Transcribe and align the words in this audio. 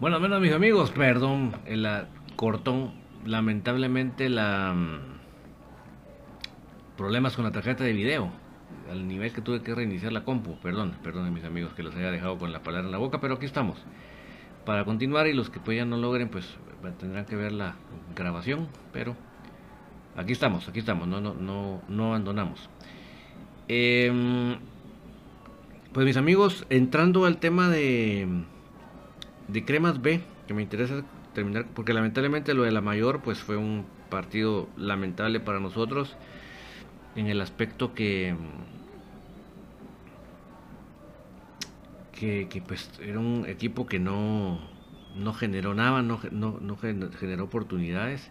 Bueno, 0.00 0.18
menos 0.18 0.40
mis 0.40 0.52
amigos, 0.52 0.90
perdón, 0.92 1.52
el 1.66 1.84
ah, 1.84 2.06
cortón, 2.34 2.92
lamentablemente 3.26 4.30
la 4.30 4.72
mm, 4.74 4.98
problemas 6.96 7.36
con 7.36 7.44
la 7.44 7.52
tarjeta 7.52 7.84
de 7.84 7.92
video, 7.92 8.32
al 8.90 9.06
nivel 9.06 9.30
que 9.34 9.42
tuve 9.42 9.60
que 9.60 9.74
reiniciar 9.74 10.12
la 10.12 10.24
compu, 10.24 10.58
perdón, 10.60 10.96
perdón 11.02 11.30
mis 11.34 11.44
amigos 11.44 11.74
que 11.74 11.82
los 11.82 11.94
haya 11.96 12.10
dejado 12.10 12.38
con 12.38 12.50
la 12.50 12.62
palabra 12.62 12.86
en 12.86 12.92
la 12.92 12.96
boca, 12.96 13.20
pero 13.20 13.34
aquí 13.34 13.44
estamos. 13.44 13.76
Para 14.64 14.86
continuar 14.86 15.26
y 15.26 15.34
los 15.34 15.50
que 15.50 15.60
pues 15.60 15.76
ya 15.76 15.84
no 15.84 15.98
logren, 15.98 16.30
pues 16.30 16.46
tendrán 16.98 17.26
que 17.26 17.36
ver 17.36 17.52
la 17.52 17.76
grabación, 18.16 18.68
pero 18.94 19.14
aquí 20.16 20.32
estamos, 20.32 20.66
aquí 20.66 20.78
estamos, 20.78 21.08
no, 21.08 21.20
no, 21.20 21.34
no, 21.34 21.82
no 21.88 22.06
abandonamos. 22.06 22.70
Em, 23.68 24.56
pues 25.92 26.06
mis 26.06 26.16
amigos, 26.16 26.64
entrando 26.70 27.26
al 27.26 27.36
tema 27.36 27.68
de 27.68 28.46
de 29.52 29.64
Cremas 29.64 30.00
B, 30.02 30.20
que 30.46 30.54
me 30.54 30.62
interesa 30.62 31.02
terminar, 31.32 31.66
porque 31.74 31.92
lamentablemente 31.92 32.54
lo 32.54 32.62
de 32.62 32.72
la 32.72 32.80
mayor, 32.80 33.20
pues 33.20 33.38
fue 33.38 33.56
un 33.56 33.86
partido 34.08 34.68
lamentable 34.76 35.40
para 35.40 35.60
nosotros 35.60 36.16
en 37.14 37.26
el 37.26 37.40
aspecto 37.40 37.94
que 37.94 38.34
que, 42.20 42.62
pues 42.66 42.90
era 43.00 43.18
un 43.18 43.46
equipo 43.48 43.86
que 43.86 43.98
no, 43.98 44.58
no 45.16 45.32
generó 45.32 45.74
nada, 45.74 46.02
no, 46.02 46.20
no, 46.30 46.76
generó 46.76 47.44
oportunidades 47.44 48.30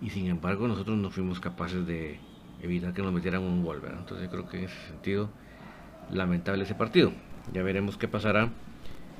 y 0.00 0.10
sin 0.10 0.26
embargo 0.26 0.66
nosotros 0.66 0.98
no 0.98 1.10
fuimos 1.10 1.38
capaces 1.38 1.86
de 1.86 2.18
evitar 2.60 2.92
que 2.94 3.02
nos 3.02 3.12
metieran 3.12 3.42
un 3.42 3.64
gol, 3.64 3.80
Entonces 3.96 4.28
creo 4.28 4.48
que 4.48 4.58
en 4.58 4.64
ese 4.64 4.74
sentido 4.88 5.30
lamentable 6.10 6.64
ese 6.64 6.74
partido. 6.74 7.12
Ya 7.52 7.62
veremos 7.62 7.96
qué 7.96 8.08
pasará 8.08 8.50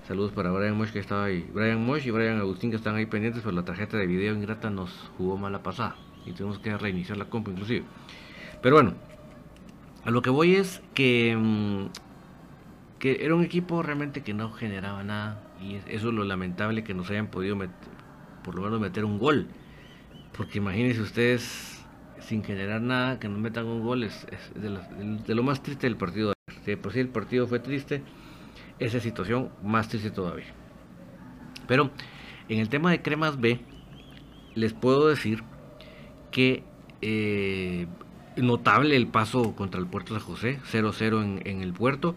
Saludos 0.06 0.31
para 0.31 0.53
Brian 0.53 0.77
Mosh 0.77 0.93
que 0.93 1.00
estaba 1.00 1.25
ahí. 1.25 1.44
Brian 1.53 1.84
Mosh 1.84 2.06
y 2.06 2.12
Brian 2.12 2.39
Agustín 2.39 2.71
que 2.71 2.77
están 2.77 2.94
ahí 2.94 3.06
pendientes, 3.06 3.43
pero 3.43 3.56
la 3.56 3.65
tarjeta 3.65 3.97
de 3.97 4.06
video 4.06 4.34
ingrata 4.34 4.71
nos 4.71 4.93
jugó 5.19 5.37
mala 5.37 5.65
pasada. 5.65 5.97
Y 6.25 6.31
tenemos 6.31 6.61
que 6.61 6.78
reiniciar 6.78 7.19
la 7.19 7.25
compu 7.25 7.50
inclusive. 7.50 7.84
Pero 8.62 8.77
bueno, 8.77 8.95
a 10.05 10.12
lo 10.12 10.22
que 10.22 10.31
voy 10.31 10.55
es 10.55 10.81
que, 10.95 11.37
mm, 11.37 11.87
que 13.00 13.25
era 13.25 13.34
un 13.34 13.43
equipo 13.43 13.83
realmente 13.83 14.22
que 14.22 14.33
no 14.33 14.53
generaba 14.53 15.03
nada. 15.03 15.43
Y 15.61 15.75
eso 15.75 16.09
es 16.09 16.15
lo 16.15 16.22
lamentable 16.22 16.84
que 16.84 16.95
nos 16.95 17.11
hayan 17.11 17.27
podido 17.27 17.56
meter, 17.56 17.75
por 18.45 18.55
lo 18.55 18.62
menos 18.62 18.81
meter 18.81 19.05
un 19.05 19.19
gol. 19.19 19.49
Porque 20.37 20.59
imagínense 20.59 21.00
ustedes 21.00 21.84
sin 22.21 22.45
generar 22.45 22.81
nada, 22.81 23.19
que 23.19 23.28
nos 23.28 23.41
metan 23.41 23.66
un 23.66 23.83
gol, 23.83 24.05
es, 24.05 24.25
de, 24.55 25.34
lo, 25.34 25.43
más 25.43 25.65
triste 25.65 25.89
del 25.89 25.97
partido. 25.97 26.33
De 26.65 26.77
por 26.77 26.93
sí 26.93 27.00
el 27.00 27.09
partido 27.09 27.49
fue 27.49 27.59
triste 27.59 28.05
esa 28.79 29.01
situación 29.01 29.51
más 29.63 29.89
triste 29.89 30.11
todavía. 30.11 30.53
Pero 31.67 31.91
en 32.49 32.61
el 32.61 32.69
tema 32.69 32.91
de 32.91 33.03
cremas 33.03 33.41
B, 33.41 33.61
les 34.55 34.73
puedo 34.73 35.09
decir 35.09 35.43
que 36.31 36.65
eh, 37.03 37.87
notable 38.37 38.97
el 38.97 39.09
paso 39.09 39.55
contra 39.55 39.81
el 39.81 39.87
puerto 39.87 40.15
de 40.15 40.21
José, 40.21 40.61
0-0 40.71 41.43
en, 41.45 41.63
el 41.63 41.73
puerto, 41.73 42.15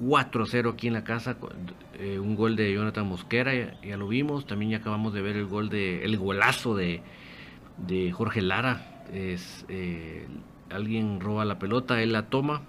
4-0 0.00 0.72
aquí 0.72 0.88
en 0.88 0.94
la 0.94 1.04
casa, 1.04 1.36
eh, 1.98 2.18
un 2.18 2.36
gol 2.36 2.56
de 2.56 2.72
Jonathan 2.72 3.06
Mosquera, 3.06 3.52
ya, 3.54 3.96
lo 3.96 4.08
vimos, 4.08 4.46
también 4.46 4.72
ya 4.72 4.78
acabamos 4.78 5.12
de 5.12 5.22
ver 5.22 5.36
el 5.36 5.46
gol 5.46 5.68
de, 5.68 6.04
el 6.04 6.16
golazo 6.16 6.74
de, 6.74 7.02
de 7.78 8.10
Jorge 8.12 8.42
Lara, 8.42 9.04
es, 9.12 9.64
eh, 9.68 10.26
alguien 10.70 11.20
roba 11.20 11.44
la 11.44 11.58
pelota, 11.58 12.02
él 12.02 12.12
la 12.12 12.26
toma, 12.26 12.62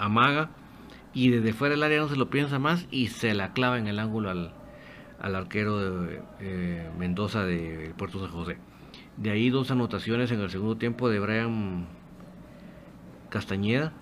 amaga 0.00 0.50
y 1.12 1.30
desde 1.30 1.52
fuera 1.52 1.74
del 1.74 1.82
área 1.82 2.00
no 2.00 2.08
se 2.08 2.16
lo 2.16 2.30
piensa 2.30 2.58
más 2.58 2.86
y 2.90 3.08
se 3.08 3.34
la 3.34 3.52
clava 3.52 3.78
en 3.78 3.86
el 3.86 3.98
ángulo 3.98 4.30
al, 4.30 4.52
arquero 5.34 5.78
de 5.78 6.22
eh, 6.40 6.90
Mendoza 6.98 7.44
de 7.44 7.92
Puerto 7.96 8.20
San 8.20 8.30
José. 8.30 8.58
De 9.16 9.30
ahí 9.30 9.50
dos 9.50 9.70
anotaciones 9.70 10.30
en 10.30 10.40
el 10.40 10.50
segundo 10.50 10.76
tiempo 10.76 11.10
de 11.10 11.20
Brian 11.20 11.86
Castañeda, 13.28 13.92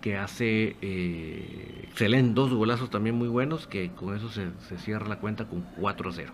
que 0.00 0.16
hace 0.16 0.76
eh, 0.80 1.80
excelente, 1.84 2.34
dos 2.34 2.54
golazos 2.54 2.90
también 2.90 3.16
muy 3.16 3.28
buenos, 3.28 3.66
que 3.66 3.90
con 3.90 4.16
eso 4.16 4.30
se, 4.30 4.50
cierra 4.78 5.06
la 5.08 5.18
cuenta 5.18 5.46
con 5.46 5.66
4-0. 5.76 6.30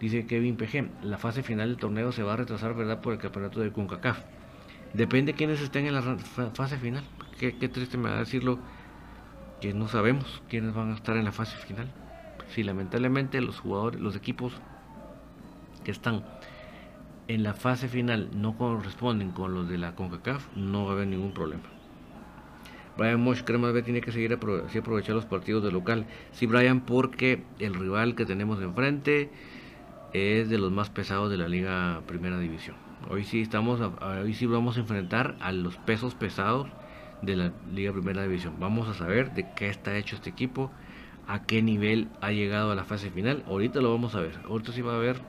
Dice 0.00 0.26
Kevin 0.26 0.56
PG, 0.56 1.04
la 1.04 1.16
fase 1.16 1.42
final 1.44 1.68
del 1.68 1.78
torneo 1.78 2.10
se 2.10 2.24
va 2.24 2.32
a 2.32 2.36
retrasar, 2.36 2.74
¿verdad?, 2.74 3.00
por 3.00 3.12
el 3.12 3.20
campeonato 3.20 3.60
de 3.60 3.70
CONCACAF. 3.70 4.18
Depende 4.94 5.32
de 5.32 5.38
quiénes 5.38 5.60
estén 5.60 5.86
en 5.86 5.94
la 5.94 6.02
fase 6.52 6.76
final. 6.76 7.04
Qué, 7.50 7.68
triste 7.68 7.98
me 7.98 8.08
va 8.08 8.14
a 8.14 8.20
decirlo 8.20 8.60
que 9.60 9.74
no 9.74 9.88
sabemos 9.88 10.40
quiénes 10.48 10.74
van 10.74 10.92
a 10.92 10.94
estar 10.94 11.16
en 11.16 11.24
la 11.24 11.32
fase 11.32 11.56
final. 11.56 11.88
Si 12.50 12.62
lamentablemente 12.62 13.40
los 13.40 13.58
jugadores, 13.58 14.00
los 14.00 14.14
equipos 14.14 14.52
que 15.82 15.90
están 15.90 16.22
en 17.26 17.42
la 17.42 17.54
fase 17.54 17.88
final 17.88 18.30
no 18.32 18.56
corresponden 18.56 19.32
con 19.32 19.54
los 19.54 19.68
de 19.68 19.76
la 19.76 19.96
CONCACAF, 19.96 20.54
no 20.54 20.84
va 20.84 20.90
a 20.90 20.94
haber 20.94 21.08
ningún 21.08 21.32
problema. 21.32 21.64
Brian 22.96 23.20
Mosh 23.20 23.42
Crema 23.42 23.72
B 23.72 23.82
tiene 23.82 24.02
que 24.02 24.12
seguir 24.12 24.32
aprovechar 24.32 25.16
los 25.16 25.26
partidos 25.26 25.64
de 25.64 25.72
local. 25.72 26.06
Sí, 26.30 26.46
Brian, 26.46 26.82
porque 26.82 27.42
el 27.58 27.74
rival 27.74 28.14
que 28.14 28.24
tenemos 28.24 28.62
enfrente 28.62 29.32
es 30.12 30.48
de 30.48 30.58
los 30.58 30.70
más 30.70 30.90
pesados 30.90 31.28
de 31.28 31.38
la 31.38 31.48
Liga 31.48 32.02
Primera 32.06 32.38
División. 32.38 32.76
Hoy 33.10 33.24
sí 33.24 33.42
estamos, 33.42 33.80
hoy 33.80 34.32
sí 34.32 34.46
vamos 34.46 34.76
a 34.76 34.80
enfrentar 34.80 35.34
a 35.40 35.50
los 35.50 35.76
pesos 35.78 36.14
pesados 36.14 36.68
de 37.22 37.36
la 37.36 37.52
Liga 37.72 37.92
Primera 37.92 38.22
División. 38.22 38.56
Vamos 38.58 38.88
a 38.88 38.94
saber 38.94 39.32
de 39.32 39.48
qué 39.54 39.68
está 39.68 39.96
hecho 39.96 40.16
este 40.16 40.30
equipo, 40.30 40.70
a 41.26 41.44
qué 41.44 41.62
nivel 41.62 42.08
ha 42.20 42.32
llegado 42.32 42.72
a 42.72 42.74
la 42.74 42.84
fase 42.84 43.10
final. 43.10 43.44
Ahorita 43.46 43.80
lo 43.80 43.90
vamos 43.90 44.14
a 44.14 44.20
ver. 44.20 44.38
Ahorita 44.48 44.72
sí 44.72 44.82
va 44.82 44.92
a 44.92 44.96
haber, 44.96 45.20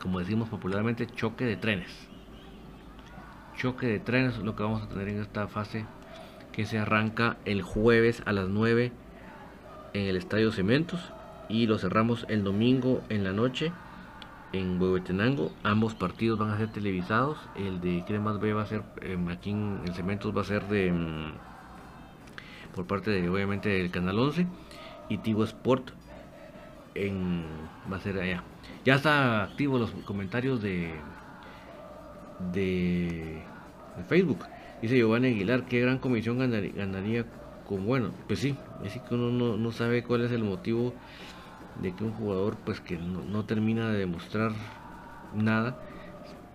como 0.00 0.18
decimos 0.18 0.48
popularmente, 0.48 1.06
choque 1.06 1.44
de 1.44 1.56
trenes. 1.56 2.08
Choque 3.56 3.86
de 3.86 4.00
trenes 4.00 4.38
lo 4.38 4.56
que 4.56 4.62
vamos 4.62 4.82
a 4.82 4.88
tener 4.88 5.08
en 5.08 5.20
esta 5.20 5.46
fase 5.48 5.86
que 6.52 6.64
se 6.64 6.78
arranca 6.78 7.36
el 7.44 7.62
jueves 7.62 8.22
a 8.24 8.32
las 8.32 8.48
9 8.48 8.92
en 9.92 10.06
el 10.06 10.16
Estadio 10.16 10.52
Cementos 10.52 11.12
y 11.48 11.66
lo 11.66 11.78
cerramos 11.78 12.26
el 12.28 12.44
domingo 12.44 13.02
en 13.08 13.24
la 13.24 13.32
noche 13.32 13.72
en 14.52 14.80
Huehuetenango. 14.80 15.52
Ambos 15.62 15.94
partidos 15.94 16.38
van 16.38 16.50
a 16.50 16.58
ser 16.58 16.68
televisados. 16.68 17.38
El 17.56 17.80
de 17.80 18.04
Cremas 18.06 18.40
B 18.40 18.52
va 18.52 18.62
a 18.62 18.66
ser, 18.66 18.82
em, 19.02 19.28
aquí 19.28 19.50
en 19.50 19.80
el 19.86 19.94
Cementos 19.94 20.36
va 20.36 20.42
a 20.42 20.44
ser 20.44 20.66
de 20.68 20.88
em, 20.88 21.32
por 22.74 22.86
parte 22.86 23.10
de 23.10 23.28
obviamente 23.28 23.68
del 23.70 23.90
Canal 23.90 24.18
11 24.18 24.46
y 25.08 25.18
Tigo 25.18 25.44
Sport 25.44 25.90
en, 26.94 27.44
va 27.90 27.96
a 27.96 28.00
ser 28.00 28.18
allá. 28.18 28.42
Ya 28.84 28.96
está 28.96 29.42
activo 29.44 29.78
los 29.78 29.90
comentarios 30.04 30.62
de, 30.62 30.92
de, 32.52 33.42
Facebook. 34.08 34.40
Dice 34.82 34.96
Giovanni 34.96 35.28
Aguilar, 35.28 35.64
qué 35.64 35.80
gran 35.80 35.98
comisión 35.98 36.38
ganaría, 36.38 37.24
con 37.66 37.86
bueno, 37.86 38.10
pues 38.26 38.40
sí, 38.40 38.56
es 38.84 38.92
que 39.00 39.14
uno 39.14 39.30
no, 39.30 39.56
no 39.56 39.72
sabe 39.72 40.02
cuál 40.02 40.22
es 40.24 40.32
el 40.32 40.44
motivo 40.44 40.92
de 41.80 41.94
que 41.94 42.04
un 42.04 42.12
jugador 42.12 42.56
pues 42.64 42.80
que 42.80 42.96
no, 42.98 43.44
termina 43.44 43.90
de 43.90 43.98
demostrar 43.98 44.52
nada 45.34 45.76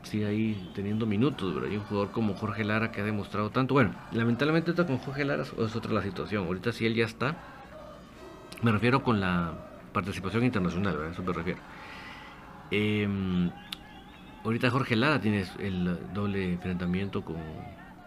sigue 0.03 0.25
ahí 0.25 0.71
teniendo 0.73 1.05
minutos, 1.05 1.51
pero 1.53 1.67
hay 1.67 1.77
un 1.77 1.83
jugador 1.83 2.11
como 2.11 2.33
Jorge 2.33 2.63
Lara 2.63 2.91
que 2.91 3.01
ha 3.01 3.03
demostrado 3.03 3.51
tanto. 3.51 3.75
Bueno, 3.75 3.93
lamentablemente 4.11 4.73
con 4.73 4.97
Jorge 4.97 5.25
Lara 5.25 5.43
es 5.43 5.75
otra 5.75 5.93
la 5.93 6.01
situación. 6.01 6.47
Ahorita 6.47 6.71
si 6.71 6.87
él 6.87 6.95
ya 6.95 7.05
está, 7.05 7.35
me 8.63 8.71
refiero 8.71 9.03
con 9.03 9.19
la 9.19 9.53
participación 9.93 10.43
internacional, 10.43 10.97
¿verdad? 10.97 11.11
eso 11.11 11.23
me 11.23 11.33
refiero. 11.33 11.59
Em, 12.71 13.51
ahorita 14.43 14.71
Jorge 14.71 14.95
Lara 14.95 15.19
tiene 15.21 15.45
el 15.59 15.97
doble 16.13 16.53
enfrentamiento 16.53 17.23
con 17.23 17.37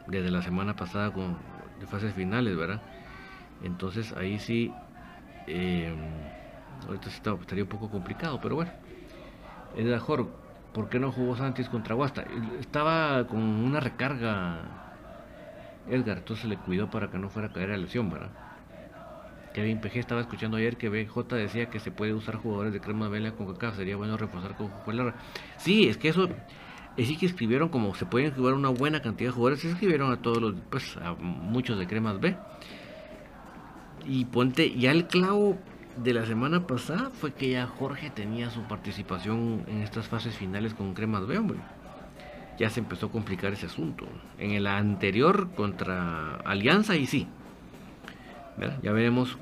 desde 0.07 0.31
la 0.31 0.43
semana 0.43 0.75
pasada 0.77 1.13
con 1.13 1.37
de 1.81 1.87
fases 1.87 2.13
finales, 2.15 2.57
¿verdad? 2.57 2.81
Entonces 3.63 4.13
ahí 4.17 4.39
sí 4.39 4.73
eh, 5.47 5.95
Ahorita 6.87 7.09
estaría 7.09 7.65
un 7.65 7.69
poco 7.69 7.91
complicado, 7.91 8.41
pero 8.41 8.57
bueno. 8.57 8.73
Es 9.77 9.85
mejor, 9.85 10.29
¿por 10.73 10.89
qué 10.89 10.99
no 10.99 11.11
jugó 11.11 11.37
Sánchez 11.37 11.69
contra 11.69 11.95
Guasta? 11.95 12.25
Estaba 12.61 13.27
con 13.27 13.41
una 13.41 13.81
recarga 13.81 14.85
Edgar, 15.89 16.19
entonces 16.19 16.47
le 16.47 16.57
cuidó 16.57 16.91
para 16.91 17.11
que 17.11 17.19
no 17.19 17.29
fuera 17.29 17.49
a 17.49 17.53
caer 17.53 17.73
a 17.73 17.77
lesión, 17.77 18.11
¿verdad? 18.11 18.31
Kevin 19.53 19.81
PG 19.81 19.99
estaba 19.99 20.21
escuchando 20.21 20.57
ayer 20.57 20.77
que 20.77 20.89
BJ 20.89 21.37
decía 21.37 21.71
que 21.71 21.79
se 21.79 21.93
puede 21.93 22.13
usar 22.13 22.37
jugadores 22.37 22.73
de 22.73 22.81
crema 22.81 23.09
vela 23.09 23.33
con 23.33 23.47
caca, 23.55 23.73
sería 23.75 23.97
bueno 23.97 24.17
reforzar 24.17 24.57
con 24.57 24.69
Jujuelara. 24.69 25.15
Sí, 25.59 25.89
es 25.89 25.97
que 25.97 26.09
eso, 26.09 26.29
es 26.97 27.07
sí 27.07 27.17
que 27.17 27.27
escribieron 27.27 27.69
como 27.69 27.95
se 27.95 28.05
pueden 28.05 28.33
jugar 28.33 28.55
una 28.55 28.71
buena 28.71 29.01
cantidad 29.01 29.31
de 29.31 29.35
jugadores, 29.35 29.65
escribieron 29.65 30.13
a 30.13 30.17
todos 30.17 30.43
los, 30.43 30.55
pues 30.71 30.97
a 30.97 31.15
muchos 31.15 31.79
de 31.79 31.87
cremas 31.87 32.21
B. 32.21 32.37
Y 34.07 34.25
ponte, 34.25 34.77
ya 34.77 34.91
el 34.91 35.07
clavo 35.07 35.57
de 35.97 36.13
la 36.13 36.27
semana 36.27 36.67
pasada 36.67 37.11
fue 37.11 37.33
que 37.33 37.51
ya 37.51 37.67
Jorge 37.67 38.11
tenía 38.11 38.51
su 38.51 38.63
participación 38.63 39.65
en 39.69 39.83
estas 39.83 40.09
fases 40.09 40.37
finales 40.37 40.75
con 40.75 40.95
Cremas 40.95 41.27
B, 41.27 41.39
hombre. 41.39 41.59
Ya 42.59 42.71
se 42.71 42.81
empezó 42.81 43.07
a 43.07 43.11
complicar 43.11 43.53
ese 43.53 43.67
asunto. 43.67 44.07
En 44.39 44.53
el 44.53 44.67
anterior 44.67 45.51
contra 45.55 46.37
Alianza 46.45 46.97
y 46.97 47.07
sí. 47.07 47.29
Ya 48.83 48.93
veremos 48.93 49.39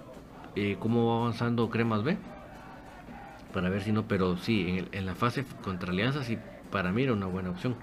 eh, 0.56 0.76
cómo 0.78 1.08
va 1.08 1.20
avanzando 1.22 1.68
Cremas 1.68 2.02
B. 2.02 2.16
Para 3.52 3.68
ver 3.68 3.82
si 3.82 3.92
no, 3.92 4.08
pero 4.08 4.38
sí, 4.38 4.86
en, 4.92 5.06
la 5.06 5.14
fase 5.14 5.44
contra 5.62 5.90
Alianza, 5.90 6.24
sí, 6.24 6.38
para 6.70 6.90
mí 6.90 7.02
era 7.02 7.12
una 7.12 7.26
buena 7.26 7.50
opción. 7.50 7.76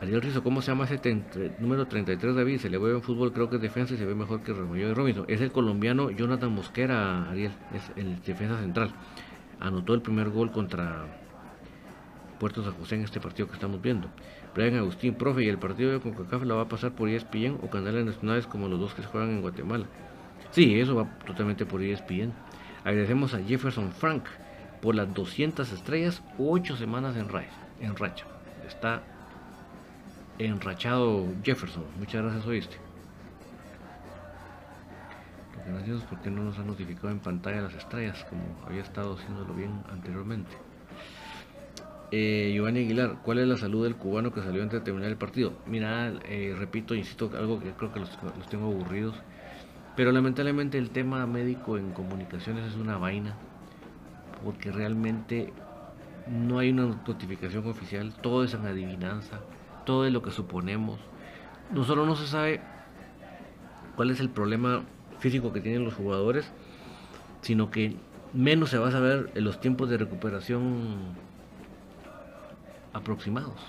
Ariel 0.00 0.20
Rizo, 0.20 0.42
¿cómo 0.42 0.60
se 0.60 0.70
llama 0.70 0.84
ese 0.84 1.22
número 1.58 1.86
33 1.86 2.34
David? 2.34 2.58
Se 2.58 2.68
le 2.68 2.76
ve 2.76 2.92
en 2.92 3.02
fútbol, 3.02 3.32
creo 3.32 3.48
que 3.48 3.56
es 3.56 3.62
defensa 3.62 3.94
y 3.94 3.96
se 3.96 4.04
ve 4.04 4.14
mejor 4.14 4.42
que 4.42 4.52
Rebollo 4.52 4.88
de 4.88 4.94
Robinson. 4.94 5.24
Es 5.26 5.40
el 5.40 5.52
colombiano 5.52 6.10
Jonathan 6.10 6.52
Mosquera, 6.52 7.30
Ariel, 7.30 7.52
es 7.74 7.90
el 7.96 8.20
defensa 8.22 8.58
central. 8.58 8.90
Anotó 9.58 9.94
el 9.94 10.02
primer 10.02 10.28
gol 10.28 10.52
contra 10.52 11.06
Puerto 12.38 12.62
San 12.62 12.74
José 12.74 12.96
en 12.96 13.04
este 13.04 13.20
partido 13.20 13.48
que 13.48 13.54
estamos 13.54 13.80
viendo. 13.80 14.10
Brian 14.54 14.74
Agustín, 14.76 15.14
profe, 15.14 15.44
y 15.44 15.48
el 15.48 15.58
partido 15.58 15.92
de 15.92 16.00
CONCACAF 16.00 16.42
la 16.44 16.54
va 16.54 16.62
a 16.62 16.68
pasar 16.68 16.92
por 16.92 17.08
ESPN 17.08 17.58
o 17.62 17.70
canales 17.70 18.04
nacionales 18.04 18.46
como 18.46 18.68
los 18.68 18.78
dos 18.78 18.92
que 18.92 19.00
se 19.00 19.08
juegan 19.08 19.30
en 19.30 19.40
Guatemala. 19.40 19.86
Sí, 20.50 20.78
eso 20.78 20.94
va 20.94 21.18
totalmente 21.24 21.64
por 21.64 21.82
ESPN. 21.82 22.34
Agradecemos 22.84 23.32
a 23.32 23.42
Jefferson 23.42 23.92
Frank 23.92 24.24
por 24.82 24.94
las 24.94 25.12
200 25.14 25.72
estrellas, 25.72 26.22
8 26.38 26.76
semanas 26.76 27.16
en, 27.16 27.28
en 27.80 27.96
racha. 27.96 28.26
Está 28.66 29.02
enrachado 30.38 31.26
Jefferson. 31.42 31.84
Muchas 31.98 32.22
gracias, 32.22 32.46
oíste. 32.46 32.76
Gracias 35.66 36.02
porque 36.08 36.30
no 36.30 36.44
nos 36.44 36.58
ha 36.58 36.62
notificado 36.62 37.10
en 37.10 37.18
pantalla 37.18 37.62
las 37.62 37.74
estrellas 37.74 38.24
como 38.30 38.42
había 38.66 38.82
estado 38.82 39.14
haciéndolo 39.14 39.52
bien 39.52 39.72
anteriormente. 39.90 40.50
Eh, 42.12 42.52
Giovanni 42.54 42.80
Aguilar, 42.80 43.16
¿cuál 43.24 43.38
es 43.38 43.48
la 43.48 43.56
salud 43.56 43.82
del 43.82 43.96
cubano 43.96 44.32
que 44.32 44.40
salió 44.40 44.62
antes 44.62 44.78
de 44.78 44.84
terminar 44.84 45.10
el 45.10 45.16
partido? 45.16 45.54
Mira, 45.66 46.12
eh, 46.28 46.54
repito, 46.56 46.94
insisto, 46.94 47.30
algo 47.36 47.58
que 47.58 47.72
creo 47.72 47.92
que 47.92 47.98
los, 47.98 48.10
tengo 48.48 48.66
aburridos. 48.66 49.16
Pero 49.96 50.12
lamentablemente 50.12 50.78
el 50.78 50.90
tema 50.90 51.26
médico 51.26 51.78
en 51.78 51.90
comunicaciones 51.90 52.66
es 52.66 52.76
una 52.76 52.96
vaina. 52.96 53.36
Porque 54.44 54.70
realmente 54.70 55.52
no 56.28 56.60
hay 56.60 56.70
una 56.70 56.86
notificación 56.86 57.66
oficial. 57.66 58.14
Todo 58.20 58.44
es 58.44 58.54
en 58.54 58.66
adivinanza. 58.66 59.40
Todo 59.86 60.04
es 60.04 60.12
lo 60.12 60.20
que 60.20 60.30
suponemos. 60.30 60.98
No 61.72 61.84
solo 61.84 62.04
no 62.04 62.16
se 62.16 62.26
sabe 62.26 62.60
cuál 63.96 64.10
es 64.10 64.20
el 64.20 64.28
problema 64.28 64.82
físico 65.18 65.52
que 65.52 65.62
tienen 65.62 65.84
los 65.84 65.94
jugadores, 65.94 66.52
sino 67.40 67.70
que 67.70 67.96
menos 68.34 68.68
se 68.70 68.78
va 68.78 68.88
a 68.88 68.92
saber 68.92 69.30
en 69.34 69.44
los 69.44 69.60
tiempos 69.60 69.88
de 69.88 69.96
recuperación 69.96 71.14
aproximados. 72.92 73.60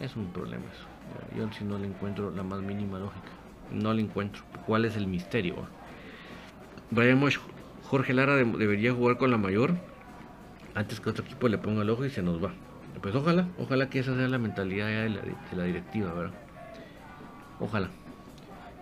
Es 0.00 0.16
un 0.16 0.28
problema 0.28 0.64
eso. 0.72 1.36
Yo 1.36 1.52
si 1.52 1.64
no 1.64 1.78
le 1.78 1.86
encuentro 1.86 2.30
la 2.30 2.42
más 2.42 2.60
mínima 2.62 2.98
lógica. 2.98 3.28
No 3.70 3.92
le 3.92 4.02
encuentro. 4.02 4.42
¿Cuál 4.66 4.84
es 4.84 4.96
el 4.96 5.06
misterio? 5.06 5.56
Brian 6.90 7.20
Jorge 7.82 8.14
Lara 8.14 8.36
debería 8.36 8.92
jugar 8.92 9.18
con 9.18 9.30
la 9.30 9.38
mayor 9.38 9.74
antes 10.74 11.00
que 11.00 11.10
otro 11.10 11.24
equipo 11.24 11.48
le 11.48 11.58
ponga 11.58 11.82
el 11.82 11.90
ojo 11.90 12.04
y 12.04 12.10
se 12.10 12.22
nos 12.22 12.42
va. 12.42 12.52
Pues 13.04 13.14
ojalá, 13.16 13.46
ojalá 13.58 13.90
que 13.90 13.98
esa 13.98 14.16
sea 14.16 14.28
la 14.28 14.38
mentalidad 14.38 14.86
de 14.86 15.10
la, 15.52 15.64
directiva, 15.64 16.10
¿verdad? 16.14 16.32
Ojalá. 17.60 17.90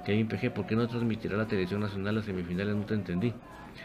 Kevin 0.06 0.28
PG, 0.28 0.54
¿por 0.54 0.64
qué 0.64 0.76
no 0.76 0.86
transmitirá 0.86 1.36
la 1.36 1.48
televisión 1.48 1.80
nacional 1.80 2.14
las 2.14 2.26
semifinales? 2.26 2.76
No 2.76 2.84
te 2.84 2.94
entendí. 2.94 3.34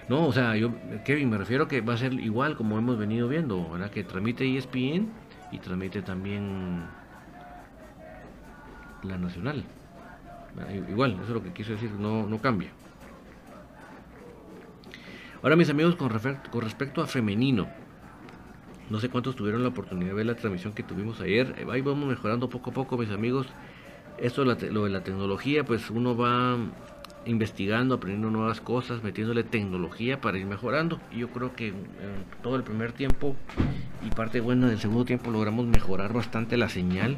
No, 0.07 0.27
o 0.27 0.31
sea, 0.31 0.55
yo, 0.55 0.75
Kevin, 1.03 1.31
me 1.31 1.39
refiero 1.39 1.67
que 1.67 1.81
va 1.81 1.95
a 1.95 1.97
ser 1.97 2.13
igual 2.13 2.55
como 2.55 2.77
hemos 2.77 2.99
venido 2.99 3.27
viendo, 3.27 3.67
¿verdad? 3.67 3.89
Que 3.89 4.03
transmite 4.03 4.45
ESPN 4.55 5.09
y 5.51 5.57
transmite 5.57 6.03
también 6.03 6.83
la 9.01 9.17
nacional. 9.17 9.63
Igual, 10.87 11.13
eso 11.13 11.23
es 11.23 11.29
lo 11.29 11.41
que 11.41 11.51
quiso 11.51 11.71
decir, 11.71 11.89
no, 11.93 12.27
no 12.27 12.37
cambia. 12.37 12.69
Ahora 15.41 15.55
mis 15.55 15.71
amigos, 15.71 15.95
con, 15.95 16.09
con 16.51 16.61
respecto 16.61 17.01
a 17.01 17.07
femenino, 17.07 17.86
no 18.89 18.99
sé 18.99 19.09
cuántos 19.09 19.35
tuvieron 19.35 19.63
la 19.63 19.69
oportunidad 19.69 20.09
de 20.09 20.15
ver 20.15 20.25
la 20.25 20.35
transmisión 20.35 20.73
que 20.73 20.83
tuvimos 20.83 21.19
ayer. 21.21 21.65
Ahí 21.71 21.81
vamos 21.81 22.07
mejorando 22.07 22.49
poco 22.49 22.69
a 22.69 22.73
poco, 22.73 22.97
mis 22.97 23.11
amigos. 23.11 23.47
Esto, 24.17 24.45
lo 24.45 24.55
de 24.55 24.89
la 24.89 25.03
tecnología, 25.03 25.63
pues 25.63 25.89
uno 25.89 26.15
va 26.15 26.57
investigando, 27.25 27.95
aprendiendo 27.95 28.31
nuevas 28.31 28.61
cosas, 28.61 29.03
metiéndole 29.03 29.43
tecnología 29.43 30.21
para 30.21 30.37
ir 30.37 30.45
mejorando. 30.45 30.99
Y 31.11 31.19
yo 31.19 31.29
creo 31.29 31.53
que 31.53 31.67
en 31.67 31.75
todo 32.41 32.55
el 32.55 32.63
primer 32.63 32.93
tiempo 32.93 33.35
y 34.05 34.09
parte 34.09 34.39
buena 34.39 34.67
del 34.67 34.79
segundo 34.79 35.05
tiempo 35.05 35.29
logramos 35.31 35.65
mejorar 35.65 36.13
bastante 36.13 36.57
la 36.57 36.69
señal. 36.69 37.17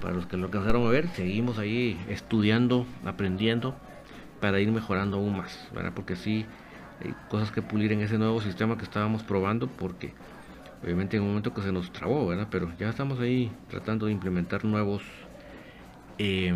Para 0.00 0.14
los 0.14 0.26
que 0.26 0.36
lo 0.36 0.46
alcanzaron 0.46 0.86
a 0.86 0.90
ver, 0.90 1.08
seguimos 1.08 1.58
ahí 1.58 1.98
estudiando, 2.08 2.84
aprendiendo 3.04 3.74
para 4.40 4.60
ir 4.60 4.70
mejorando 4.70 5.16
aún 5.16 5.38
más, 5.38 5.68
¿verdad? 5.74 5.92
Porque 5.94 6.16
sí, 6.16 6.44
hay 7.02 7.14
cosas 7.30 7.50
que 7.50 7.62
pulir 7.62 7.92
en 7.92 8.02
ese 8.02 8.18
nuevo 8.18 8.42
sistema 8.42 8.76
que 8.76 8.84
estábamos 8.84 9.22
probando, 9.22 9.68
porque 9.68 10.12
obviamente 10.82 11.16
en 11.16 11.22
un 11.22 11.28
momento 11.28 11.52
que 11.52 11.62
se 11.62 11.72
nos 11.72 11.92
trabó, 11.92 12.26
¿verdad? 12.26 12.48
Pero 12.50 12.72
ya 12.78 12.88
estamos 12.88 13.20
ahí 13.20 13.50
tratando 13.68 14.06
de 14.06 14.12
implementar 14.12 14.64
nuevos 14.64 15.02
eh, 16.18 16.54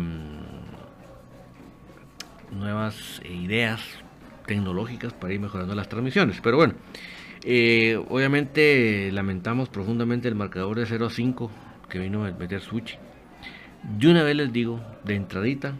nuevas 2.51 3.21
ideas 3.25 3.81
tecnológicas 4.45 5.13
para 5.13 5.33
ir 5.33 5.39
mejorando 5.39 5.75
las 5.75 5.87
transmisiones. 5.89 6.41
Pero 6.41 6.57
bueno, 6.57 6.73
eh, 7.43 7.97
obviamente 8.09 9.11
lamentamos 9.11 9.69
profundamente 9.69 10.27
el 10.27 10.35
marcador 10.35 10.77
de 10.77 10.85
0 10.85 11.07
a 11.07 11.09
5 11.09 11.51
que 11.89 11.99
vino 11.99 12.25
a 12.25 12.31
meter 12.31 12.61
Suchi. 12.61 12.97
De 13.83 14.09
una 14.09 14.23
vez 14.23 14.35
les 14.35 14.53
digo, 14.53 14.79
de 15.03 15.15
entradita, 15.15 15.73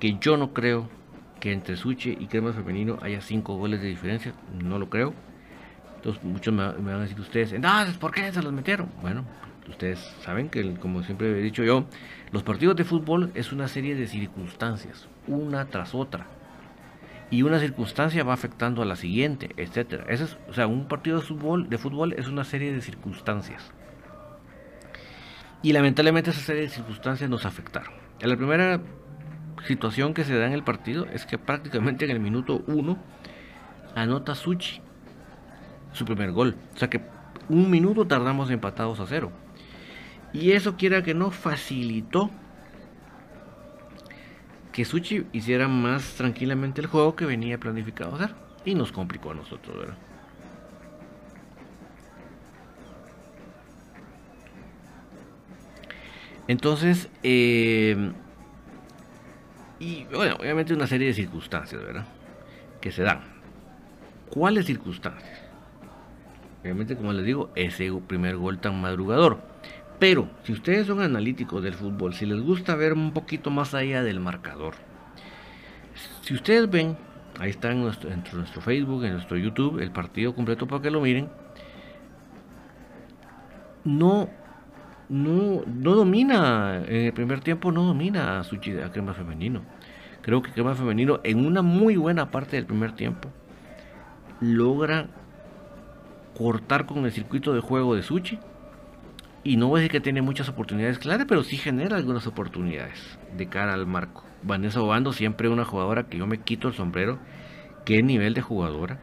que 0.00 0.18
yo 0.20 0.36
no 0.36 0.52
creo 0.52 0.88
que 1.40 1.52
entre 1.52 1.76
Suchi 1.76 2.16
y 2.18 2.26
Crema 2.26 2.52
Femenino 2.52 2.98
haya 3.02 3.20
5 3.20 3.56
goles 3.56 3.80
de 3.80 3.88
diferencia. 3.88 4.34
No 4.62 4.78
lo 4.78 4.90
creo. 4.90 5.14
Entonces 6.04 6.22
muchos 6.22 6.52
me, 6.52 6.66
van 6.66 6.96
a 6.96 7.00
decir 7.00 7.18
ustedes, 7.18 7.54
entonces, 7.54 7.96
¿por 7.96 8.10
qué 8.10 8.30
se 8.30 8.42
los 8.42 8.52
metieron? 8.52 8.90
Bueno, 9.00 9.24
ustedes 9.70 9.98
saben 10.20 10.50
que, 10.50 10.74
como 10.74 11.02
siempre 11.02 11.30
he 11.30 11.42
dicho 11.42 11.64
yo, 11.64 11.86
los 12.30 12.42
partidos 12.42 12.76
de 12.76 12.84
fútbol 12.84 13.30
es 13.34 13.52
una 13.52 13.68
serie 13.68 13.94
de 13.94 14.06
circunstancias 14.06 15.08
una 15.26 15.64
tras 15.64 15.94
otra. 15.94 16.26
Y 17.30 17.42
una 17.42 17.58
circunstancia 17.58 18.22
va 18.22 18.34
afectando 18.34 18.82
a 18.82 18.84
la 18.84 18.96
siguiente, 18.96 19.48
etcétera. 19.56 20.04
es, 20.10 20.36
o 20.46 20.52
sea, 20.52 20.66
un 20.66 20.88
partido 20.88 21.20
de 21.20 21.22
fútbol, 21.24 21.70
de 21.70 21.78
fútbol 21.78 22.12
es 22.12 22.28
una 22.28 22.44
serie 22.44 22.74
de 22.74 22.82
circunstancias. 22.82 23.72
Y 25.62 25.72
lamentablemente 25.72 26.30
esa 26.30 26.40
serie 26.40 26.62
de 26.62 26.68
circunstancias 26.68 27.30
nos 27.30 27.46
afectaron. 27.46 27.94
La 28.20 28.36
primera 28.36 28.78
situación 29.66 30.12
que 30.12 30.24
se 30.24 30.36
da 30.36 30.44
en 30.44 30.52
el 30.52 30.64
partido 30.64 31.06
es 31.06 31.24
que 31.24 31.38
prácticamente 31.38 32.04
en 32.04 32.10
el 32.10 32.20
minuto 32.20 32.62
1 32.66 32.98
anota 33.94 34.34
Suchi 34.34 34.82
su 35.94 36.04
primer 36.04 36.32
gol. 36.32 36.54
O 36.74 36.78
sea 36.78 36.90
que 36.90 37.00
un 37.48 37.70
minuto 37.70 38.06
tardamos 38.06 38.50
empatados 38.50 39.00
a 39.00 39.06
cero. 39.06 39.32
Y 40.32 40.52
eso 40.52 40.76
quiera 40.76 41.02
que 41.02 41.14
no 41.14 41.30
facilitó 41.30 42.30
que 44.72 44.84
Suchi 44.84 45.24
hiciera 45.32 45.68
más 45.68 46.14
tranquilamente 46.14 46.80
el 46.80 46.88
juego 46.88 47.14
que 47.14 47.24
venía 47.24 47.58
planificado 47.58 48.16
hacer. 48.16 48.34
Y 48.64 48.74
nos 48.74 48.92
complicó 48.92 49.30
a 49.30 49.34
nosotros, 49.34 49.78
¿verdad? 49.78 49.96
Entonces, 56.46 57.08
eh, 57.22 58.12
y 59.78 60.04
bueno, 60.04 60.36
obviamente 60.40 60.74
una 60.74 60.86
serie 60.86 61.08
de 61.08 61.14
circunstancias, 61.14 61.82
¿verdad? 61.82 62.06
Que 62.80 62.92
se 62.92 63.02
dan. 63.02 63.20
¿Cuáles 64.30 64.66
circunstancias? 64.66 65.43
Obviamente, 66.64 66.96
como 66.96 67.12
les 67.12 67.26
digo, 67.26 67.50
ese 67.54 67.92
primer 68.06 68.38
gol 68.38 68.58
tan 68.58 68.80
madrugador. 68.80 69.38
Pero 69.98 70.30
si 70.44 70.52
ustedes 70.52 70.86
son 70.86 71.02
analíticos 71.02 71.62
del 71.62 71.74
fútbol, 71.74 72.14
si 72.14 72.24
les 72.24 72.40
gusta 72.40 72.74
ver 72.74 72.94
un 72.94 73.12
poquito 73.12 73.50
más 73.50 73.74
allá 73.74 74.02
del 74.02 74.18
marcador, 74.18 74.74
si 76.22 76.32
ustedes 76.32 76.70
ven, 76.70 76.96
ahí 77.38 77.50
está 77.50 77.70
en 77.70 77.82
nuestro, 77.82 78.08
nuestro 78.32 78.62
Facebook, 78.62 79.04
en 79.04 79.12
nuestro 79.12 79.36
YouTube, 79.36 79.78
el 79.78 79.90
partido 79.90 80.34
completo 80.34 80.66
para 80.66 80.80
que 80.80 80.90
lo 80.90 81.02
miren, 81.02 81.28
no, 83.84 84.30
no, 85.10 85.62
no 85.66 85.94
domina, 85.94 86.82
en 86.86 87.06
el 87.06 87.12
primer 87.12 87.40
tiempo 87.40 87.70
no 87.70 87.82
domina 87.82 88.40
a, 88.40 88.42
Suchi, 88.42 88.78
a 88.78 88.90
Crema 88.90 89.12
Femenino. 89.12 89.60
Creo 90.22 90.40
que 90.40 90.50
Crema 90.50 90.74
Femenino 90.74 91.20
en 91.24 91.44
una 91.44 91.60
muy 91.60 91.96
buena 91.96 92.30
parte 92.30 92.56
del 92.56 92.64
primer 92.64 92.92
tiempo 92.92 93.28
logra 94.40 95.10
cortar 96.36 96.86
con 96.86 97.04
el 97.04 97.12
circuito 97.12 97.52
de 97.54 97.60
juego 97.60 97.94
de 97.94 98.02
Suchi 98.02 98.38
y 99.44 99.58
no 99.58 99.68
voy 99.68 99.78
a 99.78 99.82
decir 99.82 99.92
que 99.92 100.00
tiene 100.00 100.22
muchas 100.22 100.48
oportunidades 100.48 100.98
claras, 100.98 101.26
pero 101.28 101.44
sí 101.44 101.58
genera 101.58 101.96
algunas 101.96 102.26
oportunidades 102.26 103.18
de 103.36 103.46
cara 103.46 103.74
al 103.74 103.86
marco. 103.86 104.24
Vanessa 104.42 104.80
Obando 104.80 105.12
siempre 105.12 105.50
una 105.50 105.66
jugadora 105.66 106.04
que 106.04 106.16
yo 106.16 106.26
me 106.26 106.38
quito 106.38 106.68
el 106.68 106.74
sombrero. 106.74 107.18
¿Qué 107.84 108.02
nivel 108.02 108.32
de 108.32 108.40
jugadora? 108.40 109.00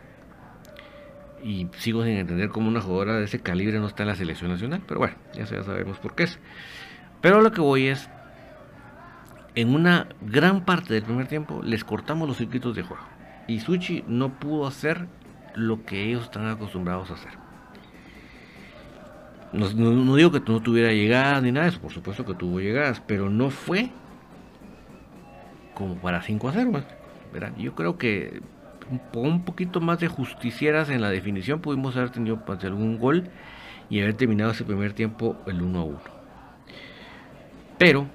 Y 1.44 1.68
sigo 1.78 2.04
sin 2.04 2.14
entender 2.14 2.50
cómo 2.50 2.70
una 2.70 2.82
jugadora 2.82 3.18
de 3.18 3.26
ese 3.26 3.40
calibre 3.40 3.80
no 3.80 3.86
está 3.86 4.02
en 4.02 4.10
la 4.10 4.16
selección 4.16 4.50
nacional. 4.50 4.82
Pero 4.88 5.00
bueno, 5.00 5.16
ya, 5.34 5.46
sabemos 5.46 6.00
por 6.00 6.16
qué 6.16 6.24
es. 6.24 6.40
Pero 7.22 7.42
lo 7.42 7.52
que 7.52 7.62
voy 7.62 7.88
es, 7.88 8.10
en 9.54 9.76
una 9.76 10.08
gran 10.22 10.66
parte 10.66 10.96
del 10.96 11.04
primer 11.04 11.28
tiempo 11.28 11.62
les 11.64 11.84
cortamos 11.84 12.28
los 12.28 12.38
circuitos 12.38 12.76
de 12.76 12.82
juego. 12.82 13.04
Y 13.48 13.60
Suchi 13.60 14.04
no 14.08 14.40
pudo 14.40 14.66
hacer 14.66 15.08
lo 15.56 15.84
que 15.86 16.04
ellos 16.04 16.24
están 16.24 16.48
acostumbrados 16.48 17.12
a 17.12 17.16
hacer. 17.16 17.32
No, 19.54 20.16
digo 20.16 20.32
que 20.32 20.40
no 20.40 20.62
tuviera 20.62 20.94
llegadas 20.94 21.44
ni 21.44 21.52
nada 21.52 21.66
de 21.66 21.72
eso, 21.72 21.82
por 21.82 21.92
supuesto 21.92 22.26
que 22.26 22.34
tuvo 22.34 22.62
llegadas, 22.62 23.02
pero 23.06 23.30
no 23.30 23.50
fue 23.50 23.90
como 25.74 25.96
para 25.96 26.22
5 26.22 26.48
a 26.48 26.54
0. 26.54 26.72
¿verdad? 27.34 27.52
Yo 27.58 27.76
creo 27.76 27.98
que 27.98 28.42
un 29.14 29.44
poquito 29.44 29.82
más 29.82 30.00
de 30.00 30.08
justicieras 30.08 30.90
en 30.90 31.02
la 31.02 31.10
definición 31.10 31.62
pudimos 31.62 31.96
haber 31.96 32.12
tenido 32.12 32.42
algún 32.48 32.98
gol 32.98 33.30
y 33.90 34.02
haber 34.02 34.16
terminado 34.16 34.52
ese 34.52 34.64
primer 34.64 34.94
tiempo 34.94 35.38
el 35.46 35.62
1 35.62 35.80
a 35.80 35.84
1. 35.84 36.00
Pero 37.78 38.08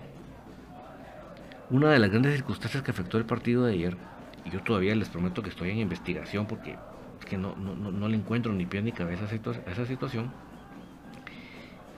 una 1.69 1.91
de 1.91 1.99
las 1.99 2.11
grandes 2.11 2.35
circunstancias 2.35 2.83
que 2.83 2.93
afectó 2.93 3.19
el 3.19 3.25
partido 3.25 3.65
de 3.65 3.75
ayer, 3.75 3.97
y 4.45 4.51
yo 4.51 4.63
todavía 4.63 4.95
les 4.95 5.09
prometo 5.09 5.43
que 5.43 5.51
estoy 5.51 5.71
en 5.71 5.79
investigación 5.79 6.47
porque 6.47 6.77
que 7.27 7.37
no, 7.37 7.55
no, 7.57 8.09
le 8.09 8.17
encuentro 8.17 8.53
ni 8.53 8.65
pie 8.65 8.81
ni 8.81 8.93
cabeza 8.93 9.27
a 9.27 9.71
esa 9.71 9.87
situación, 9.87 10.33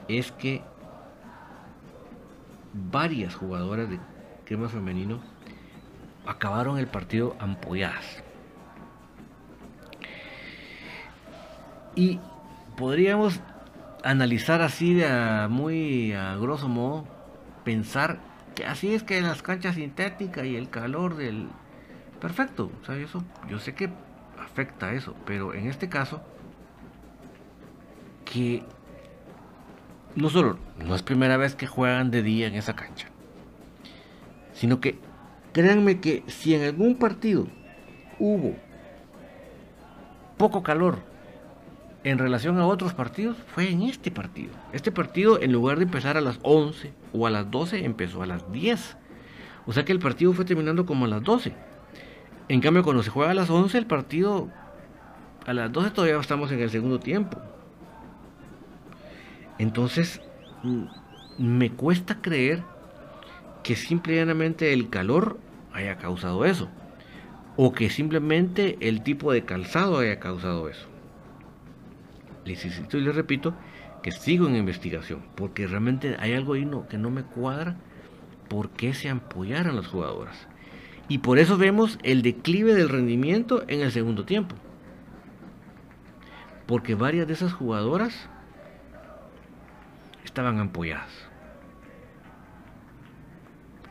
es 0.08 0.32
que 0.32 0.62
varias 2.72 3.34
jugadoras 3.34 3.88
de 3.88 4.00
crema 4.44 4.68
femenino 4.68 5.20
acabaron 6.26 6.78
el 6.78 6.86
partido 6.86 7.36
ampolladas. 7.38 8.22
Y 11.94 12.20
podríamos 12.76 13.40
analizar 14.04 14.62
así 14.62 14.94
de 14.94 15.48
muy 15.48 16.12
a 16.12 16.36
grosso 16.36 16.68
modo, 16.68 17.06
pensar 17.64 18.18
que 18.54 18.64
así 18.64 18.94
es 18.94 19.02
que 19.02 19.20
las 19.20 19.42
canchas 19.42 19.74
sintéticas 19.74 20.44
y 20.46 20.56
el 20.56 20.70
calor 20.70 21.16
del... 21.16 21.48
Perfecto, 22.20 22.70
o 22.88 22.92
eso, 22.92 23.22
yo 23.48 23.60
sé 23.60 23.74
que 23.74 23.90
eso, 24.60 25.14
pero 25.24 25.54
en 25.54 25.66
este 25.68 25.88
caso, 25.88 26.20
que 28.24 28.62
no 30.14 30.30
solo 30.30 30.58
no 30.84 30.94
es 30.94 31.02
primera 31.02 31.36
vez 31.36 31.54
que 31.54 31.66
juegan 31.66 32.10
de 32.10 32.22
día 32.22 32.46
en 32.46 32.54
esa 32.54 32.74
cancha, 32.74 33.08
sino 34.52 34.80
que 34.80 34.98
créanme 35.52 36.00
que 36.00 36.24
si 36.26 36.54
en 36.54 36.64
algún 36.64 36.96
partido 36.96 37.46
hubo 38.18 38.56
poco 40.36 40.62
calor 40.62 40.98
en 42.04 42.18
relación 42.18 42.58
a 42.58 42.66
otros 42.66 42.94
partidos, 42.94 43.36
fue 43.54 43.70
en 43.70 43.82
este 43.82 44.10
partido. 44.10 44.52
Este 44.72 44.92
partido, 44.92 45.40
en 45.40 45.52
lugar 45.52 45.78
de 45.78 45.84
empezar 45.84 46.16
a 46.16 46.20
las 46.20 46.38
11 46.42 46.92
o 47.12 47.26
a 47.26 47.30
las 47.30 47.50
12, 47.50 47.84
empezó 47.84 48.22
a 48.22 48.26
las 48.26 48.50
10. 48.52 48.96
O 49.66 49.72
sea 49.72 49.84
que 49.84 49.92
el 49.92 49.98
partido 49.98 50.32
fue 50.32 50.44
terminando 50.44 50.86
como 50.86 51.04
a 51.04 51.08
las 51.08 51.22
12. 51.22 51.52
En 52.48 52.60
cambio, 52.60 52.82
cuando 52.82 53.02
se 53.02 53.10
juega 53.10 53.32
a 53.32 53.34
las 53.34 53.50
11, 53.50 53.76
el 53.78 53.86
partido 53.86 54.48
a 55.46 55.52
las 55.52 55.70
12 55.72 55.90
todavía 55.90 56.18
estamos 56.18 56.50
en 56.52 56.60
el 56.60 56.70
segundo 56.70 56.98
tiempo. 56.98 57.40
Entonces, 59.58 60.20
mm, 60.62 60.84
me 61.38 61.70
cuesta 61.70 62.20
creer 62.20 62.62
que 63.62 63.76
simplemente 63.76 64.72
el 64.72 64.88
calor 64.88 65.38
haya 65.72 65.98
causado 65.98 66.44
eso. 66.44 66.68
O 67.56 67.72
que 67.72 67.90
simplemente 67.90 68.78
el 68.80 69.02
tipo 69.02 69.32
de 69.32 69.44
calzado 69.44 69.98
haya 69.98 70.20
causado 70.20 70.68
eso 70.68 70.88
les 72.48 72.64
insisto 72.64 72.98
y 72.98 73.02
les 73.02 73.14
repito 73.14 73.54
que 74.02 74.10
sigo 74.10 74.48
en 74.48 74.56
investigación, 74.56 75.22
porque 75.34 75.66
realmente 75.66 76.16
hay 76.18 76.32
algo 76.32 76.54
ahí 76.54 76.68
que 76.88 76.98
no 76.98 77.10
me 77.10 77.22
cuadra 77.22 77.76
por 78.48 78.70
qué 78.70 78.94
se 78.94 79.10
apoyaron 79.10 79.76
las 79.76 79.86
jugadoras. 79.86 80.48
Y 81.08 81.18
por 81.18 81.38
eso 81.38 81.56
vemos 81.56 81.98
el 82.02 82.22
declive 82.22 82.74
del 82.74 82.90
rendimiento 82.90 83.64
en 83.66 83.80
el 83.80 83.90
segundo 83.92 84.24
tiempo. 84.24 84.54
Porque 86.66 86.94
varias 86.94 87.26
de 87.26 87.32
esas 87.32 87.54
jugadoras 87.54 88.28
estaban 90.22 90.58
ampolladas. 90.58 91.10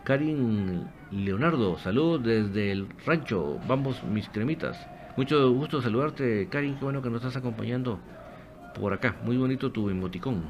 Karin 0.03 0.88
Leonardo, 1.12 1.77
saludos 1.79 2.24
desde 2.24 2.71
el 2.71 2.88
rancho. 3.05 3.59
Vamos, 3.67 4.03
mis 4.03 4.29
cremitas. 4.29 4.88
Mucho 5.17 5.51
gusto 5.51 5.81
saludarte, 5.81 6.47
Karin. 6.50 6.75
Qué 6.75 6.83
bueno 6.83 7.01
que 7.01 7.09
nos 7.09 7.21
estás 7.21 7.36
acompañando 7.36 8.00
por 8.79 8.93
acá. 8.93 9.15
Muy 9.24 9.38
bonito 9.38 9.71
tu 9.71 9.89
emoticón. 9.89 10.43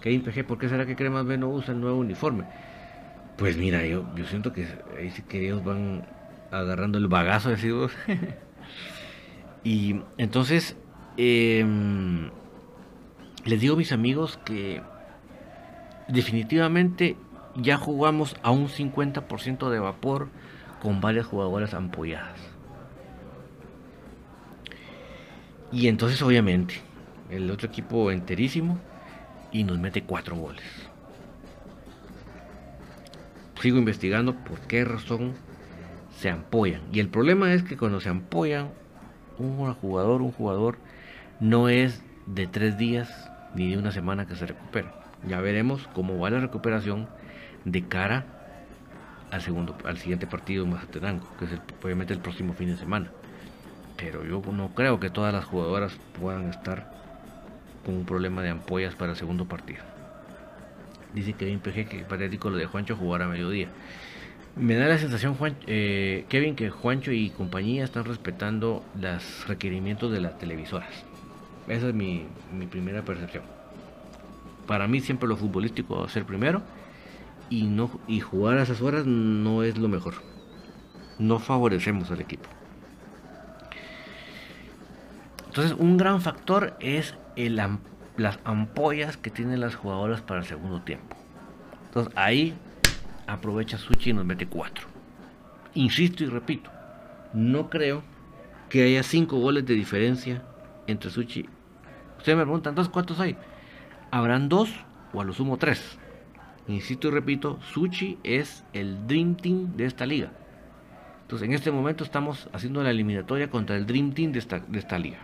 ¿Qué 0.00 0.20
PG, 0.20 0.46
¿por 0.46 0.58
qué 0.58 0.68
será 0.68 0.86
que 0.86 0.96
Cremas 0.96 1.26
B 1.26 1.36
no 1.38 1.48
usa 1.48 1.74
el 1.74 1.80
nuevo 1.80 1.98
uniforme? 1.98 2.44
Pues 3.36 3.56
mira, 3.56 3.84
yo, 3.84 4.04
yo 4.14 4.26
siento 4.26 4.52
que 4.52 4.66
ahí 4.96 5.10
sí 5.10 5.22
que 5.22 5.44
ellos 5.44 5.64
van 5.64 6.06
agarrando 6.50 6.98
el 6.98 7.08
bagazo 7.08 7.50
de 7.50 7.72
vos. 7.72 7.92
y 9.64 10.00
entonces, 10.18 10.76
em, 11.16 12.30
les 13.44 13.60
digo 13.60 13.74
a 13.74 13.78
mis 13.78 13.92
amigos 13.92 14.38
que 14.44 14.82
definitivamente 16.08 17.16
ya 17.56 17.76
jugamos 17.76 18.36
a 18.42 18.50
un 18.50 18.68
50% 18.68 19.70
de 19.70 19.78
vapor 19.78 20.28
con 20.80 21.00
varias 21.00 21.26
jugadoras 21.26 21.74
ampolladas. 21.74 22.38
Y 25.72 25.88
entonces 25.88 26.22
obviamente 26.22 26.74
el 27.30 27.50
otro 27.50 27.66
equipo 27.66 28.12
enterísimo 28.12 28.78
y 29.50 29.64
nos 29.64 29.78
mete 29.78 30.04
cuatro 30.04 30.36
goles. 30.36 30.64
Sigo 33.64 33.78
investigando 33.78 34.34
por 34.34 34.60
qué 34.60 34.84
razón 34.84 35.32
se 36.18 36.28
ampollan. 36.28 36.82
Y 36.92 37.00
el 37.00 37.08
problema 37.08 37.54
es 37.54 37.62
que 37.62 37.78
cuando 37.78 37.98
se 37.98 38.10
ampollan, 38.10 38.68
un 39.38 39.72
jugador, 39.72 40.20
un 40.20 40.32
jugador, 40.32 40.76
no 41.40 41.70
es 41.70 42.02
de 42.26 42.46
tres 42.46 42.76
días 42.76 43.08
ni 43.54 43.70
de 43.70 43.78
una 43.78 43.90
semana 43.90 44.26
que 44.26 44.36
se 44.36 44.44
recupera. 44.44 44.92
Ya 45.26 45.40
veremos 45.40 45.88
cómo 45.94 46.18
va 46.18 46.28
la 46.28 46.40
recuperación 46.40 47.08
de 47.64 47.88
cara 47.88 48.26
al 49.30 49.40
segundo, 49.40 49.74
al 49.86 49.96
siguiente 49.96 50.26
partido 50.26 50.66
más 50.66 50.80
Mazatenango, 50.82 51.26
que 51.38 51.46
es 51.46 51.52
obviamente 51.82 52.12
el 52.12 52.20
próximo 52.20 52.52
fin 52.52 52.68
de 52.68 52.76
semana 52.76 53.12
pero 53.96 54.22
yo 54.24 54.42
no 54.52 54.74
creo 54.74 55.00
que 55.00 55.08
todas 55.08 55.32
las 55.32 55.46
jugadoras 55.46 55.96
puedan 56.20 56.50
estar 56.50 56.92
con 57.86 57.94
un 57.94 58.04
problema 58.04 58.42
de 58.42 58.50
ampollas 58.50 58.94
para 58.94 59.12
el 59.12 59.16
segundo 59.16 59.46
partido. 59.46 59.93
Dice 61.14 61.34
Kevin 61.34 61.60
PG 61.60 61.88
que 61.88 62.04
patético 62.08 62.50
lo 62.50 62.56
de 62.56 62.66
Juancho 62.66 62.96
jugar 62.96 63.22
a 63.22 63.28
mediodía. 63.28 63.68
Me 64.56 64.74
da 64.76 64.86
la 64.86 64.98
sensación, 64.98 65.36
eh, 65.66 66.26
Kevin, 66.28 66.54
que 66.54 66.70
Juancho 66.70 67.12
y 67.12 67.30
compañía 67.30 67.84
están 67.84 68.04
respetando 68.04 68.84
los 69.00 69.48
requerimientos 69.48 70.12
de 70.12 70.20
las 70.20 70.38
televisoras. 70.38 70.90
Esa 71.66 71.88
es 71.88 71.94
mi, 71.94 72.26
mi 72.56 72.66
primera 72.66 73.02
percepción. 73.02 73.42
Para 74.66 74.86
mí 74.86 75.00
siempre 75.00 75.28
lo 75.28 75.36
futbolístico 75.36 75.98
va 75.98 76.06
a 76.06 76.08
ser 76.08 76.24
primero 76.24 76.62
y, 77.50 77.64
no, 77.64 77.90
y 78.06 78.20
jugar 78.20 78.58
a 78.58 78.62
esas 78.62 78.80
horas 78.80 79.06
no 79.06 79.62
es 79.62 79.76
lo 79.76 79.88
mejor. 79.88 80.14
No 81.18 81.38
favorecemos 81.38 82.10
al 82.10 82.20
equipo. 82.20 82.48
Entonces, 85.46 85.76
un 85.78 85.96
gran 85.96 86.20
factor 86.20 86.76
es 86.80 87.14
las 88.16 88.38
ampollas 88.44 89.16
que 89.16 89.30
tienen 89.30 89.60
las 89.60 89.74
jugadoras 89.74 90.20
para 90.20 90.40
el 90.40 90.46
segundo 90.46 90.82
tiempo. 90.82 91.16
Entonces, 91.86 92.12
ahí 92.16 92.54
aprovecha 93.26 93.78
Suchi 93.78 94.10
y 94.10 94.12
nos 94.12 94.24
mete 94.24 94.46
4. 94.46 94.86
Insisto 95.74 96.22
y 96.24 96.26
repito, 96.26 96.70
no 97.32 97.68
creo 97.70 98.02
que 98.68 98.84
haya 98.84 99.02
5 99.02 99.38
goles 99.38 99.66
de 99.66 99.74
diferencia 99.74 100.42
entre 100.86 101.10
Suchi. 101.10 101.48
Ustedes 102.18 102.38
me 102.38 102.44
preguntan, 102.44 102.72
entonces, 102.72 102.92
¿cuántos 102.92 103.20
hay? 103.20 103.36
Habrán 104.10 104.48
2 104.48 104.70
o 105.12 105.20
a 105.20 105.24
lo 105.24 105.32
sumo 105.32 105.56
3. 105.56 105.98
Insisto 106.68 107.08
y 107.08 107.10
repito, 107.10 107.58
Suchi 107.60 108.18
es 108.22 108.64
el 108.72 109.06
Dream 109.06 109.36
Team 109.36 109.76
de 109.76 109.86
esta 109.86 110.06
liga. 110.06 110.32
Entonces, 111.22 111.46
en 111.46 111.54
este 111.54 111.70
momento 111.70 112.04
estamos 112.04 112.48
haciendo 112.52 112.82
la 112.82 112.90
eliminatoria 112.90 113.50
contra 113.50 113.76
el 113.76 113.86
Dream 113.86 114.12
Team 114.12 114.32
de 114.32 114.38
esta, 114.38 114.60
de 114.60 114.78
esta 114.78 114.98
liga. 114.98 115.18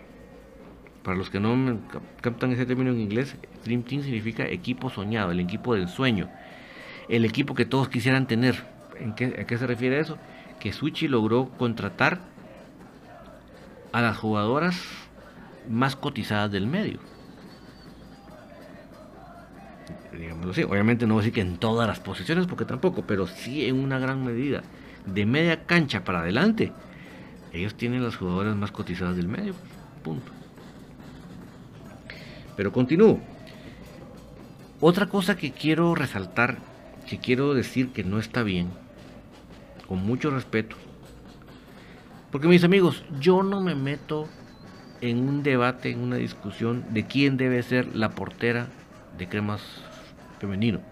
Para 1.02 1.16
los 1.16 1.30
que 1.30 1.40
no 1.40 1.78
captan 2.20 2.52
ese 2.52 2.66
término 2.66 2.90
en 2.90 3.00
inglés, 3.00 3.36
Dream 3.64 3.82
Team 3.82 4.02
significa 4.02 4.46
equipo 4.46 4.90
soñado, 4.90 5.30
el 5.30 5.40
equipo 5.40 5.74
del 5.74 5.88
sueño, 5.88 6.28
el 7.08 7.24
equipo 7.24 7.54
que 7.54 7.64
todos 7.64 7.88
quisieran 7.88 8.26
tener. 8.26 8.64
¿En 8.98 9.14
qué, 9.14 9.36
¿A 9.40 9.46
qué 9.46 9.56
se 9.56 9.66
refiere 9.66 9.98
eso? 9.98 10.18
Que 10.58 10.72
Suchi 10.72 11.08
logró 11.08 11.48
contratar 11.56 12.20
a 13.92 14.02
las 14.02 14.18
jugadoras 14.18 14.78
más 15.68 15.96
cotizadas 15.96 16.50
del 16.50 16.66
medio. 16.66 16.98
Digámoslo 20.12 20.50
así, 20.50 20.62
obviamente 20.64 21.06
no 21.06 21.14
voy 21.14 21.22
a 21.22 21.24
decir 21.24 21.34
que 21.34 21.40
en 21.40 21.56
todas 21.56 21.88
las 21.88 22.00
posiciones, 22.00 22.46
porque 22.46 22.64
tampoco, 22.64 23.04
pero 23.06 23.26
sí 23.26 23.64
en 23.66 23.82
una 23.82 23.98
gran 23.98 24.24
medida. 24.24 24.62
De 25.06 25.24
media 25.24 25.64
cancha 25.64 26.04
para 26.04 26.20
adelante, 26.20 26.72
ellos 27.52 27.74
tienen 27.74 28.04
las 28.04 28.16
jugadoras 28.16 28.54
más 28.54 28.70
cotizadas 28.70 29.16
del 29.16 29.28
medio. 29.28 29.54
Punto. 30.02 30.39
Pero 32.60 32.72
continúo. 32.72 33.18
Otra 34.82 35.06
cosa 35.06 35.34
que 35.34 35.50
quiero 35.50 35.94
resaltar, 35.94 36.58
que 37.08 37.16
quiero 37.16 37.54
decir 37.54 37.88
que 37.88 38.04
no 38.04 38.18
está 38.18 38.42
bien, 38.42 38.68
con 39.88 40.04
mucho 40.04 40.28
respeto 40.28 40.76
Porque 42.30 42.48
mis 42.48 42.62
amigos, 42.62 43.02
yo 43.18 43.42
no 43.42 43.62
me 43.62 43.74
meto 43.74 44.28
en 45.00 45.26
un 45.26 45.42
debate, 45.42 45.90
en 45.90 46.00
una 46.00 46.16
discusión 46.16 46.84
de 46.90 47.06
quién 47.06 47.38
debe 47.38 47.62
ser 47.62 47.96
la 47.96 48.10
portera 48.10 48.66
de 49.16 49.26
cremas 49.26 49.62
femenino. 50.38 50.82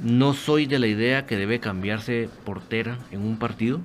No 0.00 0.32
soy 0.32 0.64
de 0.64 0.78
la 0.78 0.86
idea 0.86 1.26
que 1.26 1.36
debe 1.36 1.60
cambiarse 1.60 2.30
portera 2.46 2.96
en 3.10 3.20
un 3.20 3.38
partido. 3.38 3.82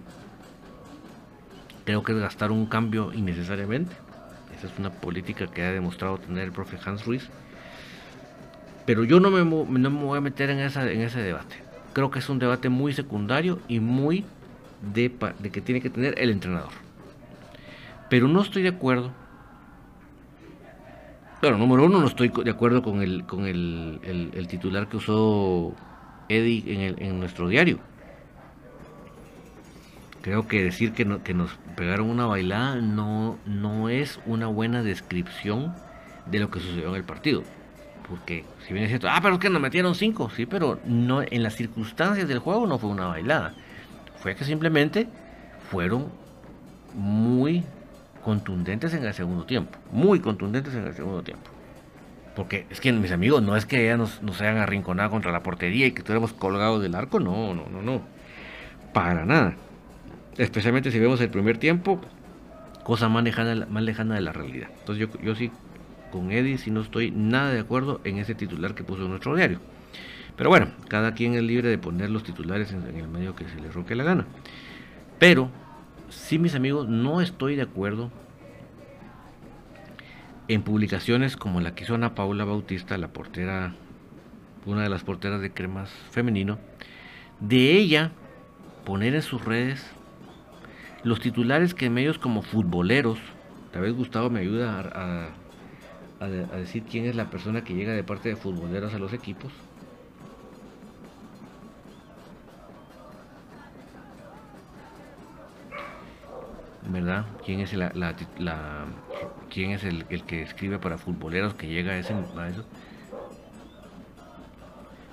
Creo 1.83 2.03
que 2.03 2.13
es 2.13 2.19
gastar 2.19 2.53
un 2.53 2.67
cambio 2.67 3.11
innecesariamente. 3.11 4.02
Es 4.63 4.79
una 4.79 4.91
política 4.91 5.47
que 5.47 5.63
ha 5.63 5.71
demostrado 5.71 6.17
tener 6.17 6.43
el 6.43 6.51
profe 6.51 6.77
Hans 6.83 7.05
Ruiz. 7.05 7.29
Pero 8.85 9.03
yo 9.03 9.19
no 9.19 9.31
me, 9.31 9.43
no 9.43 9.89
me 9.89 10.03
voy 10.03 10.17
a 10.17 10.21
meter 10.21 10.49
en, 10.49 10.59
esa, 10.59 10.89
en 10.91 11.01
ese 11.01 11.21
debate. 11.21 11.55
Creo 11.93 12.11
que 12.11 12.19
es 12.19 12.29
un 12.29 12.39
debate 12.39 12.69
muy 12.69 12.93
secundario 12.93 13.59
y 13.67 13.79
muy 13.79 14.25
de, 14.81 15.11
que 15.51 15.61
tiene 15.61 15.81
que 15.81 15.89
tener 15.89 16.15
el 16.17 16.29
entrenador. 16.29 16.71
Pero 18.09 18.27
no 18.27 18.41
estoy 18.41 18.63
de 18.63 18.69
acuerdo. 18.69 19.11
Bueno, 21.41 21.57
número 21.57 21.85
uno, 21.85 21.99
no 21.99 22.07
estoy 22.07 22.29
de 22.29 22.51
acuerdo 22.51 22.81
con 22.81 23.01
el, 23.01 23.25
con 23.25 23.45
el, 23.45 23.99
el, 24.33 24.47
titular 24.47 24.87
que 24.87 24.97
usó 24.97 25.73
Eddie 26.29 26.63
en, 26.67 26.79
el, 26.81 27.01
en, 27.01 27.19
nuestro 27.19 27.49
diario. 27.49 27.79
Creo 30.21 30.47
que 30.47 30.63
decir 30.63 30.93
que, 30.93 31.19
que 31.21 31.33
nos 31.33 31.51
pegaron 31.75 32.09
una 32.09 32.25
bailada 32.25 32.75
no, 32.75 33.37
no 33.45 33.89
es 33.89 34.19
una 34.25 34.47
buena 34.47 34.83
descripción 34.83 35.73
de 36.25 36.39
lo 36.39 36.49
que 36.49 36.59
sucedió 36.59 36.89
en 36.89 36.95
el 36.95 37.03
partido. 37.03 37.43
Porque 38.07 38.45
si 38.65 38.73
viene 38.73 38.87
cierto, 38.87 39.07
ah, 39.09 39.19
pero 39.21 39.35
es 39.35 39.39
que 39.39 39.49
nos 39.49 39.61
metieron 39.61 39.95
cinco, 39.95 40.29
sí, 40.29 40.45
pero 40.45 40.79
no, 40.85 41.21
en 41.21 41.43
las 41.43 41.55
circunstancias 41.55 42.27
del 42.27 42.39
juego 42.39 42.67
no 42.67 42.77
fue 42.77 42.89
una 42.89 43.07
bailada. 43.07 43.53
Fue 44.17 44.35
que 44.35 44.43
simplemente 44.43 45.07
fueron 45.71 46.07
muy 46.93 47.63
contundentes 48.23 48.93
en 48.93 49.03
el 49.03 49.13
segundo 49.13 49.45
tiempo. 49.45 49.77
Muy 49.91 50.19
contundentes 50.19 50.73
en 50.75 50.85
el 50.87 50.93
segundo 50.93 51.23
tiempo. 51.23 51.49
Porque 52.35 52.65
es 52.69 52.81
que 52.81 52.91
mis 52.91 53.11
amigos, 53.11 53.43
no 53.43 53.55
es 53.55 53.65
que 53.65 53.85
ya 53.85 53.95
nos, 53.95 54.21
nos 54.21 54.41
hayan 54.41 54.57
arrinconado 54.57 55.11
contra 55.11 55.31
la 55.31 55.43
portería 55.43 55.85
y 55.85 55.91
que 55.91 55.99
estuviéramos 55.99 56.33
colgados 56.33 56.81
del 56.81 56.95
arco, 56.95 57.19
no, 57.19 57.53
no, 57.53 57.67
no, 57.69 57.81
no. 57.81 58.01
Para 58.91 59.25
nada. 59.25 59.55
Especialmente 60.37 60.91
si 60.91 60.99
vemos 60.99 61.21
el 61.21 61.29
primer 61.29 61.57
tiempo, 61.57 62.01
cosa 62.83 63.09
más 63.09 63.23
lejana, 63.23 63.67
más 63.67 63.83
lejana 63.83 64.15
de 64.15 64.21
la 64.21 64.33
realidad. 64.33 64.69
Entonces 64.79 65.07
yo, 65.07 65.21
yo 65.21 65.35
sí 65.35 65.51
con 66.11 66.31
Eddie 66.31 66.59
si 66.59 66.69
no 66.69 66.81
estoy 66.81 67.09
nada 67.09 67.51
de 67.51 67.59
acuerdo 67.59 67.99
en 68.03 68.19
ese 68.19 68.35
titular 68.35 68.75
que 68.75 68.83
puso 68.83 69.03
en 69.03 69.09
nuestro 69.09 69.35
diario. 69.35 69.59
Pero 70.35 70.49
bueno, 70.49 70.67
cada 70.87 71.13
quien 71.13 71.33
es 71.33 71.43
libre 71.43 71.69
de 71.69 71.77
poner 71.77 72.09
los 72.09 72.23
titulares 72.23 72.71
en, 72.71 72.83
el 72.83 73.07
medio 73.07 73.35
que 73.35 73.47
se 73.47 73.59
le 73.59 73.71
roque 73.71 73.95
la 73.95 74.03
gana. 74.03 74.25
Pero, 75.19 75.49
sí 76.09 76.39
mis 76.39 76.55
amigos, 76.55 76.87
no 76.87 77.21
estoy 77.21 77.55
de 77.55 77.63
acuerdo 77.63 78.11
en 80.47 80.61
publicaciones 80.61 81.37
como 81.37 81.61
la 81.61 81.73
que 81.73 81.83
hizo 81.83 81.95
Ana 81.95 82.15
Paula 82.15 82.45
Bautista, 82.45 82.97
la 82.97 83.07
portera, 83.09 83.73
una 84.65 84.83
de 84.83 84.89
las 84.89 85.03
porteras 85.03 85.41
de 85.41 85.51
cremas 85.51 85.89
femenino, 86.11 86.59
de 87.39 87.71
ella 87.73 88.11
poner 88.85 89.15
en 89.15 89.21
sus 89.21 89.43
redes 89.45 89.83
los 91.03 91.19
titulares 91.19 91.73
que 91.73 91.89
medios 91.89 92.17
como 92.17 92.41
futboleros, 92.41 93.19
tal 93.71 93.83
vez 93.83 93.93
Gustavo 93.93 94.29
me 94.29 94.39
ayuda 94.39 94.79
a, 94.79 95.29
decir 96.57 96.83
quién 96.89 97.05
es 97.05 97.15
la 97.17 97.29
persona 97.29 97.65
que 97.65 97.73
llega 97.73 97.91
de 97.91 98.03
parte 98.03 98.29
de 98.29 98.37
futboleros 98.37 98.93
a 98.93 98.99
los 98.99 99.11
equipos. 99.11 99.51
¿Verdad? 106.87 107.25
¿Quién 107.43 107.59
es, 107.59 107.73
la, 107.73 107.91
quién 109.49 109.71
es 109.71 109.83
el, 109.83 110.05
que 110.05 110.41
escribe 110.41 110.79
para 110.79 110.97
futboleros 110.97 111.55
que 111.55 111.67
llega 111.67 111.93
a, 111.93 111.97
ese, 111.97 112.13
eso? 112.13 112.65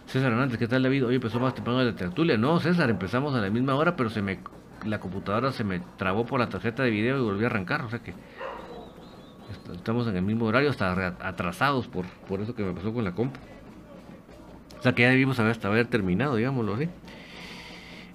César 0.06 0.30
Hernández, 0.32 0.58
¿qué 0.58 0.68
tal 0.68 0.82
David? 0.82 1.06
Hoy 1.06 1.14
empezó 1.16 1.40
más 1.40 1.54
temprano 1.54 1.82
la 1.82 1.94
tertulia. 1.94 2.36
No, 2.36 2.60
César, 2.60 2.90
empezamos 2.90 3.34
a 3.34 3.40
la 3.40 3.50
misma 3.50 3.74
hora, 3.74 3.96
pero 3.96 4.10
se 4.10 4.22
me 4.22 4.40
la 4.84 5.00
computadora 5.00 5.52
se 5.52 5.64
me 5.64 5.80
trabó 5.96 6.26
por 6.26 6.40
la 6.40 6.48
tarjeta 6.48 6.82
de 6.82 6.90
video 6.90 7.18
y 7.18 7.22
volví 7.22 7.44
a 7.44 7.46
arrancar. 7.46 7.82
O 7.82 7.90
sea 7.90 8.00
que 8.00 8.14
estamos 9.72 10.06
en 10.08 10.16
el 10.16 10.22
mismo 10.22 10.46
horario, 10.46 10.70
hasta 10.70 11.16
atrasados 11.20 11.86
por, 11.86 12.06
por 12.28 12.40
eso 12.40 12.54
que 12.54 12.62
me 12.62 12.72
pasó 12.72 12.92
con 12.92 13.04
la 13.04 13.12
compu. 13.12 13.38
O 14.78 14.82
sea 14.82 14.94
que 14.94 15.02
ya 15.02 15.10
debimos 15.10 15.38
haber, 15.38 15.52
hasta 15.52 15.68
haber 15.68 15.86
terminado, 15.86 16.36
digámoslo 16.36 16.74
así. 16.74 16.88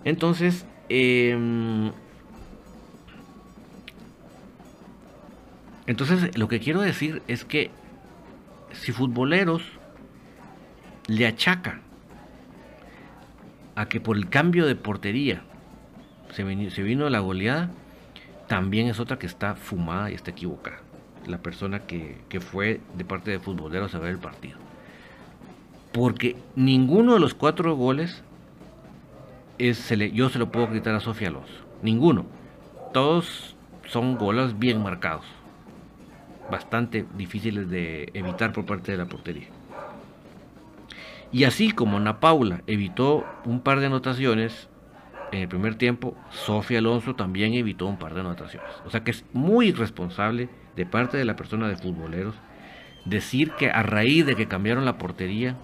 Entonces, 0.03 0.65
em, 0.89 1.91
entonces 5.87 6.37
lo 6.37 6.47
que 6.47 6.59
quiero 6.59 6.81
decir 6.81 7.21
es 7.27 7.45
que 7.45 7.71
si 8.71 8.91
futboleros 8.91 9.63
le 11.07 11.27
achaca 11.27 11.81
a 13.75 13.87
que 13.87 13.99
por 13.99 14.17
el 14.17 14.29
cambio 14.29 14.65
de 14.65 14.75
portería 14.75 15.43
se, 16.35 16.83
vino 16.83 17.09
la 17.09 17.19
goleada, 17.19 17.69
también 18.47 18.87
es 18.87 18.99
otra 18.99 19.17
que 19.17 19.27
está 19.27 19.55
fumada 19.55 20.11
y 20.11 20.15
está 20.15 20.31
equivocada 20.31 20.79
la 21.27 21.39
persona 21.39 21.79
que, 21.79 22.39
fue 22.39 22.81
de 22.95 23.05
parte 23.05 23.31
de 23.31 23.39
futboleros 23.39 23.95
a 23.95 23.99
ver 23.99 24.11
el 24.11 24.19
partido. 24.19 24.57
Porque 25.91 26.35
ninguno 26.55 27.13
de 27.13 27.19
los 27.19 27.33
cuatro 27.33 27.75
goles 27.75 28.21
es, 29.57 29.89
yo 30.13 30.29
se 30.29 30.39
lo 30.39 30.51
puedo 30.51 30.71
quitar 30.71 30.95
a 30.95 30.99
Sofía 30.99 31.29
Alonso. 31.29 31.53
Ninguno. 31.81 32.25
Todos 32.93 33.55
son 33.87 34.17
goles 34.17 34.59
bien 34.59 34.83
marcados. 34.83 35.25
Bastante 36.51 37.05
difíciles 37.17 37.69
de 37.69 38.09
evitar 38.13 38.51
por 38.51 38.65
parte 38.65 38.91
de 38.91 38.97
la 38.97 39.05
portería. 39.05 39.47
Y 41.31 41.45
así 41.45 41.71
como 41.71 41.97
Ana 41.97 42.19
Paula 42.19 42.61
evitó 42.67 43.25
un 43.45 43.61
par 43.61 43.79
de 43.79 43.87
anotaciones 43.87 44.69
en 45.31 45.41
el 45.41 45.47
primer 45.47 45.75
tiempo, 45.75 46.15
Sofía 46.29 46.79
Alonso 46.79 47.15
también 47.15 47.53
evitó 47.53 47.85
un 47.87 47.97
par 47.97 48.13
de 48.13 48.21
anotaciones. 48.21 48.69
O 48.85 48.89
sea 48.89 49.03
que 49.03 49.11
es 49.11 49.25
muy 49.33 49.67
irresponsable 49.67 50.49
de 50.75 50.85
parte 50.85 51.17
de 51.17 51.25
la 51.25 51.35
persona 51.35 51.67
de 51.67 51.75
futboleros 51.75 52.35
decir 53.05 53.51
que 53.51 53.69
a 53.69 53.83
raíz 53.83 54.25
de 54.25 54.35
que 54.35 54.47
cambiaron 54.47 54.85
la 54.85 54.97
portería 54.97 55.55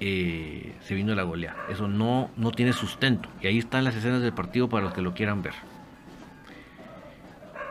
eh, 0.00 0.76
se 0.80 0.94
vino 0.94 1.14
la 1.14 1.22
goleada. 1.22 1.56
Eso 1.68 1.88
no, 1.88 2.30
no 2.36 2.52
tiene 2.52 2.72
sustento. 2.72 3.28
Y 3.40 3.48
ahí 3.48 3.58
están 3.58 3.84
las 3.84 3.96
escenas 3.96 4.22
del 4.22 4.32
partido 4.32 4.68
para 4.68 4.84
los 4.84 4.94
que 4.94 5.02
lo 5.02 5.14
quieran 5.14 5.42
ver. 5.42 5.54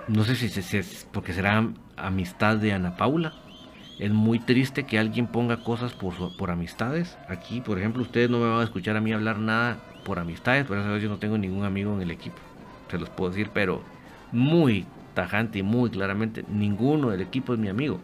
No 0.07 0.23
sé 0.23 0.35
si 0.35 0.77
es 0.77 1.07
porque 1.11 1.33
será 1.33 1.69
amistad 1.95 2.57
de 2.57 2.73
Ana 2.73 2.95
Paula. 2.97 3.33
Es 3.99 4.11
muy 4.11 4.39
triste 4.39 4.85
que 4.85 4.99
alguien 4.99 5.27
ponga 5.27 5.63
cosas 5.63 5.93
por, 5.93 6.13
por 6.37 6.51
amistades. 6.51 7.17
Aquí, 7.27 7.61
por 7.61 7.79
ejemplo, 7.79 8.03
ustedes 8.03 8.29
no 8.29 8.39
me 8.39 8.47
van 8.47 8.61
a 8.61 8.63
escuchar 8.63 8.95
a 8.95 9.01
mí 9.01 9.11
hablar 9.11 9.39
nada 9.39 9.79
por 10.03 10.19
amistades. 10.19 10.65
Por 10.65 10.77
eso 10.77 10.97
yo 10.97 11.09
no 11.09 11.17
tengo 11.17 11.37
ningún 11.37 11.65
amigo 11.65 11.93
en 11.95 12.01
el 12.01 12.11
equipo. 12.11 12.37
Se 12.91 12.99
los 12.99 13.09
puedo 13.09 13.31
decir, 13.31 13.49
pero 13.53 13.81
muy 14.31 14.85
tajante 15.13 15.59
y 15.59 15.63
muy 15.63 15.89
claramente, 15.89 16.45
ninguno 16.47 17.09
del 17.09 17.21
equipo 17.21 17.53
es 17.53 17.59
mi 17.59 17.69
amigo. 17.69 17.99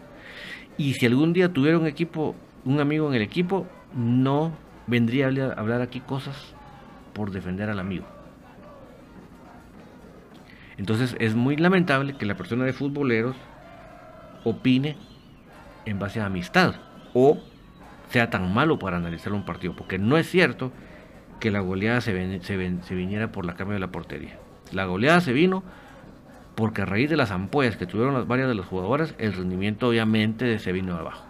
Y 0.78 0.94
si 0.96 1.06
algún 1.06 1.32
día 1.32 1.54
tuviera 1.54 1.88
equipo, 1.88 2.36
un 2.66 2.80
amigo 2.80 3.08
en 3.08 3.14
el 3.14 3.22
equipo, 3.22 3.68
no 3.96 4.52
vendría 4.88 5.28
a 5.28 5.60
hablar 5.60 5.82
aquí 5.82 6.00
cosas 6.00 6.36
por 7.14 7.30
defender 7.30 7.70
al 7.70 7.80
amigo. 7.80 8.06
Entonces 10.78 11.16
es 11.20 11.36
muy 11.36 11.56
lamentable 11.56 12.18
que 12.18 12.26
la 12.26 12.36
persona 12.36 12.66
de 12.66 12.74
futboleros 12.74 13.36
opine 14.44 14.98
en 15.86 16.00
base 16.00 16.20
a 16.22 16.26
amistad 16.26 16.76
o 17.14 17.38
sea 18.10 18.30
tan 18.30 18.54
malo 18.54 18.80
para 18.80 18.98
analizar 18.98 19.34
un 19.34 19.46
partido, 19.46 19.76
porque 19.76 19.98
no 19.98 20.18
es 20.18 20.30
cierto 20.30 20.72
que 21.40 21.52
la 21.52 21.60
goleada 21.60 22.02
se, 22.02 22.42
se, 22.42 22.82
se 22.82 22.96
viniera 22.96 23.32
por 23.32 23.46
la 23.46 23.56
cambio 23.56 23.74
de 23.74 23.80
la 23.80 23.92
portería. 23.92 24.38
La 24.72 24.86
goleada 24.86 25.20
se 25.22 25.34
vino 25.34 25.64
porque 26.56 26.84
a 26.84 26.86
raíz 26.86 27.10
de 27.10 27.18
las 27.18 27.32
ampollas 27.32 27.78
que 27.78 27.86
tuvieron 27.86 28.14
las, 28.14 28.28
varias 28.28 28.48
de 28.48 28.56
los 28.56 28.66
jugadores, 28.66 29.16
el 29.18 29.34
rendimiento 29.34 29.88
obviamente 29.88 30.60
se 30.60 30.72
vino 30.72 30.96
abajo. 30.96 31.26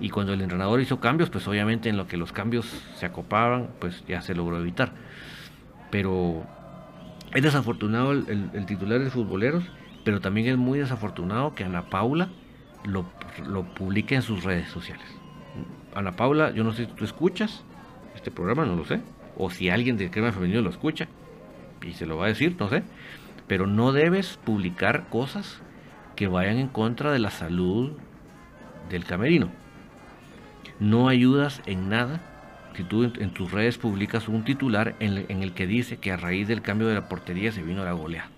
Y 0.00 0.10
cuando 0.10 0.32
el 0.32 0.40
entrenador 0.40 0.80
hizo 0.80 1.00
cambios, 1.00 1.30
pues 1.30 1.46
obviamente 1.46 1.88
en 1.88 1.96
lo 1.96 2.06
que 2.06 2.16
los 2.16 2.32
cambios 2.32 2.66
se 2.94 3.06
acopaban, 3.06 3.68
pues 3.78 4.04
ya 4.06 4.22
se 4.22 4.34
logró 4.34 4.58
evitar. 4.58 4.92
Pero 5.90 6.42
es 7.34 7.42
desafortunado 7.42 8.12
el, 8.12 8.66
titular 8.66 9.00
de 9.00 9.10
futboleros, 9.10 9.64
pero 10.04 10.20
también 10.20 10.46
es 10.48 10.56
muy 10.56 10.78
desafortunado 10.78 11.54
que 11.54 11.64
Ana 11.64 11.90
Paula 11.90 12.28
lo, 12.84 13.04
lo 13.46 13.64
publique 13.74 14.14
en 14.14 14.22
sus 14.22 14.44
redes 14.44 14.68
sociales. 14.68 15.06
Ana 15.94 16.12
Paula, 16.12 16.52
yo 16.52 16.64
no 16.64 16.72
sé 16.72 16.86
si 16.86 16.92
tú 16.92 17.04
escuchas 17.04 17.64
este 18.14 18.30
programa, 18.30 18.64
no 18.64 18.76
lo 18.76 18.84
sé. 18.84 19.00
O 19.36 19.50
si 19.50 19.70
alguien 19.70 19.96
de 19.96 20.10
Crema 20.10 20.32
Femenino 20.32 20.60
lo 20.60 20.70
escucha 20.70 21.08
y 21.82 21.92
se 21.92 22.06
lo 22.06 22.16
va 22.16 22.26
a 22.26 22.28
decir, 22.28 22.56
no 22.58 22.68
sé 22.68 22.82
pero 23.50 23.66
no 23.66 23.90
debes 23.90 24.38
publicar 24.44 25.08
cosas 25.08 25.60
que 26.14 26.28
vayan 26.28 26.58
en 26.58 26.68
contra 26.68 27.10
de 27.10 27.18
la 27.18 27.32
salud 27.32 27.94
del 28.88 29.04
camerino. 29.04 29.50
No 30.78 31.08
ayudas 31.08 31.60
en 31.66 31.88
nada 31.88 32.20
si 32.76 32.84
tú 32.84 33.02
en, 33.02 33.34
tus 33.34 33.50
redes 33.50 33.76
publicas 33.76 34.28
un 34.28 34.44
titular 34.44 34.94
en, 35.00 35.42
el 35.42 35.52
que 35.52 35.66
dice 35.66 35.96
que 35.96 36.12
a 36.12 36.16
raíz 36.16 36.46
del 36.46 36.62
cambio 36.62 36.86
de 36.86 36.94
la 36.94 37.08
portería 37.08 37.50
se 37.50 37.64
vino 37.64 37.84
la 37.84 37.90
golea. 37.90 38.28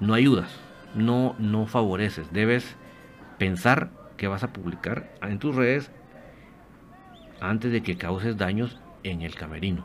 No 0.00 0.14
ayudas, 0.14 0.58
no, 0.94 1.36
no 1.38 1.66
favoreces. 1.66 2.32
Debes 2.32 2.76
pensar 3.38 3.90
que 4.16 4.28
vas 4.28 4.42
a 4.42 4.52
publicar 4.52 5.12
en 5.22 5.38
tus 5.38 5.54
redes 5.54 5.90
antes 7.40 7.70
de 7.72 7.82
que 7.82 7.96
causes 7.96 8.36
daños 8.36 8.78
en 9.02 9.22
el 9.22 9.34
camerino. 9.34 9.84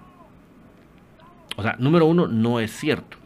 O 1.58 1.64
sea, 1.64 1.76
número 1.80 2.06
uno, 2.06 2.28
no 2.28 2.60
es 2.60 2.72
cierto. 2.72 3.18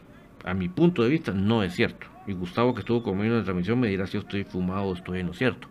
A 0.44 0.54
mi 0.54 0.68
punto 0.68 1.02
de 1.02 1.08
vista, 1.08 1.32
no 1.32 1.62
es 1.62 1.74
cierto. 1.74 2.06
Y 2.26 2.32
Gustavo, 2.32 2.74
que 2.74 2.80
estuvo 2.80 3.02
conmigo 3.02 3.34
en 3.34 3.38
la 3.38 3.44
transmisión, 3.44 3.78
me 3.78 3.88
dirá 3.88 4.06
si 4.06 4.14
yo 4.14 4.20
estoy 4.20 4.44
fumado 4.44 4.84
o 4.84 4.94
estoy 4.94 5.20
en 5.20 5.28
lo 5.28 5.32
cierto. 5.32 5.68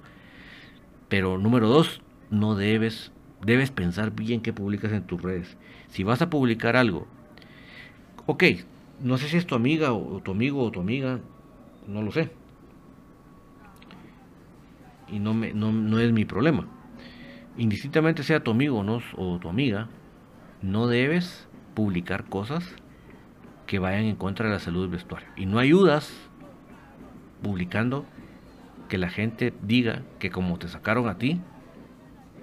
Pero 1.09 1.37
número 1.37 1.67
dos, 1.67 2.01
no 2.29 2.55
debes, 2.55 3.11
debes 3.45 3.71
pensar 3.71 4.11
bien 4.11 4.41
qué 4.41 4.53
publicas 4.53 4.91
en 4.91 5.03
tus 5.03 5.21
redes. 5.21 5.57
Si 5.89 6.03
vas 6.03 6.21
a 6.21 6.29
publicar 6.29 6.75
algo, 6.75 7.07
ok, 8.25 8.43
no 9.01 9.17
sé 9.17 9.27
si 9.27 9.37
es 9.37 9.45
tu 9.45 9.55
amiga 9.55 9.93
o, 9.93 10.21
tu 10.21 10.31
amigo 10.31 10.63
o 10.63 10.71
tu 10.71 10.79
amiga, 10.79 11.19
no 11.87 12.01
lo 12.01 12.11
sé. 12.11 12.31
Y 15.11 15.19
no, 15.19 15.33
me, 15.33 15.53
no, 15.53 15.99
es 15.99 16.11
mi 16.11 16.25
problema. 16.25 16.67
Indistintamente 17.57 18.23
sea 18.23 18.43
tu 18.43 18.51
amigo 18.51 18.83
no, 18.83 19.01
o 19.15 19.39
tu 19.39 19.49
amiga, 19.49 19.87
no 20.61 20.87
debes 20.87 21.47
publicar 21.73 22.25
cosas 22.25 22.75
que 23.65 23.79
vayan 23.79 24.05
en 24.05 24.15
contra 24.15 24.47
de 24.47 24.53
la 24.53 24.59
salud 24.59 24.81
del 24.81 24.91
vestuario. 24.91 25.27
Y 25.35 25.45
no 25.45 25.59
ayudas 25.59 26.13
publicando 27.41 28.05
que 28.89 28.97
la 28.97 29.09
gente 29.09 29.53
diga 29.61 30.03
que 30.19 30.29
como 30.29 30.57
te 30.57 30.67
sacaron 30.67 31.07
a 31.07 31.17
ti, 31.17 31.39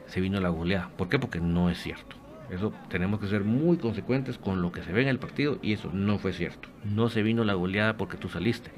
se 0.07 0.21
vino 0.21 0.41
la 0.41 0.49
goleada. 0.49 0.91
¿Por 0.97 1.09
qué? 1.09 1.19
Porque 1.19 1.41
no 1.41 1.71
es 1.71 1.79
cierto. 1.79 2.17
Eso 2.51 2.73
tenemos 2.89 3.19
que 3.19 3.29
ser 3.29 3.45
muy 3.45 3.79
consecuentes 3.79 4.37
con 4.37 4.61
lo 4.61 4.73
que 4.73 4.83
se 4.83 4.93
ve 4.93 5.03
en 5.03 5.09
el 5.09 5.19
partido 5.19 5.59
y 5.63 5.73
eso 5.73 5.91
no 5.93 6.19
fue 6.19 6.33
cierto. 6.33 6.69
No 6.85 7.09
se 7.09 7.23
vino 7.23 7.45
la 7.45 7.55
goleada 7.55 7.97
porque 7.97 8.19
tú 8.19 8.29
saliste. 8.29 8.71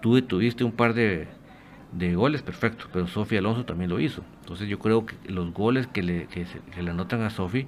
Tú 0.00 0.20
tuviste 0.22 0.64
un 0.64 0.72
par 0.72 0.94
de, 0.94 1.28
de 1.92 2.14
goles, 2.14 2.42
perfecto, 2.42 2.86
pero 2.92 3.06
Sofía 3.06 3.38
Alonso 3.38 3.64
también 3.64 3.90
lo 3.90 4.00
hizo. 4.00 4.22
Entonces 4.40 4.68
yo 4.68 4.78
creo 4.78 5.06
que 5.06 5.16
los 5.26 5.52
goles 5.52 5.86
que 5.86 6.02
le, 6.02 6.26
que, 6.26 6.46
le 6.82 6.90
anotan 6.90 7.22
a 7.22 7.30
Sofi 7.30 7.66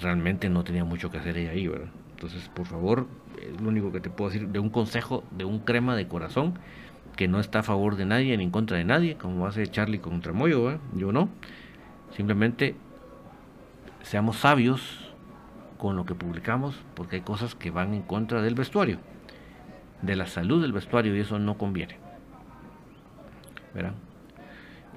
realmente 0.00 0.48
no 0.48 0.64
tenía 0.64 0.84
mucho 0.84 1.10
que 1.10 1.18
hacer 1.18 1.36
ella 1.36 1.50
ahí, 1.50 1.66
¿verdad? 1.66 1.88
Entonces, 2.12 2.48
por 2.48 2.66
favor, 2.66 3.06
es 3.40 3.60
lo 3.60 3.68
único 3.68 3.92
que 3.92 4.00
te 4.00 4.10
puedo 4.10 4.30
decir 4.30 4.48
de 4.48 4.58
un 4.58 4.70
consejo, 4.70 5.24
de 5.30 5.44
un 5.44 5.60
crema 5.60 5.96
de 5.96 6.06
corazón, 6.06 6.54
que 7.16 7.28
no 7.28 7.40
está 7.40 7.60
a 7.60 7.62
favor 7.62 7.96
de 7.96 8.06
nadie 8.06 8.36
ni 8.36 8.44
en 8.44 8.50
contra 8.50 8.76
de 8.76 8.84
nadie, 8.84 9.16
como 9.16 9.46
hace 9.46 9.66
Charlie 9.66 9.98
contra 9.98 10.32
Moyo, 10.32 10.78
yo 10.94 11.12
no. 11.12 11.28
Simplemente 12.16 12.76
seamos 14.02 14.36
sabios 14.36 15.12
con 15.78 15.96
lo 15.96 16.04
que 16.04 16.14
publicamos, 16.14 16.76
porque 16.94 17.16
hay 17.16 17.22
cosas 17.22 17.54
que 17.54 17.70
van 17.70 17.94
en 17.94 18.02
contra 18.02 18.42
del 18.42 18.54
vestuario, 18.54 18.98
de 20.02 20.16
la 20.16 20.26
salud 20.26 20.62
del 20.62 20.72
vestuario, 20.72 21.16
y 21.16 21.20
eso 21.20 21.38
no 21.38 21.56
conviene. 21.56 21.99
Verán. 23.74 23.94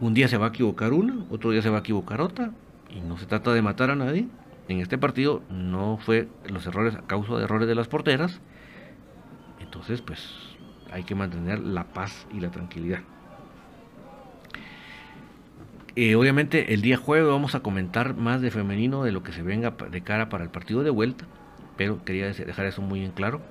Un 0.01 0.13
día 0.13 0.27
se 0.27 0.37
va 0.37 0.47
a 0.47 0.49
equivocar 0.49 0.93
una, 0.93 1.25
otro 1.29 1.51
día 1.51 1.61
se 1.61 1.69
va 1.69 1.77
a 1.77 1.79
equivocar 1.81 2.21
otra, 2.21 2.51
y 2.89 3.01
no 3.01 3.17
se 3.17 3.25
trata 3.25 3.53
de 3.53 3.61
matar 3.61 3.89
a 3.91 3.95
nadie. 3.95 4.27
En 4.67 4.79
este 4.79 4.97
partido 4.97 5.41
no 5.49 5.97
fue 5.97 6.27
los 6.49 6.65
errores 6.65 6.95
a 6.95 7.01
causa 7.01 7.35
de 7.37 7.43
errores 7.43 7.67
de 7.67 7.75
las 7.75 7.87
porteras, 7.87 8.39
entonces 9.59 10.01
pues 10.01 10.29
hay 10.91 11.03
que 11.03 11.15
mantener 11.15 11.59
la 11.59 11.85
paz 11.85 12.27
y 12.33 12.39
la 12.39 12.49
tranquilidad. 12.49 13.01
Eh, 15.95 16.15
obviamente 16.15 16.73
el 16.73 16.81
día 16.81 16.97
jueves 16.97 17.27
vamos 17.27 17.53
a 17.53 17.59
comentar 17.59 18.15
más 18.15 18.41
de 18.41 18.49
femenino 18.49 19.03
de 19.03 19.11
lo 19.11 19.21
que 19.21 19.31
se 19.31 19.43
venga 19.43 19.71
de 19.71 20.01
cara 20.01 20.27
para 20.29 20.43
el 20.43 20.49
partido 20.49 20.81
de 20.81 20.89
vuelta, 20.89 21.25
pero 21.77 22.03
quería 22.03 22.31
dejar 22.31 22.65
eso 22.65 22.81
muy 22.81 23.03
en 23.03 23.11
claro, 23.11 23.41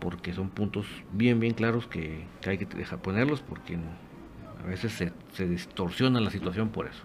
porque 0.00 0.32
son 0.32 0.48
puntos 0.50 0.86
bien, 1.12 1.40
bien 1.40 1.54
claros 1.54 1.86
que, 1.88 2.24
hay 2.46 2.58
que 2.58 2.66
dejar 2.66 3.00
ponerlos, 3.00 3.40
porque 3.40 3.78
a 4.66 4.70
veces 4.70 4.92
se, 5.32 5.46
distorsiona 5.48 6.20
la 6.20 6.30
situación 6.30 6.70
por 6.70 6.86
eso. 6.86 7.04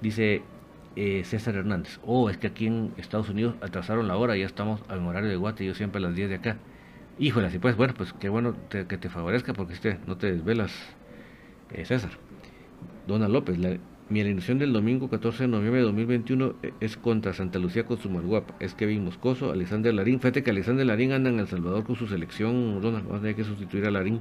Dice 0.00 0.42
eh, 0.96 1.22
César 1.24 1.56
Hernández, 1.56 2.00
oh, 2.04 2.30
es 2.30 2.38
que 2.38 2.46
aquí 2.46 2.66
en 2.66 2.92
Estados 2.96 3.28
Unidos 3.28 3.54
atrasaron 3.60 4.08
la 4.08 4.16
hora, 4.16 4.36
ya 4.36 4.46
estamos 4.46 4.80
en 4.88 5.06
horario 5.06 5.28
de 5.28 5.36
Guate, 5.36 5.64
yo 5.64 5.74
siempre 5.74 5.98
a 5.98 6.02
las 6.08 6.14
10 6.14 6.30
de 6.30 6.34
acá. 6.36 6.56
Híjole, 7.18 7.46
así 7.48 7.58
pues, 7.58 7.76
bueno, 7.76 7.94
pues 7.96 8.12
qué 8.14 8.28
bueno 8.28 8.56
que 8.70 8.84
te 8.84 9.08
favorezca 9.08 9.52
porque 9.52 9.74
este, 9.74 9.98
no 10.06 10.16
te 10.16 10.32
desvelas, 10.32 10.72
eh, 11.70 11.84
César. 11.84 12.12
Dona 13.06 13.28
López, 13.28 13.58
la, 13.58 13.76
mi 14.08 14.20
alineación 14.20 14.58
del 14.58 14.72
domingo 14.72 15.08
14 15.08 15.44
de 15.44 15.48
noviembre 15.48 15.80
de 15.80 15.86
2021 15.86 16.54
eh, 16.62 16.72
es 16.80 16.96
contra 16.96 17.32
Santa 17.34 17.58
Lucía 17.58 17.84
con 17.84 17.98
su 17.98 18.08
Malguapa. 18.08 18.54
Es 18.58 18.74
Kevin 18.74 19.04
Moscoso, 19.04 19.50
Alexander 19.50 19.92
Larín. 19.92 20.18
Fíjate 20.18 20.42
que 20.42 20.50
Alexander 20.50 20.86
Larín 20.86 21.12
anda 21.12 21.30
en 21.30 21.38
El 21.38 21.46
Salvador 21.46 21.84
con 21.84 21.96
su 21.96 22.06
selección. 22.06 22.80
Dona, 22.80 23.00
vamos 23.00 23.18
a 23.18 23.20
tener 23.20 23.36
que 23.36 23.44
sustituir 23.44 23.86
a 23.86 23.90
Larín. 23.90 24.20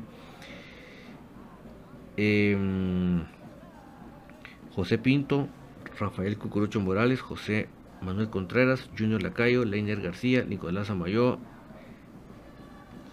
Em, 2.17 3.23
José 4.76 4.97
Pinto, 4.97 5.47
Rafael 5.99 6.38
Cucurucho 6.38 6.80
Morales, 6.80 7.21
José 7.21 7.67
Manuel 8.02 8.30
Contreras, 8.30 8.89
Junior 8.97 9.21
Lacayo, 9.21 9.65
Leiner 9.65 10.02
García, 10.02 10.43
Nicolás 10.43 10.89
Amayo, 10.89 11.39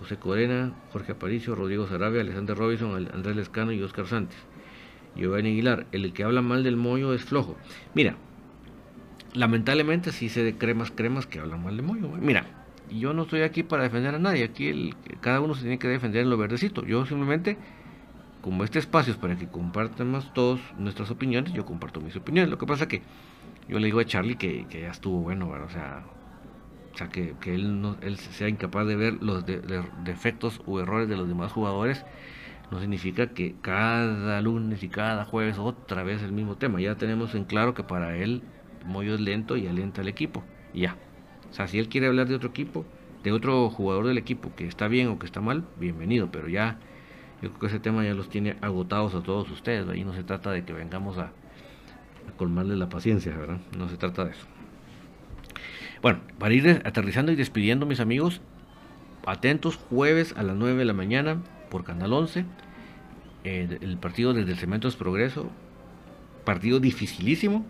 José 0.00 0.16
Corena, 0.16 0.72
Jorge 0.92 1.12
Aparicio, 1.12 1.54
Rodrigo 1.54 1.86
Sarabia, 1.86 2.22
Alexander 2.22 2.56
Robinson, 2.56 3.08
Andrés 3.12 3.36
Lescano 3.36 3.72
y 3.72 3.82
Oscar 3.82 4.06
Santos. 4.06 4.36
Giovanni 5.16 5.50
Aguilar, 5.50 5.86
el 5.92 6.12
que 6.12 6.24
habla 6.24 6.42
mal 6.42 6.62
del 6.62 6.76
mollo 6.76 7.12
es 7.14 7.24
flojo. 7.24 7.56
Mira, 7.94 8.16
lamentablemente 9.34 10.12
sí 10.12 10.28
se 10.28 10.42
de 10.42 10.56
cremas, 10.56 10.90
cremas 10.90 11.26
que 11.26 11.40
hablan 11.40 11.62
mal 11.62 11.76
del 11.76 11.84
mollo. 11.84 12.08
Mira, 12.08 12.46
yo 12.90 13.12
no 13.12 13.22
estoy 13.22 13.42
aquí 13.42 13.62
para 13.62 13.82
defender 13.82 14.14
a 14.14 14.18
nadie, 14.18 14.44
aquí 14.44 14.94
cada 15.20 15.40
uno 15.40 15.54
se 15.54 15.62
tiene 15.62 15.78
que 15.78 15.88
defender 15.88 16.22
en 16.22 16.30
lo 16.30 16.36
verdecito. 16.36 16.84
Yo 16.84 17.04
simplemente, 17.06 17.58
como 18.40 18.64
este 18.64 18.78
espacio 18.78 19.12
es 19.12 19.18
para 19.18 19.36
que 19.36 19.48
compartamos 19.48 20.32
todos 20.32 20.60
nuestras 20.78 21.10
opiniones, 21.10 21.52
yo 21.52 21.64
comparto 21.66 22.00
mis 22.00 22.16
opiniones. 22.16 22.50
Lo 22.50 22.58
que 22.58 22.66
pasa 22.66 22.88
que 22.88 23.02
yo 23.68 23.78
le 23.78 23.86
digo 23.86 24.00
a 24.00 24.04
Charlie 24.04 24.36
que, 24.36 24.66
ya 24.70 24.90
estuvo 24.90 25.20
bueno, 25.20 25.48
o 25.48 25.70
sea, 25.70 26.04
o 26.92 26.96
sea, 26.96 27.08
que, 27.08 27.34
él, 27.46 27.80
no, 27.80 27.96
él 28.00 28.16
sea 28.18 28.48
incapaz 28.48 28.86
de 28.86 28.96
ver 28.96 29.22
los 29.22 29.44
defectos 30.04 30.60
o 30.66 30.80
errores 30.80 31.08
de 31.08 31.16
los 31.16 31.28
demás 31.28 31.52
jugadores, 31.52 32.04
no 32.70 32.80
significa 32.80 33.28
que 33.28 33.56
cada 33.60 34.40
lunes 34.40 34.82
y 34.82 34.88
cada 34.88 35.24
jueves 35.24 35.58
otra 35.58 36.02
vez 36.04 36.22
el 36.22 36.32
mismo 36.32 36.56
tema. 36.56 36.80
Ya 36.80 36.94
tenemos 36.94 37.34
en 37.34 37.44
claro 37.44 37.74
que 37.74 37.82
para 37.82 38.16
él 38.16 38.42
Moyo 38.86 39.14
es 39.14 39.20
lento 39.20 39.56
y 39.56 39.66
alenta 39.66 40.02
al 40.02 40.08
equipo. 40.08 40.44
Ya. 40.72 40.96
O 41.50 41.52
sea, 41.52 41.66
si 41.66 41.78
él 41.78 41.88
quiere 41.88 42.06
hablar 42.06 42.28
de 42.28 42.36
otro 42.36 42.50
equipo, 42.50 42.84
de 43.24 43.32
otro 43.32 43.68
jugador 43.70 44.06
del 44.06 44.18
equipo 44.18 44.54
que 44.54 44.66
está 44.66 44.88
bien 44.88 45.08
o 45.08 45.18
que 45.18 45.26
está 45.26 45.40
mal, 45.40 45.64
bienvenido. 45.78 46.30
Pero 46.30 46.48
ya, 46.48 46.78
yo 47.42 47.48
creo 47.48 47.58
que 47.58 47.66
ese 47.66 47.80
tema 47.80 48.04
ya 48.04 48.14
los 48.14 48.28
tiene 48.28 48.56
agotados 48.60 49.14
a 49.14 49.22
todos 49.22 49.50
ustedes. 49.50 49.88
Ahí 49.88 50.04
no 50.04 50.12
se 50.12 50.22
trata 50.22 50.50
de 50.50 50.64
que 50.64 50.72
vengamos 50.72 51.18
a, 51.18 51.32
colmarles 52.36 52.78
la 52.78 52.88
paciencia, 52.88 53.36
¿verdad? 53.36 53.58
No 53.76 53.88
se 53.88 53.96
trata 53.96 54.24
de 54.24 54.32
eso. 54.32 54.46
Bueno, 56.02 56.20
para 56.38 56.54
ir 56.54 56.82
aterrizando 56.84 57.32
y 57.32 57.36
despidiendo, 57.36 57.86
mis 57.86 58.00
amigos, 58.00 58.40
atentos, 59.26 59.76
jueves 59.76 60.34
a 60.36 60.42
las 60.42 60.56
9 60.56 60.78
de 60.78 60.84
la 60.84 60.92
mañana 60.92 61.42
por 61.70 61.84
Canal 61.84 62.12
11, 62.12 62.44
eh, 63.44 63.78
el 63.80 63.96
partido 63.98 64.32
desde 64.32 64.52
el 64.52 64.58
Cementos 64.58 64.96
Progreso, 64.96 65.50
partido 66.44 66.80
dificilísimo, 66.80 67.66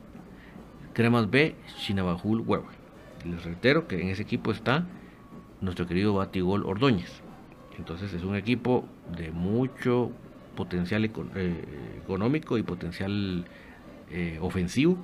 Cremas 0.93 1.31
B, 1.31 1.57
Chinabajul 1.79 2.41
Hueva. 2.41 2.69
Les 3.25 3.45
reitero 3.45 3.87
que 3.87 4.01
en 4.01 4.09
ese 4.09 4.23
equipo 4.23 4.51
está 4.51 4.87
nuestro 5.61 5.87
querido 5.87 6.15
Batigol 6.15 6.65
Ordóñez. 6.67 7.23
Entonces 7.81 8.13
es 8.13 8.25
un 8.25 8.37
equipo 8.37 8.85
de 9.17 9.31
mucho 9.31 10.13
potencial 10.55 11.03
eh, 11.35 11.65
económico 12.05 12.59
y 12.59 12.63
potencial 12.63 13.47
eh, 14.11 14.39
ofensivo. 14.43 14.99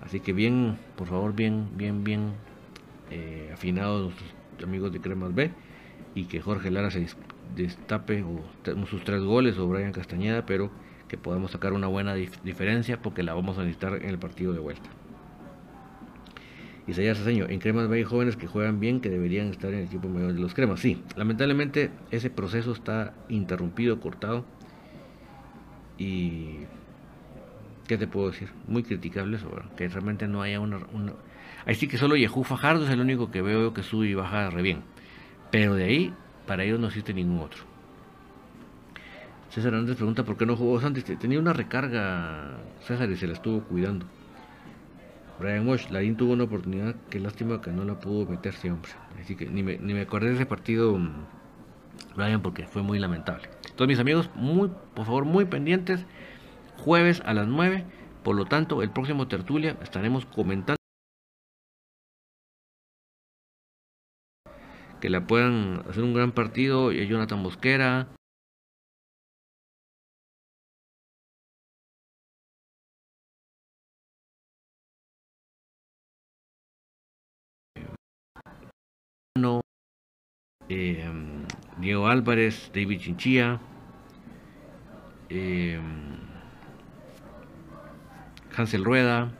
Así 0.00 0.20
que 0.20 0.32
bien, 0.32 0.78
por 0.96 1.06
favor, 1.06 1.34
bien, 1.34 1.68
bien, 1.76 2.02
bien 2.02 2.32
eh, 3.10 3.50
afinados 3.52 4.04
nuestros 4.04 4.32
amigos 4.62 4.90
de 4.90 5.00
Cremas 5.02 5.34
B 5.34 5.50
y 6.14 6.24
que 6.24 6.40
Jorge 6.40 6.70
Lara 6.70 6.90
se 6.90 7.06
destape 7.54 8.22
o 8.22 8.40
sus 8.86 9.04
tres 9.04 9.22
goles 9.22 9.58
o 9.58 9.68
Brian 9.68 9.92
Castañeda, 9.92 10.46
pero 10.46 10.70
que 11.08 11.18
podamos 11.18 11.50
sacar 11.50 11.74
una 11.74 11.88
buena 11.88 12.14
diferencia 12.14 13.02
porque 13.02 13.22
la 13.22 13.34
vamos 13.34 13.58
a 13.58 13.64
necesitar 13.64 13.96
en 13.96 14.08
el 14.08 14.18
partido 14.18 14.54
de 14.54 14.60
vuelta. 14.60 14.88
Isaías 16.86 17.18
Saseño, 17.18 17.46
en 17.48 17.60
Cremas 17.60 17.90
hay 17.90 18.04
jóvenes 18.04 18.36
que 18.36 18.46
juegan 18.46 18.78
bien 18.78 19.00
que 19.00 19.08
deberían 19.08 19.48
estar 19.48 19.72
en 19.72 19.80
el 19.80 19.84
equipo 19.86 20.08
mayor 20.08 20.34
de 20.34 20.40
los 20.40 20.52
Cremas. 20.52 20.80
Sí, 20.80 21.02
lamentablemente 21.16 21.90
ese 22.10 22.28
proceso 22.28 22.72
está 22.72 23.14
interrumpido, 23.28 24.00
cortado 24.00 24.44
y 25.96 26.58
¿qué 27.86 27.96
te 27.96 28.06
puedo 28.06 28.30
decir? 28.30 28.50
Muy 28.66 28.82
criticable 28.82 29.36
eso, 29.36 29.50
que 29.76 29.88
realmente 29.88 30.28
no 30.28 30.42
haya 30.42 30.60
una. 30.60 30.78
Ahí 31.66 31.74
sí 31.74 31.88
que 31.88 31.96
solo 31.96 32.16
Yehú 32.16 32.44
Fajardo 32.44 32.84
es 32.84 32.90
el 32.90 33.00
único 33.00 33.30
que 33.30 33.40
veo 33.40 33.72
que 33.72 33.82
sube 33.82 34.08
y 34.08 34.14
baja 34.14 34.50
re 34.50 34.60
bien. 34.60 34.82
Pero 35.50 35.74
de 35.74 35.84
ahí, 35.84 36.14
para 36.46 36.64
ellos 36.64 36.80
no 36.80 36.88
existe 36.88 37.14
ningún 37.14 37.38
otro. 37.38 37.62
César 39.50 39.72
Hernández 39.72 39.96
pregunta 39.96 40.24
por 40.24 40.36
qué 40.36 40.44
no 40.46 40.56
jugó 40.56 40.80
Santos. 40.80 41.04
Tenía 41.04 41.38
una 41.38 41.52
recarga, 41.52 42.58
César, 42.80 43.08
y 43.08 43.16
se 43.16 43.26
la 43.26 43.34
estuvo 43.34 43.60
cuidando. 43.62 44.04
Brian 45.38 45.64
Mosh, 45.64 45.88
Larín 45.90 46.16
tuvo 46.16 46.32
una 46.32 46.44
oportunidad, 46.44 46.94
qué 47.10 47.18
lástima 47.18 47.60
que 47.60 47.72
no 47.72 47.84
la 47.84 47.98
pudo 47.98 48.26
meter 48.26 48.54
siempre. 48.54 48.92
Así 49.20 49.34
que 49.36 49.46
ni 49.46 49.62
me, 49.62 49.78
ni 49.78 49.92
me 49.92 50.02
acordé 50.02 50.28
de 50.28 50.34
ese 50.34 50.46
partido, 50.46 50.96
mm, 50.96 51.26
Brian, 52.16 52.42
porque 52.42 52.66
fue 52.66 52.82
muy 52.82 52.98
lamentable. 52.98 53.48
Entonces, 53.64 53.88
mis 53.88 53.98
amigos, 53.98 54.30
muy, 54.36 54.70
por 54.94 55.06
favor, 55.06 55.24
muy 55.24 55.44
pendientes. 55.46 56.06
Jueves 56.76 57.22
a 57.24 57.34
las 57.34 57.48
9. 57.48 57.84
Por 58.22 58.36
lo 58.36 58.44
tanto, 58.46 58.82
el 58.82 58.90
próximo 58.90 59.26
tertulia 59.26 59.76
estaremos 59.82 60.24
comentando 60.26 60.76
que 65.00 65.10
la 65.10 65.26
puedan 65.26 65.82
hacer 65.88 66.02
un 66.04 66.14
gran 66.14 66.32
partido. 66.32 66.92
Y 66.92 67.06
Jonathan 67.08 67.42
Mosquera. 67.42 68.08
Diego 81.84 82.08
Álvarez, 82.08 82.70
David 82.74 82.98
Chinchilla, 82.98 83.60
eh, 85.28 85.78
Hansel 88.56 88.82
Rueda, 88.82 89.30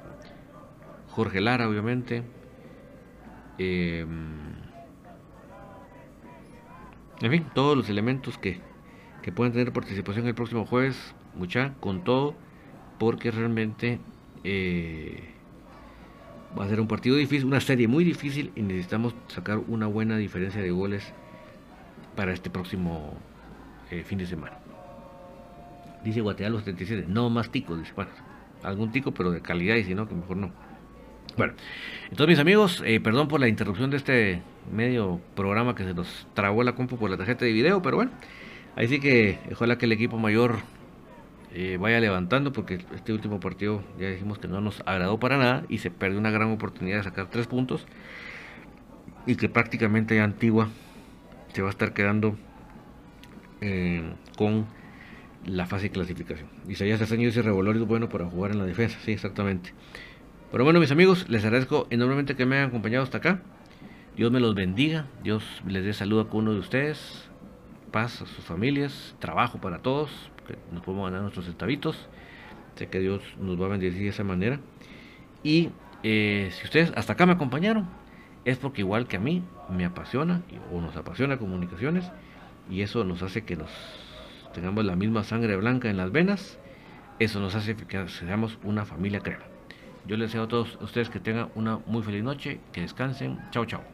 Jorge 1.09 1.40
Lara, 1.40 1.66
obviamente. 1.66 2.22
Eh, 3.57 4.07
en 7.22 7.30
fin, 7.30 7.46
todos 7.54 7.78
los 7.78 7.88
elementos 7.88 8.37
que, 8.37 8.61
que 9.22 9.33
pueden 9.33 9.54
tener 9.54 9.72
participación 9.72 10.26
el 10.26 10.35
próximo 10.35 10.66
jueves, 10.66 11.14
mucha, 11.35 11.72
con 11.80 12.04
todo, 12.04 12.35
porque 12.98 13.30
realmente 13.30 14.00
eh, 14.44 15.30
va 16.59 16.66
a 16.66 16.68
ser 16.68 16.78
un 16.78 16.88
partido 16.88 17.16
difícil, 17.16 17.46
una 17.46 17.61
serie 17.61 17.88
muy 17.88 18.04
difícil 18.04 18.52
y 18.54 18.61
necesitamos 18.61 19.14
sacar 19.28 19.62
una 19.66 19.87
buena 19.87 20.18
diferencia 20.18 20.61
de 20.61 20.70
goles 20.70 21.14
para 22.14 22.33
este 22.33 22.50
próximo 22.50 23.14
eh, 23.90 24.03
fin 24.03 24.18
de 24.18 24.27
semana. 24.27 24.59
Dice 26.05 26.20
Guatemala 26.20 26.59
77, 26.59 27.07
no 27.09 27.31
más 27.31 27.50
ticos, 27.50 27.79
dice, 27.79 27.92
bueno, 27.94 28.11
algún 28.62 28.92
tico, 28.92 29.12
pero 29.12 29.31
de 29.31 29.40
calidad, 29.40 29.77
y 29.77 29.85
si 29.85 29.94
no, 29.94 30.09
que 30.09 30.14
mejor 30.14 30.37
no. 30.37 30.50
Bueno, 31.37 31.55
entonces 32.05 32.29
mis 32.29 32.38
amigos, 32.38 32.83
eh, 32.87 33.00
perdón 33.00 33.29
por 33.29 33.40
la 33.40 33.48
interrupción 33.48 33.90
de 33.90 33.96
este 33.96 34.42
medio 34.72 35.20
programa 35.35 35.74
que 35.74 35.85
se 35.85 35.94
nos 35.94 36.27
trabó 36.35 36.62
la 36.62 36.74
compu 36.74 36.96
por 36.96 37.11
la 37.11 37.16
tarjeta 37.16 37.44
de 37.44 37.53
video, 37.53 37.83
pero 37.83 37.96
bueno, 37.96 38.12
ahí 38.77 38.87
sí 38.87 39.00
que 39.00 39.38
ojalá 39.50 39.79
que 39.79 39.87
el 39.87 39.92
equipo 39.92 40.18
mayor 40.18 40.59
eh, 41.53 41.77
vaya 41.81 41.98
levantando, 42.00 42.53
porque 42.53 42.85
este 42.94 43.12
último 43.12 43.40
partido 43.40 43.83
ya 43.98 44.11
dijimos 44.11 44.38
que 44.38 44.46
no 44.46 44.61
nos 44.61 44.83
agradó 44.87 45.18
para 45.18 45.38
nada 45.38 45.64
y 45.68 45.79
se 45.79 45.90
perdió 45.90 46.18
una 46.18 46.31
gran 46.31 46.50
oportunidad 46.53 46.98
de 46.98 47.05
sacar 47.05 47.31
tres 47.31 47.46
puntos 47.46 47.87
y 49.27 49.37
que 49.37 49.48
prácticamente 49.48 50.16
ya 50.16 50.24
Antigua 50.24 50.68
se 51.55 51.62
va 51.62 51.69
a 51.69 51.71
estar 51.71 51.95
quedando 51.95 52.37
eh, 53.61 54.03
con 54.37 54.67
la 55.47 55.67
fase 55.67 55.85
de 55.85 55.90
clasificación. 55.90 56.49
Isaías 56.69 57.01
Aceño 57.01 57.27
dice 57.27 57.43
Revolor 57.43 57.77
es 57.77 57.87
bueno 57.87 58.09
para 58.09 58.27
jugar 58.27 58.51
en 58.51 58.59
la 58.59 58.67
defensa, 58.67 58.99
sí, 59.05 59.12
exactamente. 59.12 59.73
Pero 60.51 60.64
bueno, 60.64 60.81
mis 60.81 60.90
amigos, 60.90 61.29
les 61.29 61.45
agradezco 61.45 61.87
enormemente 61.90 62.35
que 62.35 62.45
me 62.45 62.57
hayan 62.57 62.69
acompañado 62.69 63.05
hasta 63.05 63.19
acá. 63.19 63.40
Dios 64.17 64.33
me 64.33 64.40
los 64.40 64.55
bendiga, 64.55 65.07
Dios 65.23 65.45
les 65.67 65.85
dé 65.85 65.93
salud 65.93 66.21
a 66.21 66.25
cada 66.25 66.38
uno 66.38 66.53
de 66.53 66.59
ustedes, 66.59 67.29
paz 67.93 68.23
a 68.23 68.27
sus 68.27 68.45
familias, 68.45 69.14
trabajo 69.19 69.61
para 69.61 69.79
todos, 69.79 70.11
que 70.47 70.57
nos 70.73 70.83
podemos 70.83 71.07
ganar 71.07 71.23
nuestros 71.23 71.47
centavitos. 71.47 72.09
Sé 72.75 72.88
que 72.88 72.99
Dios 72.99 73.23
nos 73.38 73.61
va 73.61 73.67
a 73.67 73.69
bendecir 73.69 74.03
de 74.03 74.09
esa 74.09 74.25
manera. 74.25 74.61
Y 75.45 75.71
eh, 76.03 76.51
si 76.53 76.64
ustedes 76.64 76.93
hasta 76.97 77.12
acá 77.12 77.27
me 77.27 77.33
acompañaron, 77.33 77.88
es 78.45 78.59
porque 78.59 78.83
igual 78.83 79.07
que 79.07 79.17
a 79.17 79.21
mí 79.21 79.43
me 79.68 79.85
apasiona 79.85 80.42
o 80.72 80.81
nos 80.81 80.96
apasiona 80.96 81.38
comunicaciones 81.38 82.11
y 82.70 82.83
eso 82.83 83.05
nos 83.05 83.22
hace 83.22 83.44
que 83.44 83.57
nos 83.57 83.70
tengamos 84.53 84.85
la 84.85 84.96
misma 84.96 85.24
sangre 85.24 85.57
blanca 85.57 85.90
en 85.90 85.96
las 85.96 86.12
venas, 86.12 86.59
eso 87.18 87.40
nos 87.40 87.55
hace 87.55 87.77
que 87.77 88.09
seamos 88.09 88.59
una 88.62 88.85
familia 88.85 89.20
crema. 89.20 89.44
Yo 90.07 90.16
les 90.16 90.31
deseo 90.31 90.44
a 90.44 90.48
todos 90.48 90.79
ustedes 90.81 91.09
que 91.09 91.20
tengan 91.20 91.48
una 91.55 91.79
muy 91.87 92.03
feliz 92.03 92.22
noche, 92.22 92.61
que 92.72 92.83
descansen. 92.83 93.38
Chao, 93.50 93.64
chao. 93.64 93.93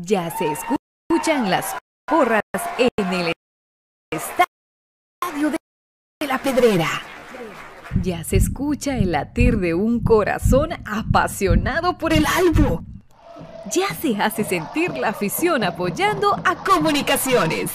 Ya 0.00 0.30
se 0.30 0.52
escuchan 0.52 1.50
las 1.50 1.74
porras 2.06 2.40
en 2.78 3.12
el 3.12 3.32
estadio 4.12 5.50
de 5.50 6.26
la 6.28 6.38
Pedrera. 6.38 6.88
Ya 8.00 8.22
se 8.22 8.36
escucha 8.36 8.96
el 8.96 9.10
latir 9.10 9.58
de 9.58 9.74
un 9.74 9.98
corazón 9.98 10.70
apasionado 10.86 11.98
por 11.98 12.12
el 12.12 12.24
albo. 12.26 12.84
Ya 13.72 13.92
se 13.92 14.16
hace 14.22 14.44
sentir 14.44 14.96
la 14.96 15.08
afición 15.08 15.64
apoyando 15.64 16.32
a 16.44 16.62
comunicaciones. 16.62 17.72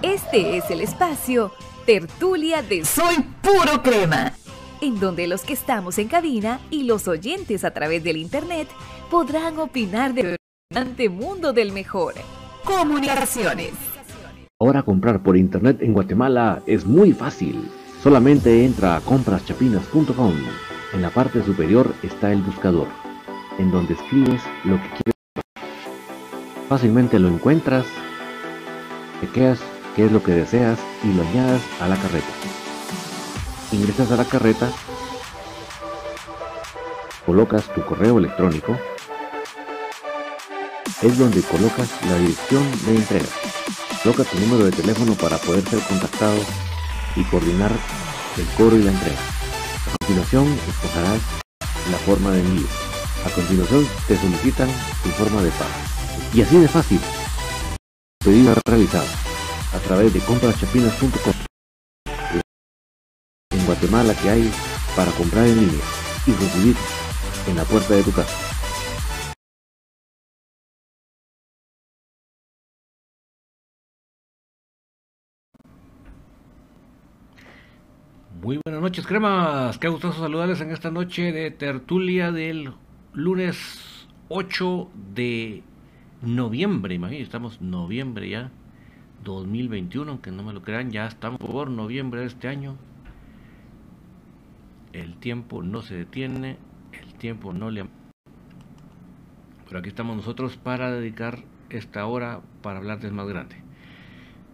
Este 0.00 0.56
es 0.56 0.70
el 0.70 0.80
espacio 0.80 1.52
Tertulia 1.84 2.62
de 2.62 2.82
Soy 2.86 3.16
Puro 3.42 3.82
Crema, 3.82 4.32
en 4.80 4.98
donde 4.98 5.26
los 5.26 5.42
que 5.42 5.52
estamos 5.52 5.98
en 5.98 6.08
cabina 6.08 6.60
y 6.70 6.84
los 6.84 7.08
oyentes 7.08 7.62
a 7.62 7.72
través 7.72 8.02
del 8.02 8.16
Internet 8.16 8.68
podrán 9.10 9.58
opinar 9.58 10.14
del 10.74 11.10
mundo 11.10 11.52
del 11.52 11.70
mejor. 11.70 12.14
Comunicaciones. 12.64 13.70
Ahora 14.58 14.82
comprar 14.82 15.22
por 15.22 15.36
Internet 15.36 15.80
en 15.82 15.92
Guatemala 15.92 16.62
es 16.66 16.84
muy 16.84 17.12
fácil. 17.12 17.70
Solamente 18.02 18.64
entra 18.64 18.96
a 18.96 19.00
compraschapinas.com. 19.00 20.32
En 20.92 21.02
la 21.02 21.10
parte 21.10 21.44
superior 21.44 21.94
está 22.02 22.32
el 22.32 22.42
buscador, 22.42 22.88
en 23.58 23.70
donde 23.70 23.94
escribes 23.94 24.42
lo 24.64 24.76
que 24.76 24.88
quieres. 24.88 25.14
Fácilmente 26.68 27.20
lo 27.20 27.28
encuentras, 27.28 27.86
chequeas 29.20 29.60
qué 29.94 30.06
es 30.06 30.12
lo 30.12 30.24
que 30.24 30.32
deseas 30.32 30.78
y 31.04 31.12
lo 31.14 31.22
añadas 31.22 31.62
a 31.80 31.86
la 31.86 31.96
carreta. 31.96 32.26
Ingresas 33.70 34.10
a 34.10 34.16
la 34.16 34.24
carreta, 34.24 34.68
colocas 37.26 37.72
tu 37.74 37.84
correo 37.84 38.18
electrónico, 38.18 38.76
es 41.04 41.18
donde 41.18 41.42
colocas 41.42 41.88
la 42.08 42.18
dirección 42.18 42.64
de 42.86 42.96
entrega. 42.96 43.28
Coloca 44.02 44.24
tu 44.24 44.38
número 44.40 44.64
de 44.64 44.72
teléfono 44.72 45.14
para 45.14 45.36
poder 45.36 45.62
ser 45.68 45.80
contactado 45.80 46.38
y 47.14 47.24
coordinar 47.24 47.70
el 48.38 48.46
cobro 48.56 48.76
y 48.76 48.82
la 48.82 48.90
entrega. 48.90 49.18
A 49.86 49.98
continuación, 49.98 50.58
escogerás 50.66 51.20
la 51.90 51.98
forma 51.98 52.30
de 52.32 52.40
envío. 52.40 52.66
A 53.26 53.30
continuación, 53.30 53.86
te 54.08 54.16
solicitan 54.16 54.68
tu 55.02 55.10
forma 55.10 55.42
de 55.42 55.50
pago. 55.50 55.70
Y 56.32 56.40
así 56.40 56.56
de 56.58 56.68
fácil. 56.68 57.00
Pedido 58.24 58.54
realizado 58.64 59.06
a 59.74 59.78
través 59.80 60.12
de 60.14 60.20
compraschapinas.com. 60.20 61.34
En 63.50 63.66
Guatemala 63.66 64.14
que 64.14 64.30
hay 64.30 64.52
para 64.96 65.12
comprar 65.12 65.46
en 65.46 65.60
línea 65.60 65.84
y 66.26 66.32
recibir 66.32 66.76
en 67.46 67.56
la 67.56 67.64
puerta 67.64 67.94
de 67.94 68.02
tu 68.02 68.12
casa. 68.12 68.43
Muy 78.44 78.60
buenas 78.62 78.82
noches, 78.82 79.06
cremas. 79.06 79.78
Qué 79.78 79.88
gustoso 79.88 80.20
saludarles 80.20 80.60
en 80.60 80.70
esta 80.70 80.90
noche 80.90 81.32
de 81.32 81.50
tertulia 81.50 82.30
del 82.30 82.74
lunes 83.14 84.06
8 84.28 84.90
de 85.14 85.62
noviembre. 86.20 86.94
Imagínense, 86.94 87.24
estamos 87.24 87.62
noviembre 87.62 88.28
ya, 88.28 88.50
2021, 89.24 90.10
aunque 90.10 90.30
no 90.30 90.42
me 90.42 90.52
lo 90.52 90.60
crean, 90.60 90.90
ya 90.90 91.06
estamos 91.06 91.38
por 91.40 91.70
noviembre 91.70 92.20
de 92.20 92.26
este 92.26 92.48
año. 92.48 92.76
El 94.92 95.16
tiempo 95.16 95.62
no 95.62 95.80
se 95.80 95.94
detiene, 95.94 96.58
el 97.00 97.14
tiempo 97.14 97.54
no 97.54 97.70
le... 97.70 97.86
Pero 99.66 99.78
aquí 99.78 99.88
estamos 99.88 100.16
nosotros 100.16 100.58
para 100.58 100.90
dedicar 100.90 101.38
esta 101.70 102.04
hora 102.04 102.42
para 102.60 102.76
hablar 102.76 103.00
del 103.00 103.12
más 103.14 103.26
grande. 103.26 103.56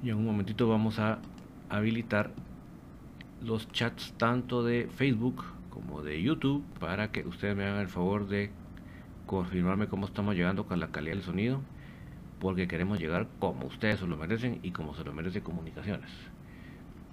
Y 0.01 0.11
en 0.11 0.17
un 0.17 0.27
momentito 0.27 0.69
vamos 0.69 1.01
a 1.01 1.19
habilitar 1.69 2.31
los 3.43 3.71
chats 3.73 4.13
tanto 4.19 4.63
de 4.63 4.89
Facebook 4.95 5.45
como 5.71 6.03
de 6.03 6.21
YouTube 6.23 6.65
para 6.79 7.11
que 7.11 7.27
ustedes 7.27 7.57
me 7.57 7.65
hagan 7.65 7.81
el 7.81 7.89
favor 7.89 8.29
de 8.29 8.51
confirmarme 9.27 9.89
cómo 9.89 10.07
estamos 10.07 10.35
llegando 10.35 10.67
con 10.67 10.81
la 10.81 10.89
calidad 10.89 11.15
del 11.15 11.25
sonido 11.25 11.61
porque 12.41 12.69
queremos 12.69 12.99
llegar 12.99 13.29
como 13.39 13.67
ustedes 13.67 14.01
se 14.01 14.07
lo 14.07 14.17
merecen 14.17 14.61
y 14.63 14.73
como 14.73 14.95
se 14.95 15.05
lo 15.05 15.13
merece 15.13 15.43
comunicaciones. 15.43 16.11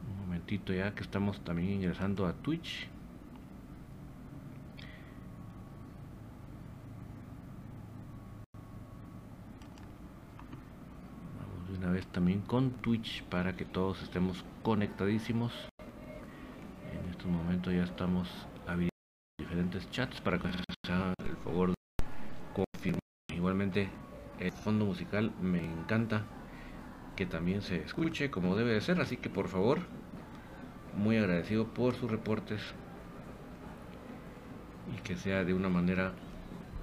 Un 0.10 0.26
momentito 0.26 0.74
ya 0.74 0.96
que 0.96 1.04
estamos 1.04 1.40
también 1.42 1.70
ingresando 1.70 2.26
a 2.26 2.34
Twitch. 2.34 2.88
Vamos 11.40 11.70
de 11.70 11.78
una 11.78 11.92
vez 11.92 12.08
también 12.08 12.42
con 12.42 12.72
Twitch 12.72 13.24
para 13.24 13.56
que 13.58 13.66
todos 13.66 14.02
estemos 14.02 14.46
conectadísimos 14.64 15.52
momentos 17.28 17.74
ya 17.74 17.84
estamos 17.84 18.28
habilitando 18.66 18.90
diferentes 19.38 19.90
chats 19.92 20.22
para 20.22 20.40
que 20.40 20.52
se 20.52 20.92
hagan 20.92 21.14
el 21.20 21.38
favor 21.38 21.70
de 21.70 21.76
confirmar. 22.54 23.00
Igualmente 23.34 23.90
el 24.40 24.52
fondo 24.52 24.86
musical 24.86 25.32
me 25.42 25.64
encanta 25.64 26.24
que 27.16 27.26
también 27.26 27.62
se 27.62 27.78
escuche 27.84 28.32
como 28.32 28.56
debe 28.56 28.74
de 28.74 28.82
ser, 28.82 29.02
así 29.02 29.18
que 29.18 29.30
por 29.30 29.48
favor, 29.48 29.80
muy 30.96 31.18
agradecido 31.18 31.68
por 31.74 31.96
sus 31.96 32.10
reportes 32.10 32.62
y 34.96 35.02
que 35.02 35.16
sea 35.16 35.44
de 35.44 35.54
una 35.54 35.70
manera 35.70 36.14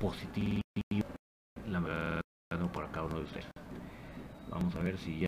positiva 0.00 0.62
la 1.68 1.80
verdad 1.80 2.20
para 2.72 2.90
cada 2.90 3.06
uno 3.06 3.18
de 3.18 3.24
ustedes. 3.24 3.46
Vamos 4.50 4.74
a 4.76 4.80
ver 4.80 4.98
si 4.98 5.20
ya 5.20 5.26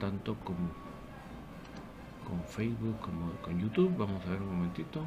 tanto 0.00 0.34
con, 0.36 0.56
con 2.26 2.42
Facebook 2.48 2.98
como 3.00 3.30
con 3.42 3.60
YouTube. 3.60 3.96
Vamos 3.96 4.26
a 4.26 4.30
ver 4.30 4.42
un 4.42 4.56
momentito. 4.56 5.04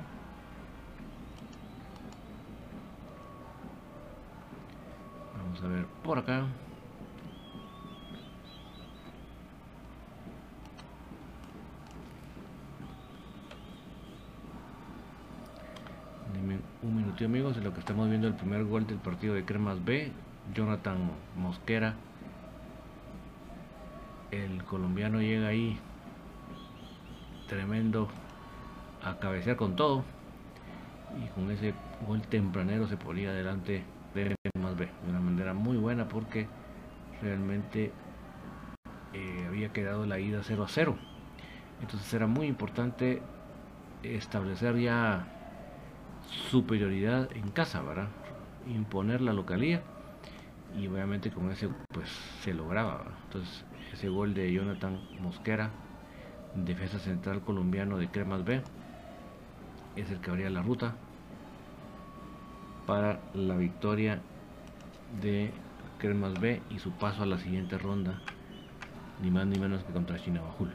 Vamos 5.38 5.62
a 5.62 5.68
ver 5.68 5.86
por 6.04 6.20
acá. 6.20 6.46
Dime 16.34 16.60
un 16.82 16.96
minutito 16.96 17.26
amigos, 17.26 17.58
en 17.58 17.64
lo 17.64 17.74
que 17.74 17.80
estamos 17.80 18.10
viendo 18.10 18.28
el 18.28 18.36
primer 18.36 18.64
gol 18.64 18.88
del 18.88 18.98
partido 18.98 19.34
de 19.34 19.44
Cremas 19.44 19.84
B. 19.84 20.12
Jonathan 20.54 21.12
Mosquera 21.38 21.96
el 24.34 24.64
colombiano 24.64 25.22
llega 25.22 25.48
ahí 25.48 25.78
tremendo 27.48 28.08
a 29.04 29.16
cabecear 29.16 29.58
con 29.58 29.76
todo 29.76 30.04
y 31.24 31.28
con 31.30 31.52
ese 31.52 31.74
gol 32.08 32.22
tempranero 32.22 32.88
se 32.88 32.98
ponía 32.98 33.30
adelante 33.30 33.84
de 34.16 34.36
más 34.60 34.76
B 34.78 34.88
de 35.04 35.10
una 35.10 35.20
manera 35.20 35.54
muy 35.54 35.78
buena 35.78 36.08
porque 36.08 36.48
realmente 37.22 37.92
eh, 39.14 39.46
había 39.48 39.70
quedado 39.70 40.06
la 40.06 40.20
ida 40.20 40.42
0 40.44 40.64
a 40.64 40.68
0 40.68 40.96
entonces 41.82 42.14
era 42.14 42.28
muy 42.28 42.48
importante 42.48 43.22
establecer 44.04 44.78
ya 44.78 45.28
superioridad 46.50 47.30
en 47.36 47.50
casa, 47.52 47.82
¿verdad? 47.82 48.10
Imponer 48.68 49.22
la 49.22 49.34
localía 49.34 49.82
y 50.78 50.88
obviamente 50.88 51.30
con 51.30 51.52
ese 51.52 51.70
pues 51.92 52.10
se 52.44 52.54
lograba. 52.54 53.04
Entonces 53.26 53.64
ese 53.94 54.10
gol 54.10 54.34
de 54.34 54.52
Jonathan 54.52 54.98
Mosquera, 55.22 55.70
defensa 56.56 57.00
central 57.00 57.42
colombiano 57.42 57.98
de 57.98 58.08
Cremas 58.08 58.44
B, 58.44 58.62
es 59.96 60.10
el 60.10 60.20
que 60.20 60.32
abría 60.32 60.50
la 60.50 60.62
ruta 60.62 60.96
para 62.88 63.20
la 63.34 63.56
victoria 63.56 64.20
de 65.22 65.52
Cremas 66.00 66.40
B 66.42 66.62
y 66.70 66.80
su 66.80 66.92
paso 66.92 67.24
a 67.24 67.26
la 67.28 67.38
siguiente 67.38 67.78
ronda, 67.78 68.20
ni 69.22 69.30
más 69.30 69.46
ni 69.46 69.60
menos 69.60 69.84
que 69.84 69.94
contra 69.94 70.20
China 70.20 70.42
Bajul. 70.42 70.72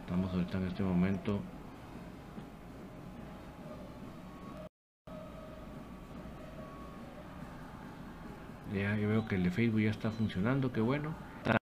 Estamos 0.00 0.32
ahorita 0.32 0.58
en 0.58 0.66
este 0.66 0.82
momento 0.82 1.40
Ya 8.72 8.96
yo 8.96 9.08
veo 9.08 9.26
que 9.26 9.34
el 9.34 9.42
de 9.42 9.50
Facebook 9.50 9.80
ya 9.80 9.90
está 9.90 10.10
funcionando, 10.12 10.72
qué 10.72 10.80
bueno. 10.80 11.12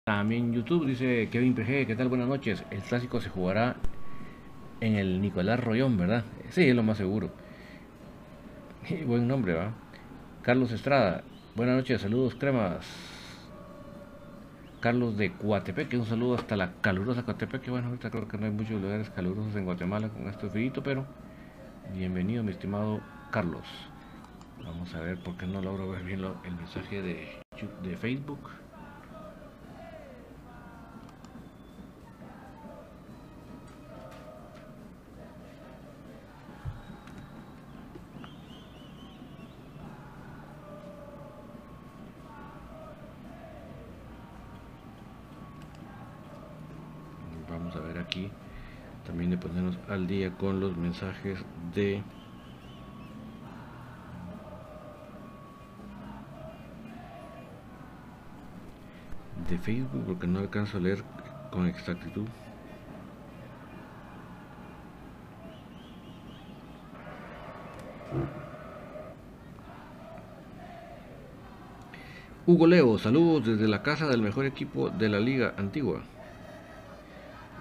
También 0.05 0.53
YouTube 0.53 0.85
dice 0.85 1.29
Kevin 1.31 1.55
PG, 1.55 1.87
¿qué 1.87 1.95
tal? 1.95 2.09
Buenas 2.09 2.27
noches. 2.27 2.63
El 2.69 2.81
clásico 2.81 3.19
se 3.21 3.29
jugará 3.29 3.75
en 4.79 4.95
el 4.95 5.21
Nicolás 5.21 5.59
Rollón, 5.59 5.97
¿verdad? 5.97 6.23
Sí, 6.49 6.69
es 6.69 6.75
lo 6.75 6.83
más 6.83 6.97
seguro. 6.97 7.31
buen 9.05 9.27
nombre, 9.27 9.53
¿va? 9.53 9.71
Carlos 10.43 10.71
Estrada, 10.71 11.23
buenas 11.55 11.75
noches, 11.77 12.01
saludos 12.01 12.35
cremas. 12.35 12.85
Carlos 14.79 15.17
de 15.17 15.33
Coatepeque, 15.33 15.97
un 15.97 16.05
saludo 16.05 16.35
hasta 16.35 16.55
la 16.55 16.73
calurosa 16.81 17.23
Coatepeque. 17.23 17.71
Bueno, 17.71 17.87
ahorita 17.87 18.11
creo 18.11 18.27
que 18.27 18.37
no 18.37 18.45
hay 18.45 18.51
muchos 18.51 18.79
lugares 18.79 19.09
calurosos 19.09 19.55
en 19.55 19.65
Guatemala 19.65 20.09
con 20.09 20.27
este 20.27 20.47
frío, 20.49 20.71
pero 20.83 21.05
bienvenido, 21.95 22.43
mi 22.43 22.51
estimado 22.51 23.01
Carlos. 23.31 23.65
Vamos 24.63 24.93
a 24.93 24.99
ver 24.99 25.17
por 25.17 25.35
qué 25.35 25.47
no 25.47 25.61
logro 25.61 25.89
ver 25.89 26.03
bien 26.03 26.23
el 26.43 26.55
mensaje 26.55 27.01
de, 27.01 27.27
de 27.81 27.97
Facebook. 27.97 28.39
Ponernos 49.45 49.77
al 49.87 50.07
día 50.07 50.31
con 50.35 50.59
los 50.59 50.75
mensajes 50.75 51.37
de 51.75 52.01
de 59.47 59.57
Facebook 59.59 60.03
porque 60.07 60.25
no 60.25 60.39
alcanzo 60.39 60.77
a 60.77 60.81
leer 60.81 61.03
con 61.51 61.67
exactitud. 61.67 62.25
Hugo 72.47 72.65
Leo, 72.65 72.97
saludos 72.97 73.45
desde 73.45 73.67
la 73.67 73.83
casa 73.83 74.07
del 74.07 74.23
mejor 74.23 74.45
equipo 74.45 74.89
de 74.89 75.09
la 75.09 75.19
liga 75.19 75.53
antigua. 75.57 76.01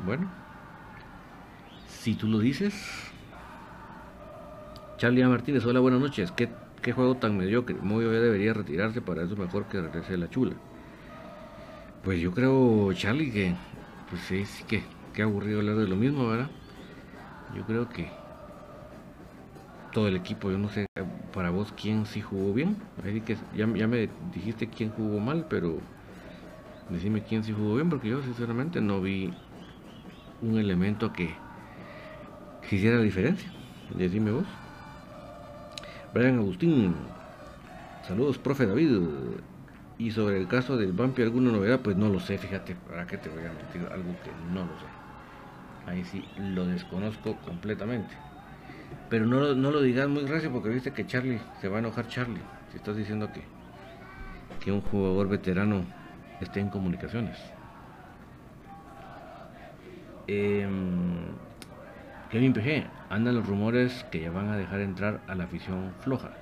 Bueno, 0.07 0.44
si 2.05 2.13
tú 2.13 2.29
lo 2.29 2.39
dices. 2.39 2.75
Charlie 4.99 5.25
Martínez, 5.25 5.65
hola, 5.65 5.81
buenas 5.81 6.01
noches. 6.01 6.31
¿Qué, 6.33 6.51
qué 6.83 6.93
juego 6.93 7.17
tan 7.17 7.39
mediocre? 7.39 7.77
Muy 7.81 8.05
bien 8.05 8.21
debería 8.21 8.53
retirarse, 8.53 9.01
para 9.01 9.23
eso 9.23 9.37
mejor 9.37 9.65
que 9.65 9.81
regrese 9.81 10.19
la 10.19 10.29
chula. 10.29 10.53
Pues 12.03 12.21
yo 12.21 12.31
creo, 12.33 12.93
Charlie, 12.93 13.31
que 13.31 13.55
pues 14.11 14.21
sí, 14.21 14.45
que, 14.67 14.83
que 15.15 15.23
aburrido 15.23 15.61
hablar 15.61 15.77
de 15.77 15.89
lo 15.89 15.97
mismo, 15.97 16.29
¿verdad? 16.29 16.51
Yo 17.55 17.65
creo 17.65 17.89
que 17.89 18.11
todo 19.91 20.07
el 20.07 20.17
equipo, 20.17 20.51
yo 20.51 20.59
no 20.59 20.69
sé 20.69 20.85
para 21.33 21.49
vos 21.49 21.73
quién 21.73 22.05
sí 22.05 22.21
jugó 22.21 22.53
bien. 22.53 22.77
Ya, 23.57 23.67
ya 23.75 23.87
me 23.89 24.11
dijiste 24.35 24.69
quién 24.69 24.91
jugó 24.91 25.21
mal, 25.21 25.47
pero 25.49 25.79
decime 26.91 27.23
quién 27.23 27.43
sí 27.45 27.53
jugó 27.53 27.77
bien, 27.77 27.89
porque 27.89 28.11
yo 28.11 28.23
sinceramente 28.23 28.83
no 28.83 29.01
vi 29.01 29.33
un 30.43 30.59
elemento 30.59 31.11
que, 31.11 31.44
que 32.69 32.77
hiciera 32.77 32.99
diferencia. 33.01 33.51
Decime 33.95 34.31
vos. 34.31 34.47
Brian 36.13 36.39
Agustín, 36.39 36.95
saludos, 38.07 38.39
profe 38.39 38.67
David. 38.67 39.01
Y 39.99 40.11
sobre 40.11 40.39
el 40.39 40.49
caso 40.49 40.77
del 40.77 40.93
Vampi, 40.93 41.23
¿alguna 41.23 41.53
novedad? 41.53 41.81
Pues 41.81 41.97
no 41.97 42.09
lo 42.09 42.19
sé, 42.19 42.39
fíjate, 42.39 42.75
¿para 42.75 43.07
qué 43.07 43.17
te 43.17 43.29
voy 43.29 43.45
a 43.45 43.53
mentir? 43.53 43.83
Algo 43.93 44.13
que 44.23 44.31
no 44.53 44.61
lo 44.61 44.79
sé. 44.79 44.87
Ahí 45.87 46.05
sí 46.05 46.25
lo 46.39 46.67
desconozco 46.67 47.37
completamente. 47.37 48.15
Pero 49.09 49.27
no, 49.27 49.55
no 49.55 49.71
lo 49.71 49.83
digas 49.83 50.09
muy 50.09 50.25
gracias 50.25 50.51
porque 50.53 50.69
viste 50.69 50.93
que 50.93 51.07
Charlie, 51.07 51.41
se 51.61 51.69
va 51.69 51.77
a 51.77 51.79
enojar 51.81 52.09
Charlie. 52.09 52.41
Si 52.71 52.77
estás 52.79 52.97
diciendo 52.97 53.31
que, 53.33 53.43
que 54.65 54.73
un 54.73 54.81
jugador 54.81 55.29
veterano 55.29 55.85
esté 56.41 56.61
en 56.61 56.71
comunicaciones. 56.71 57.39
Eh, 60.27 60.67
Kevin 62.35 62.53
PG, 62.53 62.85
andan 63.11 63.37
los 63.37 63.47
rumores 63.47 64.05
que 64.11 64.19
ya 64.19 64.33
van 64.33 64.49
a 64.49 64.57
dejar 64.57 64.81
entrar 64.81 65.21
a 65.29 65.37
la 65.37 65.45
afición 65.45 65.93
floja. 66.01 66.33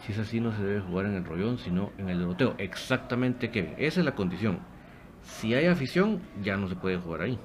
Si 0.00 0.12
es 0.12 0.18
así, 0.18 0.40
no 0.40 0.50
se 0.50 0.64
debe 0.64 0.80
jugar 0.80 1.04
en 1.04 1.12
el 1.12 1.26
rollón, 1.26 1.58
sino 1.58 1.92
en 1.98 2.08
el 2.08 2.20
Doroteo. 2.20 2.54
Exactamente, 2.56 3.50
Kevin. 3.50 3.74
Esa 3.76 4.00
es 4.00 4.06
la 4.06 4.14
condición. 4.14 4.60
Si 5.20 5.52
hay 5.52 5.66
afición, 5.66 6.22
ya 6.42 6.56
no 6.56 6.68
se 6.68 6.74
puede 6.74 6.96
jugar 6.96 7.20
ahí. 7.20 7.38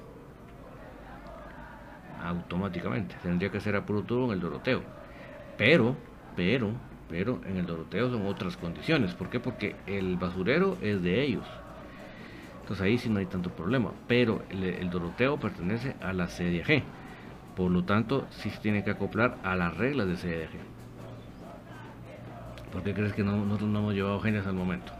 Automáticamente. 2.24 3.14
Tendría 3.22 3.50
que 3.50 3.60
ser 3.60 3.76
a 3.76 3.84
puro 3.84 4.00
turno 4.04 4.24
en 4.28 4.32
el 4.32 4.40
Doroteo. 4.40 4.82
Pero, 5.58 5.94
pero, 6.34 6.72
pero, 7.10 7.42
en 7.44 7.58
el 7.58 7.66
Doroteo 7.66 8.10
son 8.10 8.26
otras 8.26 8.56
condiciones. 8.56 9.12
¿Por 9.12 9.28
qué? 9.28 9.38
Porque 9.38 9.76
el 9.86 10.16
basurero 10.16 10.78
es 10.80 11.02
de 11.02 11.22
ellos. 11.22 11.44
Entonces 12.62 12.86
ahí 12.86 12.96
sí 12.96 13.10
no 13.10 13.18
hay 13.18 13.26
tanto 13.26 13.50
problema. 13.50 13.92
Pero 14.08 14.40
el, 14.48 14.64
el 14.64 14.88
Doroteo 14.88 15.38
pertenece 15.38 15.94
a 16.00 16.14
la 16.14 16.28
CDG. 16.28 17.01
Por 17.56 17.70
lo 17.70 17.84
tanto, 17.84 18.26
sí 18.30 18.50
se 18.50 18.58
tiene 18.60 18.82
que 18.82 18.90
acoplar 18.90 19.38
a 19.42 19.54
las 19.54 19.76
reglas 19.76 20.06
de 20.08 20.16
CDG. 20.16 20.72
¿Por 22.72 22.82
qué 22.82 22.94
crees 22.94 23.12
que 23.12 23.22
no, 23.22 23.36
nosotros 23.44 23.68
no 23.68 23.80
hemos 23.80 23.94
llevado 23.94 24.20
genes 24.20 24.46
al 24.46 24.54
momento? 24.54 24.92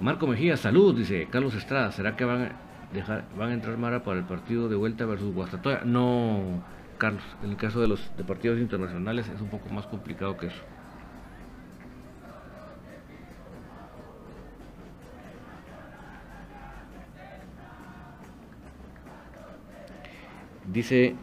Marco 0.00 0.26
Mejía, 0.26 0.56
salud, 0.56 0.96
dice 0.96 1.28
Carlos 1.30 1.54
Estrada. 1.54 1.92
¿Será 1.92 2.16
que 2.16 2.24
van 2.24 2.42
a, 2.42 2.52
dejar, 2.92 3.24
van 3.38 3.50
a 3.50 3.54
entrar 3.54 3.78
Mara 3.78 4.02
para 4.02 4.18
el 4.18 4.24
partido 4.24 4.68
de 4.68 4.76
vuelta 4.76 5.06
versus 5.06 5.34
Guastatoya? 5.34 5.82
No, 5.84 6.62
Carlos. 6.98 7.22
En 7.42 7.50
el 7.50 7.56
caso 7.56 7.80
de 7.80 7.88
los 7.88 8.14
de 8.16 8.24
partidos 8.24 8.58
internacionales 8.58 9.28
es 9.28 9.40
un 9.40 9.48
poco 9.48 9.70
más 9.70 9.86
complicado 9.86 10.36
que 10.36 10.48
eso. 10.48 10.62
Dice 20.66 21.16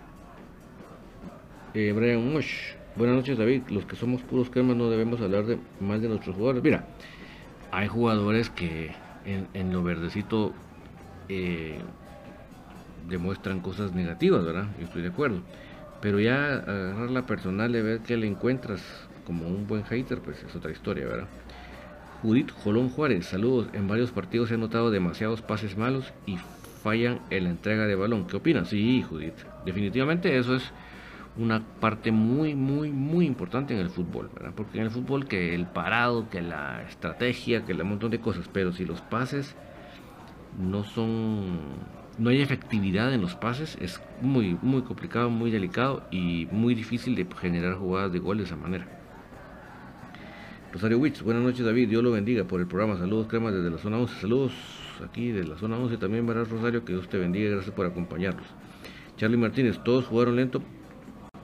eh, 1.78 1.91
Brian 1.93 2.34
Mosh. 2.34 2.73
Buenas 2.95 3.17
noches, 3.17 3.38
David. 3.38 3.61
Los 3.69 3.86
que 3.86 3.95
somos 3.95 4.21
puros 4.23 4.49
cremas 4.49 4.75
no 4.75 4.89
debemos 4.89 5.21
hablar 5.21 5.45
de 5.45 5.59
más 5.80 6.01
de 6.01 6.07
nuestros 6.07 6.36
jugadores. 6.36 6.63
Mira, 6.63 6.88
hay 7.71 7.88
jugadores 7.88 8.49
que 8.49 8.91
en, 9.25 9.71
lo 9.71 9.84
verdecito 9.84 10.53
eh, 11.30 11.78
demuestran 13.07 13.59
cosas 13.59 13.93
negativas, 13.93 14.43
¿verdad? 14.43 14.65
Yo 14.80 14.86
estoy 14.86 15.03
de 15.03 15.09
acuerdo. 15.09 15.41
Pero 16.01 16.19
ya 16.19 16.55
agarrar 16.55 17.11
la 17.11 17.28
personal 17.28 17.71
de 17.71 17.84
ver 17.84 17.99
que 17.99 18.17
le 18.17 18.25
encuentras 18.25 18.82
como 19.25 19.47
un 19.47 19.67
buen 19.67 19.84
hater, 19.84 20.19
pues 20.19 20.43
es 20.43 20.55
otra 20.55 20.71
historia, 20.71 21.05
¿verdad? 21.05 21.28
Judith 22.23 22.49
Jolón 22.63 22.89
Juárez, 22.89 23.28
saludos. 23.28 23.67
En 23.73 23.88
varios 23.88 24.11
partidos 24.11 24.51
han 24.51 24.61
notado 24.61 24.89
demasiados 24.89 25.43
pases 25.43 25.78
malos 25.78 26.11
y 26.25 26.38
fallan 26.82 27.19
en 27.30 27.43
la 27.43 27.49
entrega 27.51 27.86
de 27.86 27.93
balón. 27.93 28.25
¿Qué 28.25 28.38
opinas? 28.38 28.69
Sí, 28.69 29.03
Judith. 29.07 29.36
Definitivamente 29.63 30.36
eso 30.36 30.55
es 30.55 30.71
una 31.38 31.64
parte 31.80 32.12
muy, 32.12 32.56
muy, 32.56 32.92
muy 32.92 33.26
importante 33.26 33.74
en 33.74 33.80
el 33.80 33.90
fútbol, 33.90 34.30
¿verdad? 34.34 34.54
Porque 34.56 34.78
en 34.78 34.86
el 34.86 34.92
fútbol 34.92 35.28
que 35.28 35.54
el 35.54 35.68
parado, 35.68 36.30
que 36.30 36.42
la 36.42 36.84
estrategia, 36.84 37.66
que 37.66 37.74
el 37.74 37.84
montón 37.84 38.12
de 38.12 38.20
cosas, 38.20 38.50
pero 38.52 38.74
si 38.74 38.86
los 38.86 39.02
pases 39.02 39.56
no 40.60 40.84
son, 40.84 41.60
no 42.18 42.30
hay 42.30 42.42
efectividad 42.42 43.14
en 43.14 43.22
los 43.22 43.36
pases, 43.36 43.78
es 43.80 44.02
muy, 44.22 44.58
muy 44.62 44.82
complicado, 44.82 45.30
muy 45.30 45.52
delicado 45.52 46.04
y 46.12 46.48
muy 46.52 46.74
difícil 46.74 47.16
de 47.16 47.28
generar 47.40 47.76
jugadas 47.76 48.12
de 48.12 48.20
gol 48.20 48.40
de 48.40 48.44
esa 48.46 48.56
manera. 48.56 48.88
Rosario 50.74 51.00
Witz, 51.00 51.22
buenas 51.22 51.44
noches 51.44 51.66
David, 51.66 51.90
Dios 51.90 52.04
lo 52.04 52.12
bendiga 52.12 52.44
por 52.44 52.60
el 52.60 52.68
programa, 52.68 52.98
saludos 52.98 53.28
cremas 53.28 53.54
desde 53.54 53.70
la 53.70 53.78
zona 53.78 53.98
11, 53.98 54.20
saludos 54.20 54.54
aquí 55.08 55.32
de 55.32 55.46
la 55.46 55.58
zona 55.58 55.78
11 55.78 55.98
también, 55.98 56.26
¿verdad 56.26 56.48
Rosario? 56.50 56.84
Que 56.84 56.94
Dios 56.94 57.08
te 57.08 57.18
bendiga, 57.18 57.52
gracias 57.52 57.74
por 57.74 57.86
acompañarnos. 57.86 58.46
Charlie 59.16 59.38
Martínez, 59.38 59.80
todos 59.84 60.06
jugaron 60.06 60.36
lento 60.36 60.62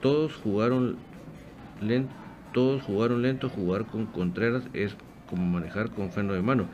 todos 0.04 0.34
jugaron 0.34 0.98
lento, 1.80 2.12
todos 2.52 2.82
jugaron 2.82 3.38
jugar 3.48 3.86
con 3.86 4.04
Contreras 4.04 4.62
es 4.74 4.94
como 5.30 5.46
manejar 5.46 5.92
con 5.92 6.10
freno 6.10 6.34
de 6.34 6.42
mano. 6.42 6.68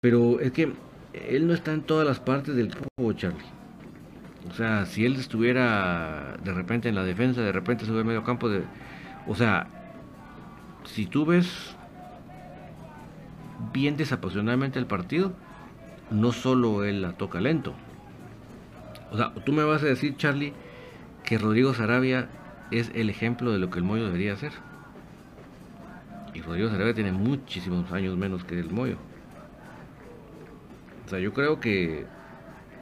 Pero 0.00 0.38
es 0.38 0.52
que 0.52 0.72
él 1.12 1.48
no 1.48 1.54
está 1.54 1.72
en 1.72 1.82
todas 1.82 2.06
las 2.06 2.20
partes 2.20 2.54
del 2.54 2.72
juego, 2.72 3.12
Charlie. 3.14 3.42
O 4.48 4.54
sea, 4.54 4.86
si 4.86 5.04
él 5.04 5.16
estuviera 5.16 6.36
de 6.44 6.54
repente 6.54 6.88
en 6.88 6.94
la 6.94 7.02
defensa, 7.02 7.40
de 7.40 7.50
repente 7.50 7.84
sube 7.84 8.04
medio 8.04 8.22
campo, 8.22 8.48
de, 8.48 8.62
o 9.26 9.34
sea, 9.34 9.66
si 10.84 11.06
tú 11.06 11.26
ves 11.26 11.74
bien 13.72 13.96
desapasionadamente 13.96 14.78
el 14.78 14.86
partido, 14.86 15.32
no 16.12 16.30
solo 16.30 16.84
él 16.84 17.02
la 17.02 17.14
toca 17.14 17.40
lento. 17.40 17.74
O 19.10 19.16
sea, 19.16 19.34
tú 19.34 19.52
me 19.52 19.64
vas 19.64 19.82
a 19.82 19.86
decir, 19.86 20.16
Charlie, 20.16 20.52
que 21.26 21.38
Rodrigo 21.38 21.74
Sarabia 21.74 22.28
es 22.70 22.92
el 22.94 23.10
ejemplo 23.10 23.50
de 23.52 23.58
lo 23.58 23.68
que 23.68 23.80
el 23.80 23.84
Moyo 23.84 24.06
debería 24.06 24.32
hacer. 24.32 24.52
Y 26.32 26.40
Rodrigo 26.40 26.70
Sarabia 26.70 26.94
tiene 26.94 27.12
muchísimos 27.12 27.90
años 27.90 28.16
menos 28.16 28.44
que 28.44 28.58
el 28.58 28.70
Moyo. 28.70 28.96
O 31.04 31.10
sea, 31.10 31.18
yo 31.18 31.32
creo 31.32 31.58
que 31.58 32.06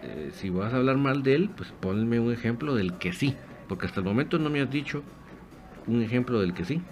eh, 0.03 0.31
si 0.35 0.51
vas 0.51 0.75
a 0.75 0.77
hablar 0.77 0.99
mal 0.99 1.23
de 1.23 1.35
él, 1.35 1.51
pues 1.57 1.73
ponme 1.81 2.21
un 2.21 2.33
ejemplo 2.33 2.75
del 2.75 2.93
que 2.99 3.15
sí. 3.15 3.35
Porque 3.67 3.87
hasta 3.87 4.01
el 4.01 4.07
momento 4.07 4.39
no 4.39 4.51
me 4.51 4.61
has 4.61 4.71
dicho 4.71 5.03
un 5.87 6.03
ejemplo 6.03 6.41
del 6.41 6.53
que 6.53 6.67
sí. 6.67 6.83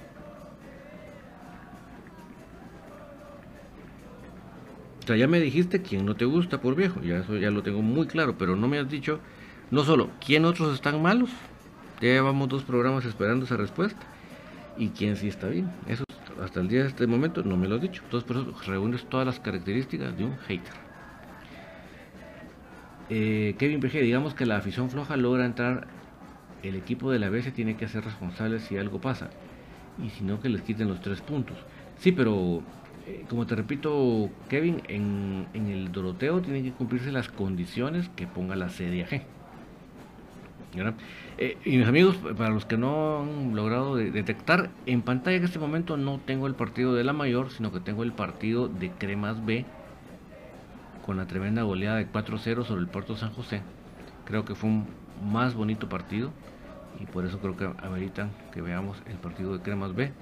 O 5.03 5.07
sea, 5.07 5.17
ya 5.17 5.29
me 5.29 5.39
dijiste 5.39 5.83
quién 5.83 6.07
no 6.07 6.15
te 6.15 6.25
gusta 6.25 6.63
por 6.63 6.77
viejo, 6.77 7.03
ya 7.03 7.19
eso 7.19 7.37
ya 7.37 7.51
lo 7.51 7.63
tengo 7.63 7.83
muy 7.83 8.07
claro, 8.07 8.37
pero 8.39 8.57
no 8.57 8.69
me 8.69 8.79
has 8.79 8.89
dicho 8.89 9.19
no 9.73 9.83
solo 9.83 10.11
quién 10.25 10.45
otros 10.45 10.73
están 10.75 11.03
malos, 11.03 11.31
ya 12.01 12.09
llevamos 12.09 12.49
dos 12.49 12.63
programas 12.63 13.05
esperando 13.05 13.47
esa 13.47 13.57
respuesta, 13.57 14.01
y 14.77 14.91
quién 14.91 15.17
sí 15.17 15.29
está 15.29 15.49
bien. 15.49 15.71
Eso 15.89 16.05
hasta 16.43 16.61
el 16.61 16.69
día 16.69 16.83
de 16.83 16.89
este 16.89 17.07
momento 17.07 17.43
no 17.43 17.57
me 17.57 17.67
lo 17.67 17.77
has 17.77 17.83
dicho. 17.83 18.03
Entonces 18.05 18.27
por 18.27 18.37
eso 18.37 18.55
reúnes 18.67 19.05
todas 19.09 19.27
las 19.27 19.41
características 19.41 20.17
de 20.17 20.25
un 20.25 20.37
hater. 20.39 20.75
Eh, 23.09 23.55
Kevin 23.59 23.81
PG, 23.81 24.01
digamos 24.03 24.35
que 24.35 24.47
la 24.47 24.57
afición 24.57 24.91
floja 24.91 25.17
logra 25.17 25.45
entrar, 25.45 25.87
el 26.63 26.77
equipo 26.77 27.11
de 27.11 27.19
la 27.19 27.31
B 27.31 27.43
se 27.43 27.51
tiene 27.51 27.77
que 27.77 27.87
hacer 27.87 28.05
responsable 28.05 28.61
si 28.61 28.79
algo 28.79 29.01
pasa, 29.01 29.31
y 30.03 30.11
si 30.11 30.23
no 30.23 30.41
que 30.41 30.49
les 30.49 30.63
quiten 30.63 30.89
los 30.89 31.01
tres 31.01 31.21
puntos. 31.21 31.57
Sí, 31.99 32.13
pero 32.13 32.63
eh, 33.07 33.25
como 33.29 33.47
te 33.47 33.55
repito, 33.55 34.31
Kevin, 34.49 34.83
en, 34.89 35.47
el 35.55 35.93
Doroteo 35.93 36.41
tienen 36.41 36.63
que 36.65 36.73
cumplirse 36.73 37.11
las 37.11 37.29
condiciones 37.29 38.09
que 38.11 38.27
ponga 38.27 38.55
la 38.55 38.69
CDAG. 38.69 39.23
Eh, 41.39 41.59
y 41.65 41.77
mis 41.77 41.87
amigos, 41.87 42.17
para 42.37 42.51
los 42.51 42.65
que 42.65 42.77
no 42.77 43.21
han 43.21 43.55
logrado 43.55 43.97
detectar, 43.97 44.71
en 44.87 45.03
pantalla 45.03 45.37
en 45.37 45.45
este 45.45 45.59
momento 45.59 45.97
no 45.97 46.19
tengo 46.19 46.47
el 46.47 46.55
partido 46.55 46.95
de 46.95 47.05
la 47.05 47.13
mayor, 47.13 47.51
sino 47.51 47.73
que 47.73 47.81
tengo 47.81 48.03
el 48.03 48.13
partido 48.13 48.69
de 48.69 48.91
Cremas 48.91 49.45
B 49.45 49.65
con 51.05 51.17
la 51.17 51.27
tremenda 51.27 51.63
goleada 51.63 51.97
de 51.97 52.11
4-0 52.11 52.65
sobre 52.65 52.81
el 52.81 52.89
Puerto 52.89 53.17
San 53.17 53.33
José. 53.33 53.63
Creo 54.25 54.45
que 54.45 54.55
fue 54.55 54.71
un 54.71 54.87
más 55.31 55.55
bonito 55.55 55.89
partido 55.89 56.31
y 57.01 57.07
por 57.07 57.27
eso 57.27 57.39
creo 57.41 57.57
que 57.57 57.65
ameritan 57.85 58.31
que 58.53 58.63
veamos 58.63 59.03
el 59.07 59.17
partido 59.17 59.53
de 59.53 59.63
Cremas 59.63 59.95
B. 59.95 60.13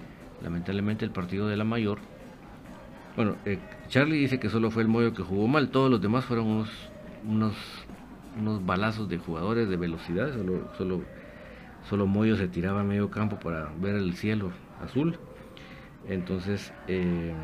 Lamentablemente 0.42 1.04
el 1.04 1.10
partido 1.10 1.48
de 1.48 1.56
la 1.56 1.64
mayor 1.64 1.98
bueno, 3.16 3.36
eh, 3.44 3.58
Charlie 3.88 4.18
dice 4.18 4.38
que 4.38 4.48
solo 4.48 4.70
fue 4.70 4.82
el 4.82 4.88
Moyo 4.88 5.12
que 5.12 5.22
jugó 5.22 5.48
mal, 5.48 5.70
todos 5.70 5.90
los 5.90 6.00
demás 6.00 6.24
fueron 6.24 6.46
unos, 6.46 6.70
unos, 7.26 7.54
unos 8.38 8.64
balazos 8.64 9.08
de 9.08 9.18
jugadores 9.18 9.68
de 9.68 9.76
velocidad, 9.76 10.32
solo, 10.32 10.60
solo, 10.76 11.00
solo 11.88 12.06
Moyo 12.06 12.36
se 12.36 12.48
tiraba 12.48 12.80
a 12.80 12.84
medio 12.84 13.10
campo 13.10 13.36
para 13.36 13.70
ver 13.80 13.96
el 13.96 14.14
cielo 14.14 14.52
azul. 14.80 15.16
Entonces, 16.08 16.72
eh, 16.86 17.34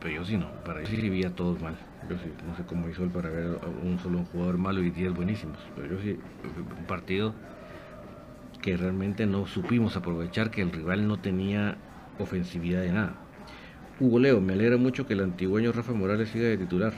pero 0.00 0.14
yo 0.14 0.24
sí 0.24 0.36
no, 0.36 0.46
para 0.64 0.80
yo 0.80 0.86
sí 0.86 1.10
vi 1.10 1.22
todos 1.30 1.60
mal. 1.60 1.74
Yo 2.08 2.16
sí, 2.18 2.32
no 2.46 2.54
sé 2.54 2.62
cómo 2.64 2.88
hizo 2.88 3.02
él 3.02 3.10
para 3.10 3.30
ver 3.30 3.58
un 3.82 3.98
solo 3.98 4.24
jugador 4.32 4.58
malo 4.58 4.82
y 4.82 4.90
10 4.90 5.12
buenísimos. 5.12 5.58
Pero 5.74 5.96
yo 5.96 6.02
sí, 6.02 6.18
un 6.78 6.86
partido 6.86 7.34
que 8.62 8.76
realmente 8.76 9.26
no 9.26 9.46
supimos 9.46 9.96
aprovechar, 9.96 10.50
que 10.50 10.62
el 10.62 10.72
rival 10.72 11.06
no 11.08 11.18
tenía 11.18 11.76
ofensividad 12.18 12.82
de 12.82 12.92
nada. 12.92 13.14
Hugo 13.98 14.20
Leo, 14.20 14.40
me 14.40 14.52
alegra 14.52 14.76
mucho 14.76 15.06
que 15.06 15.14
el 15.14 15.20
antigüeño 15.20 15.72
Rafa 15.72 15.92
Morales 15.92 16.28
siga 16.30 16.46
de 16.46 16.58
titular. 16.58 16.92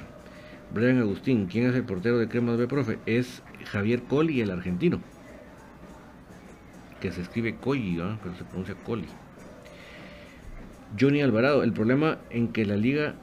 Brian 0.72 0.98
Agustín, 0.98 1.46
¿quién 1.46 1.66
es 1.66 1.74
el 1.74 1.84
portero 1.84 2.18
de 2.18 2.28
Cremas 2.28 2.56
B, 2.56 2.68
profe? 2.68 2.98
Es 3.06 3.42
Javier 3.66 4.02
Coli, 4.02 4.40
el 4.40 4.50
argentino. 4.50 5.00
Que 7.00 7.10
se 7.10 7.22
escribe 7.22 7.56
Coli, 7.56 8.00
pero 8.22 8.36
se 8.36 8.44
pronuncia 8.44 8.74
Coli. 8.74 9.06
Johnny 10.98 11.22
Alvarado, 11.22 11.62
el 11.62 11.72
problema 11.72 12.18
en 12.30 12.48
que 12.48 12.64
la 12.64 12.76
liga 12.76 13.14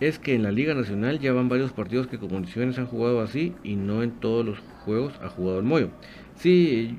es 0.00 0.18
que 0.18 0.34
en 0.34 0.42
la 0.42 0.50
Liga 0.50 0.74
Nacional 0.74 1.20
ya 1.20 1.32
van 1.32 1.48
varios 1.48 1.72
partidos 1.72 2.08
que 2.08 2.18
con 2.18 2.28
condiciones 2.28 2.78
han 2.78 2.86
jugado 2.86 3.20
así 3.20 3.54
y 3.62 3.76
no 3.76 4.02
en 4.02 4.10
todos 4.10 4.44
los 4.44 4.58
juegos 4.84 5.14
ha 5.22 5.28
jugado 5.28 5.60
el 5.60 5.64
Moyo. 5.64 5.90
Sí, 6.36 6.98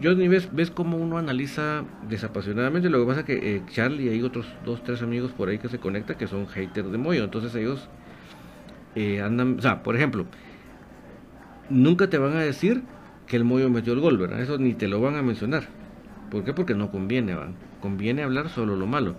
ni 0.00 0.28
ves, 0.28 0.48
ves 0.52 0.70
cómo 0.70 0.96
uno 0.96 1.18
analiza 1.18 1.84
desapasionadamente. 2.08 2.90
Lo 2.90 3.00
que 3.00 3.06
pasa 3.06 3.20
es 3.20 3.26
que 3.26 3.56
eh, 3.56 3.62
Charlie 3.70 4.06
y 4.06 4.08
hay 4.08 4.22
otros 4.22 4.46
dos, 4.64 4.82
tres 4.82 5.02
amigos 5.02 5.30
por 5.30 5.48
ahí 5.48 5.58
que 5.58 5.68
se 5.68 5.78
conectan 5.78 6.18
que 6.18 6.26
son 6.26 6.48
haters 6.48 6.90
de 6.90 6.98
Moyo. 6.98 7.22
Entonces 7.22 7.54
ellos 7.54 7.88
eh, 8.94 9.20
andan, 9.20 9.58
o 9.58 9.62
sea, 9.62 9.82
por 9.82 9.96
ejemplo, 9.96 10.26
nunca 11.70 12.08
te 12.08 12.18
van 12.18 12.36
a 12.36 12.40
decir 12.40 12.82
que 13.26 13.36
el 13.36 13.44
Moyo 13.44 13.70
metió 13.70 13.92
el 13.92 14.00
gol, 14.00 14.18
¿verdad? 14.18 14.40
Eso 14.40 14.58
ni 14.58 14.74
te 14.74 14.88
lo 14.88 15.00
van 15.00 15.16
a 15.16 15.22
mencionar. 15.22 15.64
¿Por 16.30 16.44
qué? 16.44 16.52
Porque 16.52 16.74
no 16.74 16.90
conviene, 16.90 17.34
¿va? 17.34 17.48
Conviene 17.80 18.22
hablar 18.22 18.48
solo 18.48 18.76
lo 18.76 18.86
malo. 18.86 19.16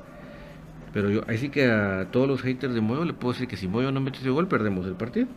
Pero 0.94 1.10
yo, 1.10 1.24
ahí 1.28 1.38
sí 1.38 1.50
que 1.50 1.66
a 1.66 2.08
todos 2.12 2.28
los 2.28 2.42
haters 2.42 2.74
de 2.74 2.82
Moyo 2.82 3.04
le 3.04 3.14
puedo 3.14 3.34
decir 3.34 3.48
que 3.48 3.58
si 3.58 3.68
Moyo 3.68 3.92
no 3.92 4.00
mete 4.02 4.20
ese 4.20 4.30
gol, 4.30 4.48
perdemos 4.48 4.86
el 4.86 4.94
partido. 4.94 5.28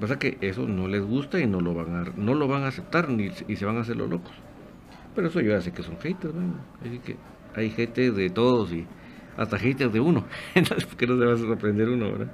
Pasa 0.00 0.18
que 0.18 0.38
eso 0.40 0.66
no 0.66 0.88
les 0.88 1.02
gusta 1.02 1.40
y 1.40 1.46
no 1.46 1.60
lo 1.60 1.74
van 1.74 1.94
a, 1.94 2.04
no 2.16 2.34
lo 2.34 2.48
van 2.48 2.64
a 2.64 2.68
aceptar 2.68 3.08
ni, 3.08 3.30
y 3.48 3.56
se 3.56 3.64
van 3.64 3.76
a 3.76 3.80
hacer 3.80 3.96
los 3.96 4.08
locos. 4.08 4.32
Pero 5.14 5.28
eso 5.28 5.40
yo 5.40 5.50
ya 5.52 5.60
sé 5.60 5.72
que 5.72 5.82
son 5.82 5.98
haters, 5.98 6.34
Así 6.82 6.98
que 6.98 7.16
hay 7.54 7.70
gente 7.70 8.10
de 8.10 8.30
todos 8.30 8.72
y 8.72 8.86
hasta 9.36 9.58
haters 9.58 9.92
de 9.92 10.00
uno. 10.00 10.24
Entonces, 10.54 10.86
que 10.94 11.06
no 11.06 11.18
se 11.18 11.24
va 11.24 11.34
a 11.34 11.36
sorprender 11.38 11.88
uno, 11.88 12.12
¿verdad? 12.12 12.32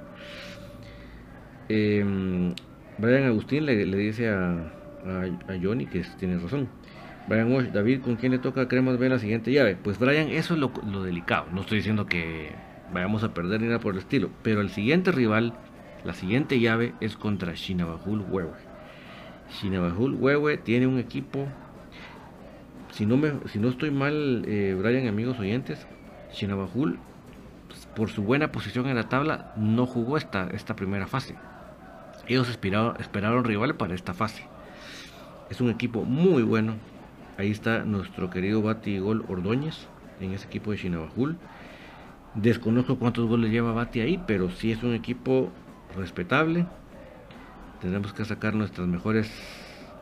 Em, 1.69 2.53
Brian 2.97 3.23
Agustín 3.23 3.65
le, 3.65 3.85
dice 3.85 4.29
a, 4.29 4.71
Johnny 5.61 5.85
que 5.85 6.03
tiene 6.19 6.37
razón. 6.37 6.67
Brian 7.27 7.51
Walsh, 7.51 7.69
David, 7.69 8.01
¿con 8.01 8.15
quién 8.17 8.33
le 8.33 8.39
toca 8.39 8.67
Cremas 8.67 8.97
ver 8.97 9.11
la 9.11 9.19
siguiente 9.19 9.51
llave? 9.51 9.77
Pues 9.81 9.97
Brian, 9.97 10.29
eso 10.29 10.53
es 10.55 10.59
lo, 10.59 11.03
delicado. 11.03 11.47
No 11.53 11.61
estoy 11.61 11.77
diciendo 11.77 12.05
que 12.05 12.51
vayamos 12.93 13.23
a 13.23 13.33
perder 13.33 13.61
ni 13.61 13.67
nada 13.67 13.79
por 13.79 13.93
el 13.93 13.99
estilo. 13.99 14.29
Pero 14.43 14.61
el 14.61 14.69
siguiente 14.69 15.11
rival 15.11 15.53
la 16.03 16.13
siguiente 16.13 16.59
llave 16.59 16.93
es 16.99 17.15
contra 17.15 17.53
Shinabajul 17.53 18.25
Wewe. 18.29 18.51
Shinabajul 19.49 20.15
Wewe 20.15 20.57
tiene 20.57 20.85
un 20.85 20.99
equipo, 20.99 21.47
si 22.91 23.05
no, 23.05 23.15
me, 23.15 23.31
si 23.47 23.59
no 23.59 23.69
estoy 23.69 23.89
mal, 23.89 24.43
eh, 24.45 24.75
Brian, 24.77 25.07
amigos 25.07 25.39
oyentes, 25.39 25.87
Shinabajul, 26.33 26.99
pues, 27.69 27.85
por 27.95 28.09
su 28.09 28.23
buena 28.23 28.51
posición 28.51 28.87
en 28.87 28.95
la 28.95 29.07
tabla, 29.07 29.53
no 29.55 29.85
jugó 29.85 30.17
esta, 30.17 30.49
esta 30.49 30.75
primera 30.75 31.07
fase. 31.07 31.35
Ellos 32.27 32.47
esperaron, 32.49 33.43
rival 33.43 33.75
para 33.75 33.95
esta 33.95 34.13
fase. 34.13 34.43
Es 35.49 35.59
un 35.59 35.69
equipo 35.69 36.03
muy 36.05 36.43
bueno. 36.43 36.75
Ahí 37.37 37.51
está 37.51 37.83
nuestro 37.83 38.29
querido 38.29 38.61
Bati 38.61 38.99
Gol 38.99 39.25
Ordóñez 39.27 39.87
en 40.21 40.31
ese 40.31 40.47
equipo 40.47 40.71
de 40.71 40.77
Shinabajul. 40.77 41.37
Desconozco 42.35 42.97
cuántos 42.97 43.27
goles 43.27 43.51
lleva 43.51 43.73
Bati 43.73 43.99
ahí, 43.99 44.23
pero 44.25 44.49
sí 44.49 44.71
es 44.71 44.81
un 44.83 44.93
equipo 44.93 45.51
respetable. 45.97 46.65
Tendremos 47.81 48.13
que 48.13 48.23
sacar 48.23 48.55
nuestras 48.55 48.87
mejores 48.87 49.29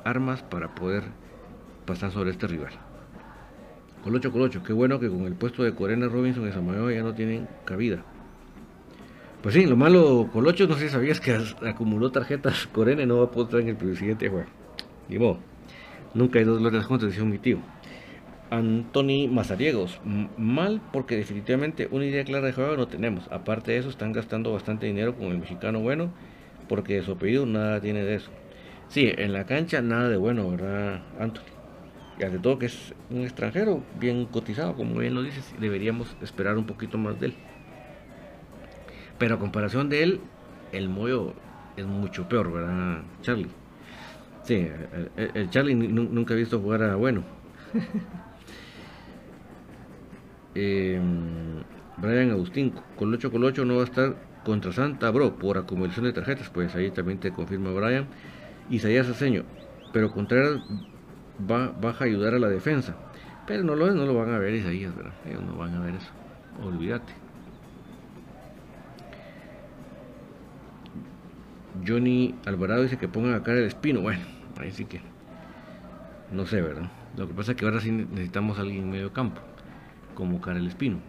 armas 0.03 0.43
para 0.43 0.75
poder 0.75 1.03
pasar 1.85 2.11
sobre 2.11 2.29
este 2.29 2.45
rival. 2.45 2.73
Colocho, 4.03 4.31
Colocho, 4.31 4.63
qué 4.63 4.73
bueno 4.73 4.99
que 4.99 5.09
con 5.09 5.25
el 5.25 5.33
puesto 5.33 5.63
de 5.63 5.73
Corena 5.73 6.07
Robinson 6.07 6.47
y 6.47 6.51
Samayo 6.51 6.91
ya 6.91 7.01
no 7.01 7.13
tienen 7.13 7.47
cabida. 7.65 8.03
Pues 9.41 9.55
sí, 9.55 9.65
lo 9.65 9.75
malo, 9.75 10.29
Colocho, 10.31 10.67
no 10.67 10.75
sé 10.75 10.81
si 10.81 10.89
sabías 10.89 11.19
que 11.19 11.35
acumuló 11.65 12.11
tarjetas 12.11 12.67
Corena 12.67 13.01
y 13.01 13.05
no 13.07 13.17
va 13.17 13.25
a 13.25 13.31
poder 13.31 13.47
estar 13.47 13.59
en 13.61 13.89
el 13.89 13.97
siguiente 13.97 14.29
juego. 14.29 14.45
Ni 15.09 15.17
modo. 15.17 15.39
Nunca 16.13 16.37
hay 16.37 16.45
dos 16.45 16.59
glorias 16.59 16.85
juntas, 16.85 17.09
decía 17.09 17.23
mi 17.23 17.39
tío. 17.39 17.57
Anthony 18.51 19.27
Mazariegos. 19.31 19.99
Mal 20.37 20.79
porque 20.93 21.15
definitivamente 21.15 21.87
una 21.89 22.05
idea 22.05 22.23
clara 22.23 22.45
de 22.45 22.53
juego 22.53 22.77
no 22.77 22.87
tenemos. 22.87 23.27
Aparte 23.31 23.71
de 23.71 23.79
eso, 23.79 23.89
están 23.89 24.11
gastando 24.11 24.53
bastante 24.53 24.85
dinero 24.85 25.15
con 25.15 25.27
el 25.27 25.39
mexicano 25.39 25.79
bueno 25.79 26.11
porque 26.69 26.95
de 26.95 27.03
su 27.03 27.13
apellido 27.13 27.47
nada 27.47 27.81
tiene 27.81 28.03
de 28.03 28.15
eso. 28.15 28.29
Sí, 28.89 29.11
en 29.17 29.33
la 29.33 29.45
cancha 29.45 29.81
nada 29.81 30.07
de 30.09 30.17
bueno, 30.17 30.51
¿verdad, 30.51 31.01
Anthony? 31.19 31.41
Y 32.19 32.23
ante 32.23 32.37
todo 32.37 32.59
que 32.59 32.67
es 32.67 32.93
un 33.09 33.21
extranjero 33.23 33.81
bien 33.99 34.25
cotizado, 34.25 34.75
como 34.75 34.99
bien 34.99 35.15
lo 35.15 35.23
dices, 35.23 35.55
deberíamos 35.59 36.15
esperar 36.21 36.57
un 36.57 36.65
poquito 36.65 36.99
más 36.99 37.19
de 37.19 37.27
él. 37.27 37.35
Pero 39.21 39.35
a 39.35 39.37
comparación 39.37 39.87
de 39.87 40.01
él, 40.01 40.19
el 40.71 40.89
Moyo 40.89 41.33
es 41.77 41.85
mucho 41.85 42.27
peor, 42.27 42.51
¿verdad, 42.51 43.03
Charlie? 43.21 43.51
Sí, 44.41 44.67
el, 45.15 45.47
Charlie 45.51 45.75
nunca 45.75 46.33
ha 46.33 46.37
visto 46.37 46.59
jugar 46.59 46.81
a 46.81 46.95
bueno. 46.95 47.23
Eh, 50.53 50.99
Brian 51.95 52.31
Agustín, 52.31 52.73
Colocho 52.97 53.31
Colocho 53.31 53.63
no 53.63 53.75
va 53.75 53.83
a 53.83 53.85
estar 53.85 54.15
contra 54.43 54.73
Santa 54.73 55.09
Bro 55.09 55.37
por 55.37 55.57
acumulación 55.57 56.03
de 56.03 56.11
tarjetas, 56.11 56.49
pues 56.49 56.75
ahí 56.75 56.91
también 56.91 57.19
te 57.19 57.31
confirma 57.31 57.71
Brian. 57.71 58.05
Isaías 58.69 59.07
Aceño, 59.07 59.43
pero 59.93 60.11
Contreras 60.11 60.57
va, 61.49 61.71
a 61.89 62.03
ayudar 62.03 62.33
a 62.33 62.39
la 62.39 62.49
defensa. 62.49 62.95
Pero 63.47 63.63
no 63.63 63.75
lo, 63.75 63.91
no 63.91 64.05
lo 64.05 64.13
van 64.13 64.33
a 64.33 64.39
ver 64.39 64.55
Isaías, 64.55 64.93
¿verdad? 64.93 65.13
Ellos 65.25 65.41
no 65.43 65.55
van 65.55 65.73
a 65.75 65.79
ver 65.79 65.95
eso. 65.95 66.09
Olvídate. 66.61 67.13
Johnny 71.85 72.35
Alvarado 72.45 72.83
dice 72.83 72.97
que 72.97 73.07
pongan 73.07 73.33
acá 73.33 73.51
el 73.53 73.65
espino. 73.65 74.01
Bueno, 74.01 74.21
ahí 74.59 74.71
sí 74.71 74.85
que. 74.85 75.01
No 76.31 76.45
sé, 76.45 76.61
¿verdad? 76.61 76.89
Lo 77.17 77.27
que 77.27 77.33
pasa 77.33 77.51
es 77.51 77.57
que 77.57 77.65
ahora 77.65 77.81
sí 77.81 77.91
necesitamos 77.91 78.57
a 78.57 78.61
alguien 78.61 78.83
en 78.83 78.91
medio 78.91 79.11
campo 79.11 79.41
como 80.15 80.39
Karel 80.39 80.67
Espino. 80.67 80.99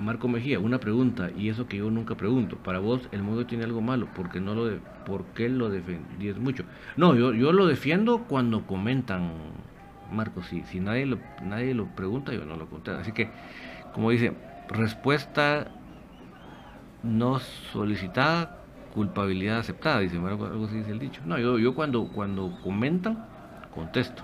Marco 0.00 0.28
Mejía, 0.28 0.58
una 0.58 0.80
pregunta, 0.80 1.30
y 1.36 1.48
eso 1.48 1.68
que 1.68 1.78
yo 1.78 1.90
nunca 1.90 2.16
pregunto. 2.16 2.56
Para 2.56 2.80
vos, 2.80 3.08
el 3.12 3.22
modo 3.22 3.46
tiene 3.46 3.64
algo 3.64 3.80
malo, 3.80 4.08
porque 4.14 4.40
no 4.40 4.54
lo 4.54 4.66
de, 4.66 4.80
¿por 5.06 5.24
qué 5.26 5.48
lo 5.48 5.70
defendías 5.70 6.36
mucho? 6.36 6.64
No, 6.96 7.14
yo, 7.14 7.32
yo 7.32 7.52
lo 7.52 7.66
defiendo 7.66 8.24
cuando 8.24 8.66
comentan, 8.66 9.32
Marco. 10.12 10.42
Si, 10.42 10.62
si 10.64 10.80
nadie, 10.80 11.06
lo, 11.06 11.18
nadie 11.42 11.74
lo 11.74 11.86
pregunta, 11.86 12.32
yo 12.32 12.44
no 12.44 12.56
lo 12.56 12.68
conté. 12.68 12.90
Así 12.90 13.12
que, 13.12 13.30
como 13.92 14.10
dice, 14.10 14.32
respuesta 14.68 15.70
no 17.04 17.38
solicitada, 17.72 18.58
culpabilidad 18.94 19.58
aceptada, 19.58 20.00
dice 20.00 20.16
algo, 20.16 20.46
algo 20.46 20.64
así 20.64 20.78
dice 20.78 20.90
el 20.90 20.98
dicho. 20.98 21.20
No, 21.24 21.38
yo, 21.38 21.58
yo 21.58 21.74
cuando, 21.74 22.08
cuando 22.08 22.58
comentan, 22.62 23.26
contesto. 23.74 24.22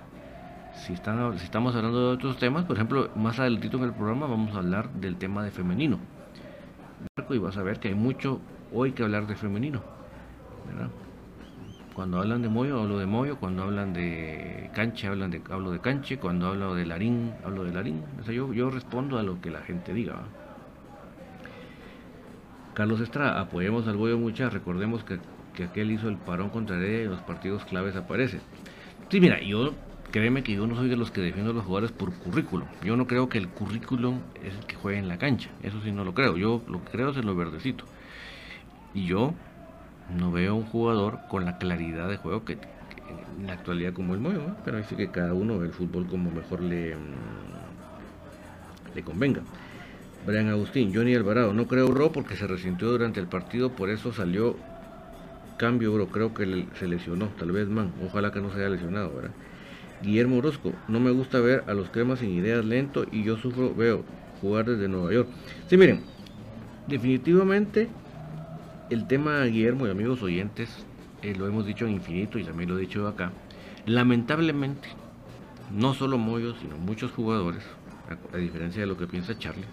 Si, 0.75 0.93
están, 0.93 1.39
si 1.39 1.45
estamos 1.45 1.75
hablando 1.75 2.09
de 2.09 2.15
otros 2.15 2.39
temas, 2.39 2.65
por 2.65 2.77
ejemplo, 2.77 3.11
más 3.17 3.39
adelantito 3.39 3.77
en 3.77 3.85
el 3.85 3.93
programa 3.93 4.27
vamos 4.27 4.55
a 4.55 4.59
hablar 4.59 4.91
del 4.95 5.17
tema 5.17 5.45
de 5.45 5.51
femenino. 5.51 5.99
Y 7.29 7.39
vas 7.39 7.57
a 7.57 7.63
ver 7.63 7.79
que 7.81 7.89
hay 7.89 7.95
mucho 7.95 8.41
hoy 8.73 8.93
que 8.93 9.03
hablar 9.03 9.27
de 9.27 9.37
femenino. 9.37 9.83
Cuando 11.95 12.19
hablan 12.19 12.41
de 12.43 12.49
Moyo, 12.49 12.81
hablo 12.81 12.99
de 12.99 13.07
Moyo. 13.07 13.37
Cuando 13.37 13.65
hablan 13.65 13.93
de 13.93 14.71
canche, 14.75 15.07
hablan 15.07 15.31
de, 15.31 15.43
hablo 15.51 15.71
de 15.71 15.81
canche. 15.81 16.19
Cuando 16.19 16.49
hablo 16.49 16.75
de 16.75 16.87
Larín, 16.87 17.35
hablo 17.45 17.65
de 17.65 17.73
Larín. 17.73 18.03
O 18.27 18.31
yo, 18.31 18.53
yo 18.53 18.71
respondo 18.71 19.19
a 19.19 19.23
lo 19.23 19.41
que 19.41 19.51
la 19.51 19.61
gente 19.61 19.93
diga. 19.93 20.23
Carlos 22.81 23.03
Estrada, 23.03 23.39
apoyemos 23.39 23.87
al 23.89 23.99
Boyo 23.99 24.17
Mucha. 24.17 24.49
Recordemos 24.49 25.05
que, 25.05 25.19
que 25.53 25.65
aquel 25.65 25.91
hizo 25.91 26.09
el 26.09 26.17
parón 26.17 26.49
contra 26.49 26.77
Heredia 26.77 27.03
y 27.03 27.09
los 27.09 27.21
partidos 27.21 27.63
claves 27.67 27.95
aparecen. 27.95 28.41
Sí, 29.11 29.21
mira, 29.21 29.39
yo 29.43 29.75
créeme 30.11 30.43
que 30.43 30.55
yo 30.55 30.67
no 30.67 30.77
soy 30.77 30.89
de 30.89 30.97
los 30.97 31.11
que 31.11 31.21
defiendo 31.21 31.51
a 31.51 31.53
los 31.55 31.67
jugadores 31.67 31.93
por 31.93 32.11
currículum. 32.15 32.67
Yo 32.83 32.97
no 32.97 33.07
creo 33.07 33.29
que 33.29 33.37
el 33.37 33.49
currículum 33.49 34.21
es 34.43 34.55
el 34.55 34.65
que 34.65 34.77
juegue 34.77 34.99
en 34.99 35.09
la 35.09 35.19
cancha. 35.19 35.51
Eso 35.63 35.79
sí 35.85 35.93
no 35.93 36.05
lo 36.05 36.15
creo. 36.15 36.39
Yo 36.39 36.63
lo 36.69 36.83
que 36.83 36.93
creo 36.93 37.11
es 37.11 37.19
en 37.19 37.27
lo 37.27 37.37
verdecito. 37.37 37.85
Y 38.95 39.05
yo 39.05 39.35
no 40.19 40.33
veo 40.33 40.55
un 40.55 40.65
jugador 40.65 41.19
con 41.29 41.45
la 41.45 41.59
claridad 41.59 42.09
de 42.09 42.17
juego 42.17 42.47
que, 42.47 42.57
en 43.37 43.47
la 43.47 43.53
actualidad 43.53 43.93
como 43.93 44.15
el 44.15 44.21
Moyo, 44.21 44.41
pero 44.65 44.83
sí 44.85 44.97
que 44.97 45.11
cada 45.11 45.35
uno 45.35 45.63
el 45.63 45.73
fútbol 45.75 46.07
como 46.07 46.31
mejor 46.31 46.63
le, 46.63 46.97
mm, 46.97 48.95
le 48.95 49.03
convenga. 49.03 49.43
Brian 50.27 50.49
Agustín, 50.49 50.93
Johnny 50.95 51.15
Alvarado, 51.15 51.53
no 51.53 51.67
creo 51.67 51.89
Ro 51.89 52.13
porque 52.13 52.37
se 52.37 52.47
resintió 52.47 52.89
durante 52.89 53.21
el 53.21 53.27
partido, 53.27 53.71
por 53.71 53.91
eso 53.91 54.13
salió 54.13 54.57
cambio, 55.57 55.93
bro, 55.93 56.09
creo 56.09 56.33
que 56.35 56.67
se 56.79 56.89
lesionó, 56.89 57.29
tal 57.39 57.53
vez 57.53 57.69
man, 57.69 57.93
ojalá 58.03 58.31
que 58.33 58.41
no 58.41 58.51
se 58.51 58.61
haya 58.61 58.71
lesionado, 58.71 59.15
¿verdad? 59.15 59.33
Guillermo 60.03 60.39
Orozco, 60.39 60.73
no 60.89 61.01
me 61.01 61.11
gusta 61.11 61.41
ver 61.41 61.65
a 61.67 61.75
los 61.75 61.91
cremas 61.91 62.21
sin 62.21 62.31
ideas 62.31 62.65
lento 62.65 63.05
y 63.11 63.23
yo 63.23 63.37
sufro, 63.37 63.75
veo 63.75 64.05
jugar 64.41 64.65
desde 64.65 64.89
Nueva 64.89 65.13
York. 65.13 65.29
Sí, 65.69 65.77
miren, 65.77 66.01
definitivamente 66.87 67.89
el 68.89 69.07
tema, 69.07 69.45
Guillermo 69.45 69.87
y 69.87 69.91
amigos 69.91 70.23
oyentes, 70.23 70.85
eh, 71.23 71.35
lo 71.37 71.47
hemos 71.47 71.67
dicho 71.67 71.87
en 71.87 71.93
infinito 71.93 72.39
y 72.39 72.45
también 72.45 72.71
lo 72.71 72.79
he 72.79 72.81
dicho 72.81 73.07
acá. 73.07 73.33
Lamentablemente, 73.87 74.89
no 75.71 75.95
solo 75.95 76.19
Moyo, 76.19 76.55
sino 76.57 76.77
muchos 76.77 77.13
jugadores, 77.13 77.63
a, 78.33 78.37
diferencia 78.39 78.81
de 78.81 78.87
lo 78.87 78.97
que 78.97 79.07
piensa 79.07 79.39
Charlie, 79.39 79.65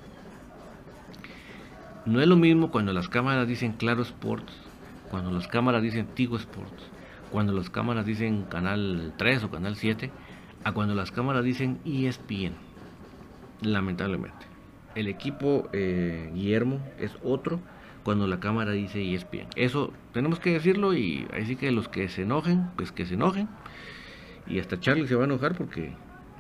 no 2.08 2.22
es 2.22 2.28
lo 2.28 2.38
mismo 2.38 2.72
cuando 2.72 2.94
las 2.94 3.10
cámaras 3.10 3.48
dicen 3.48 3.74
Claro 3.74 4.02
Sports, 4.02 4.54
cuando 5.12 5.30
las 5.30 5.48
cámaras 5.48 5.84
dicen 5.84 6.08
Tigo 6.08 6.38
Sports, 6.38 6.90
cuando 7.32 7.52
las 7.52 7.70
cámaras 7.70 8.06
dicen 8.06 8.44
Canal 8.44 9.14
3 9.18 9.44
o 9.44 9.52
Canal 9.52 9.76
7, 9.76 10.10
a 10.64 10.72
cuando 10.72 10.96
las 10.96 11.12
cámaras 11.12 11.44
dicen 11.44 11.80
ESPN. 11.86 12.54
Lamentablemente. 13.62 14.46
El 14.96 15.08
equipo 15.08 15.68
eh, 15.74 16.32
Guillermo 16.34 16.80
es 16.98 17.14
otro 17.24 17.60
cuando 18.04 18.26
la 18.26 18.40
cámara 18.40 18.72
dice 18.72 19.14
ESPN. 19.14 19.48
Eso 19.58 19.92
tenemos 20.14 20.40
que 20.40 20.54
decirlo 20.54 20.94
y 20.94 21.28
así 21.34 21.58
que 21.58 21.72
los 21.72 21.90
que 21.90 22.08
se 22.08 22.22
enojen, 22.22 22.70
pues 22.78 22.94
que 22.94 23.06
se 23.06 23.16
enojen. 23.16 23.50
Y 24.48 24.60
hasta 24.60 24.80
Charlie 24.80 25.08
se 25.08 25.16
va 25.16 25.24
a 25.24 25.26
enojar 25.26 25.56
porque 25.56 25.92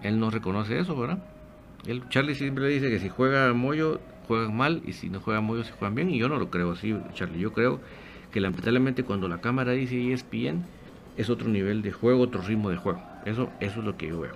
él 0.01 0.18
no 0.18 0.30
reconoce 0.30 0.80
eso, 0.80 0.97
¿verdad? 0.97 1.22
Charlie 2.09 2.36
siempre 2.36 2.68
dice 2.70 2.89
que 2.89 2.99
si 2.99 3.09
juega 3.09 3.53
Moyo, 3.53 3.99
juegan 4.28 4.56
mal 4.56 4.82
y 4.86 4.94
si 4.94 5.10
no 5.10 5.20
juega 5.20 5.42
Moyo, 5.42 5.64
se 5.64 5.72
juegan 5.72 5.96
bien. 5.96 6.10
Y 6.10 6.18
yo 6.18 6.30
no 6.30 6.38
lo 6.38 6.50
creo 6.50 6.72
así, 6.72 6.96
Charlie. 7.14 7.40
Yo 7.40 7.54
creo 7.54 7.80
que 8.32 8.42
lamentablemente 8.42 9.04
cuando 9.04 9.28
la 9.28 9.42
cámara 9.42 9.72
dice 9.72 10.14
ESPN 10.14 10.64
es 11.16 11.30
otro 11.30 11.48
nivel 11.48 11.82
de 11.82 11.92
juego, 11.92 12.22
otro 12.22 12.42
ritmo 12.42 12.70
de 12.70 12.78
juego. 12.78 13.02
Eso, 13.26 13.50
eso 13.60 13.80
es 13.80 13.86
lo 13.86 13.98
que 13.98 14.08
yo 14.08 14.20
veo. 14.20 14.36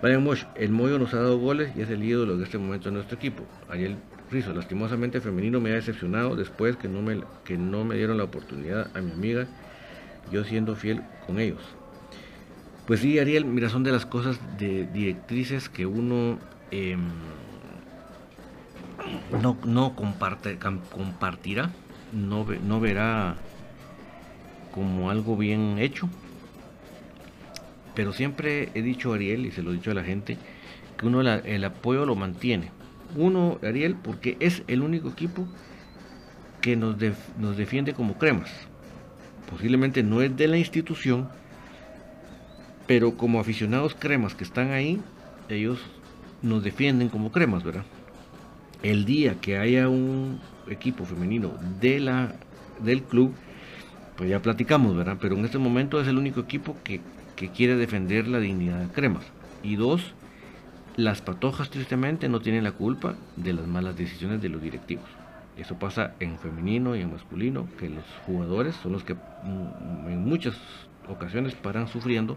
Brian 0.00 0.22
Mosh, 0.22 0.44
el 0.54 0.70
Moyo 0.70 0.98
nos 0.98 1.12
ha 1.12 1.16
dado 1.16 1.38
goles 1.38 1.72
y 1.76 1.80
es 1.80 1.90
el 1.90 2.04
ídolo 2.04 2.36
de 2.36 2.44
este 2.44 2.56
momento 2.56 2.88
de 2.88 2.94
nuestro 2.94 3.16
equipo. 3.16 3.42
Ariel 3.68 3.96
Rizo, 4.30 4.52
lastimosamente 4.52 5.20
femenino 5.20 5.60
me 5.60 5.70
ha 5.70 5.74
decepcionado 5.74 6.36
después 6.36 6.76
que 6.76 6.86
no, 6.86 7.02
me, 7.02 7.20
que 7.44 7.56
no 7.56 7.84
me 7.84 7.96
dieron 7.96 8.18
la 8.18 8.24
oportunidad 8.24 8.96
a 8.96 9.00
mi 9.00 9.10
amiga, 9.10 9.46
yo 10.30 10.44
siendo 10.44 10.76
fiel 10.76 11.02
con 11.26 11.40
ellos. 11.40 11.62
Pues 12.86 13.00
sí, 13.00 13.18
Ariel, 13.18 13.44
mira, 13.44 13.68
son 13.68 13.82
de 13.82 13.92
las 13.92 14.06
cosas 14.06 14.38
de 14.58 14.86
directrices 14.86 15.68
que 15.68 15.84
uno 15.84 16.38
em, 16.70 17.08
no, 19.42 19.56
no 19.64 19.94
comparte, 19.94 20.58
compartirá, 20.90 21.70
no, 22.12 22.46
no 22.64 22.80
verá 22.80 23.36
como 24.72 25.10
algo 25.10 25.36
bien 25.36 25.78
hecho. 25.78 26.08
Pero 27.94 28.12
siempre 28.12 28.70
he 28.74 28.82
dicho 28.82 29.12
a 29.12 29.16
Ariel, 29.16 29.46
y 29.46 29.50
se 29.50 29.62
lo 29.62 29.70
he 29.70 29.74
dicho 29.74 29.90
a 29.90 29.94
la 29.94 30.04
gente, 30.04 30.38
que 30.96 31.06
uno 31.06 31.20
el 31.20 31.64
apoyo 31.64 32.06
lo 32.06 32.14
mantiene 32.14 32.70
uno, 33.16 33.58
Ariel, 33.62 33.96
porque 33.96 34.36
es 34.40 34.62
el 34.66 34.82
único 34.82 35.08
equipo 35.08 35.46
que 36.60 36.76
nos, 36.76 36.96
nos 37.38 37.56
defiende 37.56 37.94
como 37.94 38.18
cremas. 38.18 38.50
Posiblemente 39.50 40.02
no 40.02 40.20
es 40.20 40.36
de 40.36 40.48
la 40.48 40.58
institución, 40.58 41.28
pero 42.86 43.16
como 43.16 43.40
aficionados 43.40 43.94
cremas 43.94 44.34
que 44.34 44.44
están 44.44 44.72
ahí, 44.72 45.00
ellos 45.48 45.78
nos 46.42 46.62
defienden 46.62 47.08
como 47.08 47.32
cremas, 47.32 47.64
¿verdad? 47.64 47.84
El 48.82 49.04
día 49.04 49.40
que 49.40 49.58
haya 49.58 49.88
un 49.88 50.38
equipo 50.68 51.04
femenino 51.04 51.52
de 51.80 51.98
la, 51.98 52.34
del 52.80 53.02
club, 53.02 53.34
pues 54.16 54.30
ya 54.30 54.40
platicamos, 54.40 54.96
¿verdad? 54.96 55.18
Pero 55.20 55.36
en 55.36 55.44
este 55.44 55.58
momento 55.58 56.00
es 56.00 56.06
el 56.06 56.16
único 56.16 56.40
equipo 56.40 56.76
que, 56.84 57.00
que 57.34 57.48
quiere 57.50 57.76
defender 57.76 58.28
la 58.28 58.38
dignidad 58.38 58.80
de 58.80 58.88
cremas. 58.88 59.24
Y 59.62 59.76
dos, 59.76 60.14
las 60.96 61.22
patojas 61.22 61.70
tristemente 61.70 62.28
no 62.28 62.40
tienen 62.40 62.64
la 62.64 62.72
culpa 62.72 63.14
de 63.36 63.52
las 63.52 63.66
malas 63.66 63.96
decisiones 63.96 64.40
de 64.40 64.48
los 64.48 64.62
directivos. 64.62 65.06
Eso 65.56 65.76
pasa 65.76 66.14
en 66.20 66.38
femenino 66.38 66.94
y 66.94 67.00
en 67.00 67.12
masculino, 67.12 67.68
que 67.78 67.88
los 67.88 68.04
jugadores 68.26 68.76
son 68.76 68.92
los 68.92 69.02
que 69.02 69.14
mm, 69.14 70.08
en 70.08 70.24
muchas 70.24 70.56
ocasiones 71.08 71.54
paran 71.54 71.88
sufriendo 71.88 72.36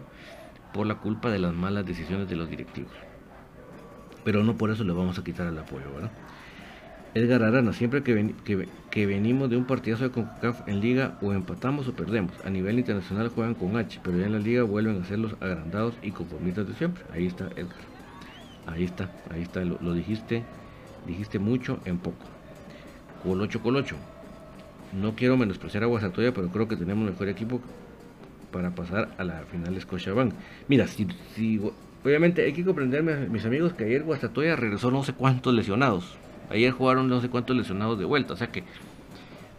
por 0.72 0.86
la 0.86 0.96
culpa 0.96 1.30
de 1.30 1.38
las 1.38 1.54
malas 1.54 1.86
decisiones 1.86 2.28
de 2.28 2.36
los 2.36 2.50
directivos. 2.50 2.92
Pero 4.24 4.44
no 4.44 4.56
por 4.56 4.70
eso 4.70 4.84
le 4.84 4.92
vamos 4.92 5.18
a 5.18 5.24
quitar 5.24 5.46
el 5.46 5.58
apoyo, 5.58 5.92
¿verdad? 5.94 6.10
Edgar 7.14 7.42
Arana, 7.42 7.74
siempre 7.74 8.02
que, 8.02 8.34
que, 8.90 9.06
venimos 9.06 9.50
de 9.50 9.58
un 9.58 9.66
partidazo 9.66 10.04
de 10.04 10.10
CONCACAF 10.10 10.66
en 10.66 10.80
liga 10.80 11.18
o 11.20 11.32
empatamos 11.34 11.86
o 11.86 11.92
perdemos. 11.92 12.32
A 12.42 12.48
nivel 12.48 12.78
internacional 12.78 13.28
juegan 13.28 13.54
con 13.54 13.76
H, 13.76 14.00
pero 14.02 14.16
ya 14.16 14.26
en 14.26 14.32
la 14.32 14.38
liga 14.38 14.62
vuelven 14.62 15.02
a 15.02 15.04
ser 15.04 15.18
los 15.18 15.34
agrandados 15.34 15.94
y 16.02 16.10
conformistas 16.12 16.66
de 16.68 16.74
siempre. 16.74 17.04
Ahí 17.12 17.26
está 17.26 17.48
Edgar. 17.48 17.92
Ahí 18.66 18.84
está, 18.84 19.10
ahí 19.30 19.42
está, 19.42 19.62
lo, 19.62 19.92
dijiste, 19.92 20.44
dijiste 21.06 21.38
mucho 21.38 21.80
en 21.84 21.98
poco. 21.98 22.24
Colocho, 23.22 23.60
Colocho. 23.60 23.96
No 24.92 25.14
quiero 25.14 25.36
menospreciar 25.36 25.82
a 25.82 25.86
Guasatoya, 25.86 26.32
pero 26.32 26.48
creo 26.48 26.68
que 26.68 26.76
tenemos 26.76 27.04
mejor 27.04 27.28
equipo 27.28 27.60
para 28.52 28.74
pasar 28.74 29.14
a 29.18 29.24
la 29.24 29.40
final 29.50 29.74
de 29.74 29.80
Scotiabank. 29.80 30.32
Mira, 30.68 30.86
si, 30.86 31.06
si, 31.34 31.60
obviamente 32.04 32.44
hay 32.44 32.52
que 32.52 32.64
comprenderme, 32.64 33.28
mis 33.28 33.44
amigos, 33.44 33.72
que 33.72 33.84
ayer 33.84 34.02
Guastatoya 34.02 34.56
regresó 34.56 34.90
no 34.90 35.04
sé 35.04 35.12
cuántos 35.12 35.54
lesionados. 35.54 36.16
Ayer 36.50 36.72
jugaron 36.72 37.08
no 37.08 37.20
sé 37.20 37.28
cuántos 37.28 37.56
lesionados 37.56 37.98
de 37.98 38.04
vuelta, 38.04 38.34
o 38.34 38.36
sea 38.36 38.48
que 38.48 38.64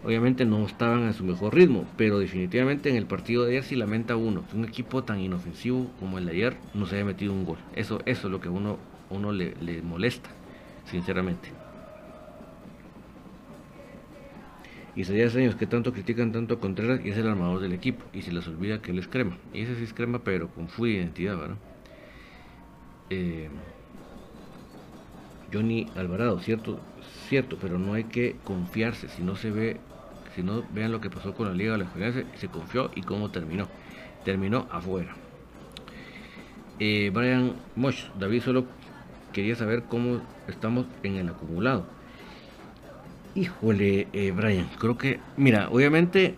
obviamente 0.04 0.46
no 0.46 0.66
estaban 0.66 1.04
a 1.08 1.14
su 1.14 1.24
mejor 1.24 1.56
ritmo, 1.56 1.86
pero 1.98 2.20
definitivamente 2.20 2.89
en 2.89 2.98
el 2.98 3.06
partido 3.06 3.46
de 3.46 3.52
ayer 3.52 3.64
sí 3.64 3.76
lamenta 3.76 4.16
uno, 4.16 4.44
un 4.54 4.66
equipo 4.66 5.04
tan 5.04 5.20
inofensivo 5.20 5.89
como 6.00 6.18
el 6.18 6.26
de 6.26 6.32
ayer 6.34 6.58
no 6.74 6.86
se 6.86 6.96
haya 6.96 7.06
metido 7.06 7.34
un 7.34 7.46
gol. 7.46 7.58
Eso, 7.76 8.00
eso 8.06 8.28
es 8.28 8.32
lo 8.32 8.41
que 8.41 8.50
uno 8.50 8.78
uno 9.14 9.32
le, 9.32 9.82
molesta, 9.82 10.30
sinceramente. 10.86 11.50
Y 14.96 15.06
sería 15.06 15.26
años 15.28 15.56
que 15.56 15.66
tanto 15.66 15.91
critican 15.91 16.32
tanto 16.32 16.56
a 16.56 16.60
Contreras 16.60 17.02
y 17.04 17.10
es 17.10 17.18
el 17.18 17.28
armador 17.28 17.62
del 17.62 17.74
equipo. 17.74 18.06
Y 18.14 18.22
se 18.22 18.32
les 18.32 18.48
olvida 18.48 18.82
que 18.82 18.91
él 18.91 19.00
es 19.00 19.08
crema. 19.08 19.38
Y 19.52 19.62
ese 19.62 19.76
sí 19.76 19.86
es 19.86 19.94
crema, 19.94 20.20
pero 20.20 20.50
con 20.50 20.68
full 20.68 20.89
identidad, 20.89 21.38
¿verdad? 21.38 21.58
Eh, 23.14 23.47
Johnny 25.53 25.88
Alvarado, 25.95 26.39
cierto, 26.39 26.80
cierto, 27.30 27.59
pero 27.61 27.78
no 27.78 27.93
hay 27.93 28.05
que 28.05 28.38
confiarse. 28.43 29.07
Si 29.07 29.22
no 29.22 29.36
se 29.36 29.51
ve, 29.51 29.78
si 30.36 30.41
no 30.41 30.64
vean 30.74 30.91
lo 30.91 30.99
que 30.99 31.11
pasó 31.11 31.36
con 31.36 31.47
la 31.47 31.53
Liga 31.53 31.74
de 31.74 31.78
la 31.80 31.86
Juventud, 31.86 32.24
se 32.38 32.47
confió 32.47 32.89
y 32.95 33.01
cómo 33.01 33.30
terminó. 33.30 33.68
Terminó 34.26 34.68
afuera. 34.72 35.14
Eh, 36.80 37.11
Brian 37.14 37.53
Mosh, 37.76 38.05
David 38.18 38.41
solo 38.41 38.66
quería 39.32 39.55
saber 39.55 39.84
cómo 39.84 40.22
estamos 40.47 40.88
en 41.03 41.18
el 41.18 41.30
acumulado. 41.30 41.86
Híjole, 43.36 44.07
eh, 44.11 44.32
Brian, 44.32 44.68
creo 44.80 44.97
que, 44.97 45.20
mira, 45.38 45.70
obviamente 45.70 46.36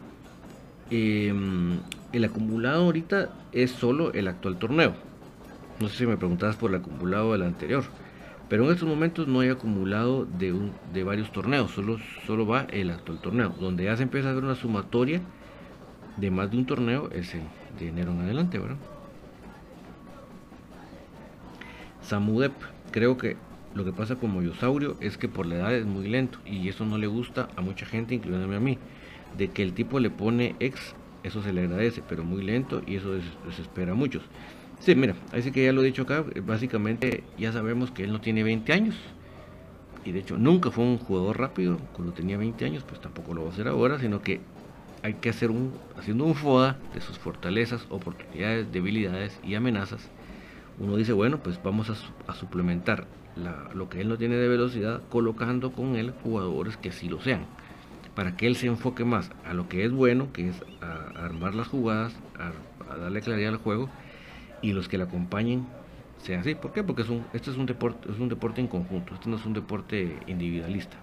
el 0.91 2.23
acumulado 2.23 2.83
ahorita 2.83 3.33
es 3.53 3.71
solo 3.71 4.11
el 4.11 4.27
actual 4.27 4.59
torneo. 4.59 5.04
No 5.79 5.89
sé 5.89 5.97
si 5.97 6.05
me 6.05 6.17
preguntabas 6.17 6.55
por 6.55 6.71
el 6.71 6.77
acumulado 6.77 7.33
del 7.33 7.43
anterior, 7.43 7.83
Pero 8.47 8.65
en 8.65 8.71
estos 8.71 8.87
momentos 8.87 9.27
no 9.27 9.39
hay 9.39 9.49
acumulado 9.49 10.25
de, 10.25 10.53
un, 10.53 10.71
de 10.93 11.03
varios 11.03 11.31
torneos, 11.31 11.71
solo, 11.71 11.97
solo 12.27 12.45
va 12.45 12.67
el 12.69 12.91
actual 12.91 13.17
torneo. 13.17 13.49
Donde 13.59 13.85
ya 13.85 13.97
se 13.97 14.03
empieza 14.03 14.29
a 14.29 14.33
ver 14.33 14.43
una 14.43 14.53
sumatoria 14.53 15.19
de 16.17 16.31
más 16.31 16.51
de 16.51 16.57
un 16.57 16.65
torneo 16.65 17.09
es 17.11 17.33
el 17.33 17.41
de 17.79 17.89
enero 17.89 18.11
en 18.11 18.21
adelante, 18.21 18.59
¿verdad? 18.59 18.77
Samudep, 22.03 22.53
creo 22.91 23.17
que 23.17 23.35
lo 23.73 23.83
que 23.83 23.91
pasa 23.91 24.15
con 24.15 24.31
Moyosaurio 24.31 24.95
es 25.01 25.17
que 25.17 25.27
por 25.27 25.45
la 25.45 25.55
edad 25.55 25.73
es 25.73 25.85
muy 25.85 26.07
lento 26.07 26.39
y 26.45 26.69
eso 26.69 26.85
no 26.85 26.97
le 26.97 27.07
gusta 27.07 27.49
a 27.55 27.61
mucha 27.61 27.85
gente, 27.85 28.15
incluyéndome 28.15 28.55
a 28.55 28.59
mí. 28.59 28.77
De 29.37 29.49
que 29.49 29.63
el 29.63 29.73
tipo 29.73 29.99
le 29.99 30.09
pone 30.11 30.55
ex, 30.59 30.95
eso 31.23 31.41
se 31.41 31.51
le 31.51 31.63
agradece, 31.63 32.01
pero 32.07 32.23
muy 32.23 32.43
lento 32.43 32.83
y 32.85 32.95
eso 32.95 33.15
desespera 33.45 33.93
a 33.93 33.95
muchos. 33.95 34.21
Sí, 34.79 34.93
mira, 34.95 35.15
así 35.31 35.51
que 35.51 35.65
ya 35.65 35.71
lo 35.71 35.81
he 35.81 35.85
dicho 35.85 36.03
acá, 36.03 36.23
básicamente 36.45 37.23
ya 37.37 37.51
sabemos 37.51 37.91
que 37.91 38.03
él 38.03 38.11
no 38.11 38.21
tiene 38.21 38.43
20 38.43 38.73
años. 38.73 38.95
Y 40.03 40.11
de 40.11 40.19
hecho 40.19 40.37
nunca 40.37 40.69
fue 40.69 40.83
un 40.83 40.97
jugador 40.97 41.39
rápido, 41.39 41.79
cuando 41.93 42.13
tenía 42.13 42.37
20 42.37 42.65
años, 42.65 42.83
pues 42.87 43.01
tampoco 43.01 43.33
lo 43.33 43.43
va 43.43 43.49
a 43.49 43.53
hacer 43.53 43.67
ahora, 43.67 43.99
sino 43.99 44.21
que 44.21 44.41
hay 45.01 45.15
que 45.15 45.29
hacer 45.29 45.49
un, 45.49 45.73
haciendo 45.97 46.25
un 46.25 46.35
FODA 46.35 46.77
de 46.93 47.01
sus 47.01 47.17
fortalezas, 47.17 47.85
oportunidades, 47.89 48.71
debilidades 48.71 49.39
y 49.43 49.55
amenazas. 49.55 50.07
Uno 50.77 50.97
dice, 50.97 51.13
bueno, 51.13 51.39
pues 51.39 51.61
vamos 51.63 51.89
a, 51.89 52.33
suplementar 52.33 53.07
lo 53.73 53.89
que 53.89 54.01
él 54.01 54.09
no 54.09 54.17
tiene 54.17 54.35
de 54.35 54.47
velocidad, 54.47 55.01
colocando 55.09 55.71
con 55.71 55.95
él 55.95 56.13
jugadores 56.23 56.77
que 56.77 56.91
sí 56.91 57.09
lo 57.09 57.21
sean, 57.21 57.45
para 58.13 58.37
que 58.37 58.47
él 58.47 58.55
se 58.55 58.67
enfoque 58.67 59.03
más 59.03 59.31
a 59.45 59.53
lo 59.53 59.67
que 59.67 59.83
es 59.83 59.91
bueno, 59.91 60.31
que 60.31 60.49
es 60.49 60.55
a, 60.81 61.25
armar 61.25 61.55
las 61.55 61.67
jugadas, 61.67 62.15
a 62.89 62.97
darle 62.97 63.21
claridad 63.21 63.53
al 63.53 63.57
juego 63.57 63.89
y 64.65 64.73
los 64.73 64.89
que 64.89 64.97
la 64.97 65.05
acompañen 65.05 65.67
sea 66.17 66.39
así. 66.39 66.55
¿Por 66.55 66.73
qué? 66.73 66.83
Porque 66.83 67.03
es 67.03 67.09
un, 67.09 67.23
este 67.33 67.51
es 67.51 67.57
un 67.57 67.65
deporte, 67.65 68.11
es 68.11 68.19
un 68.19 68.29
deporte 68.29 68.61
en 68.61 68.67
conjunto, 68.67 69.13
este 69.13 69.29
no 69.29 69.35
es 69.35 69.45
un 69.45 69.53
deporte 69.53 70.17
individualista. 70.27 70.97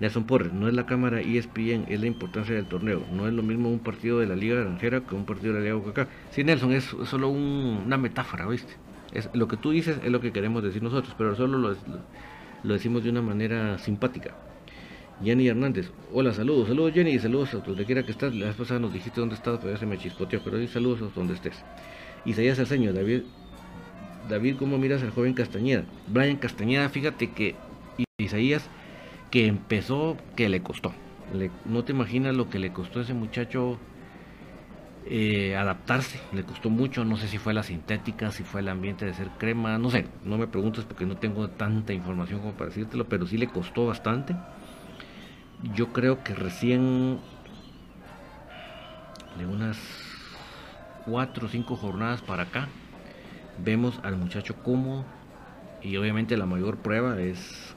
Nelson 0.00 0.24
Porres, 0.24 0.52
no 0.52 0.66
es 0.66 0.74
la 0.74 0.84
cámara 0.84 1.20
ESPN, 1.20 1.86
es 1.88 2.00
la 2.00 2.06
importancia 2.06 2.56
del 2.56 2.66
torneo. 2.66 3.04
No 3.12 3.28
es 3.28 3.34
lo 3.34 3.44
mismo 3.44 3.68
un 3.68 3.78
partido 3.78 4.18
de 4.18 4.26
la 4.26 4.34
Liga 4.34 4.56
Granjera 4.56 5.02
que 5.02 5.14
un 5.14 5.24
partido 5.24 5.52
de 5.52 5.60
la 5.60 5.64
Liga 5.64 5.76
Boca 5.76 6.08
Sí, 6.32 6.42
Nelson, 6.42 6.72
es, 6.72 6.84
solo 7.04 7.28
una 7.28 7.96
metáfora, 7.98 8.48
¿viste? 8.48 8.72
Es, 9.12 9.30
lo 9.32 9.46
que 9.46 9.56
tú 9.56 9.70
dices 9.70 10.00
es 10.02 10.10
lo 10.10 10.20
que 10.20 10.32
queremos 10.32 10.64
decir 10.64 10.82
nosotros, 10.82 11.14
pero 11.16 11.36
solo 11.36 11.58
lo, 11.58 11.76
lo 12.64 12.72
decimos 12.72 13.04
de 13.04 13.10
una 13.10 13.22
manera 13.22 13.78
simpática. 13.78 14.34
Jenny 15.20 15.48
Hernández. 15.48 15.90
Hola, 16.12 16.32
saludos, 16.32 16.68
saludos 16.68 16.92
Jenny 16.94 17.18
saludos 17.18 17.54
a 17.54 17.58
donde 17.58 17.84
quiera 17.84 18.02
que 18.02 18.12
estás. 18.12 18.34
La 18.34 18.46
vez 18.46 18.56
pasada 18.56 18.80
nos 18.80 18.92
dijiste 18.92 19.20
dónde 19.20 19.34
estás, 19.34 19.58
pero 19.58 19.72
ya 19.72 19.78
se 19.78 19.86
me 19.86 19.98
chispoteó, 19.98 20.40
pero 20.42 20.56
hoy 20.56 20.66
saludos 20.66 21.02
a 21.02 21.14
donde 21.14 21.34
estés. 21.34 21.62
Isaías 22.24 22.58
Alceño, 22.58 22.92
David, 22.92 23.22
David, 24.28 24.56
¿cómo 24.58 24.78
miras 24.78 25.02
al 25.02 25.10
joven 25.10 25.34
Castañeda? 25.34 25.84
Brian 26.08 26.36
Castañeda, 26.36 26.88
fíjate 26.88 27.30
que 27.30 27.54
Isaías, 28.18 28.68
que 29.30 29.46
empezó, 29.46 30.16
que 30.36 30.48
le 30.48 30.62
costó. 30.62 30.92
no 31.64 31.84
te 31.84 31.92
imaginas 31.92 32.34
lo 32.34 32.48
que 32.48 32.58
le 32.58 32.72
costó 32.72 33.00
a 33.00 33.02
ese 33.02 33.14
muchacho 33.14 33.78
eh, 35.06 35.56
adaptarse, 35.56 36.20
le 36.32 36.44
costó 36.44 36.70
mucho, 36.70 37.04
no 37.04 37.16
sé 37.16 37.26
si 37.28 37.38
fue 37.38 37.54
la 37.54 37.62
sintética, 37.62 38.30
si 38.30 38.44
fue 38.44 38.60
el 38.60 38.68
ambiente 38.68 39.04
de 39.04 39.14
ser 39.14 39.28
crema, 39.38 39.76
no 39.78 39.90
sé, 39.90 40.06
no 40.24 40.38
me 40.38 40.46
preguntes 40.46 40.84
porque 40.84 41.06
no 41.06 41.16
tengo 41.16 41.48
tanta 41.48 41.92
información 41.92 42.40
como 42.40 42.52
para 42.52 42.68
decírtelo, 42.68 43.06
pero 43.08 43.26
sí 43.26 43.36
le 43.36 43.48
costó 43.48 43.86
bastante 43.86 44.36
yo 45.74 45.92
creo 45.92 46.22
que 46.24 46.34
recién 46.34 47.18
de 49.38 49.46
unas 49.46 49.78
cuatro 51.06 51.46
o 51.46 51.48
cinco 51.48 51.76
jornadas 51.76 52.22
para 52.22 52.44
acá 52.44 52.68
vemos 53.64 54.00
al 54.02 54.16
muchacho 54.16 54.56
cómodo 54.62 55.04
y 55.82 55.96
obviamente 55.96 56.36
la 56.36 56.46
mayor 56.46 56.78
prueba 56.78 57.20
es 57.20 57.74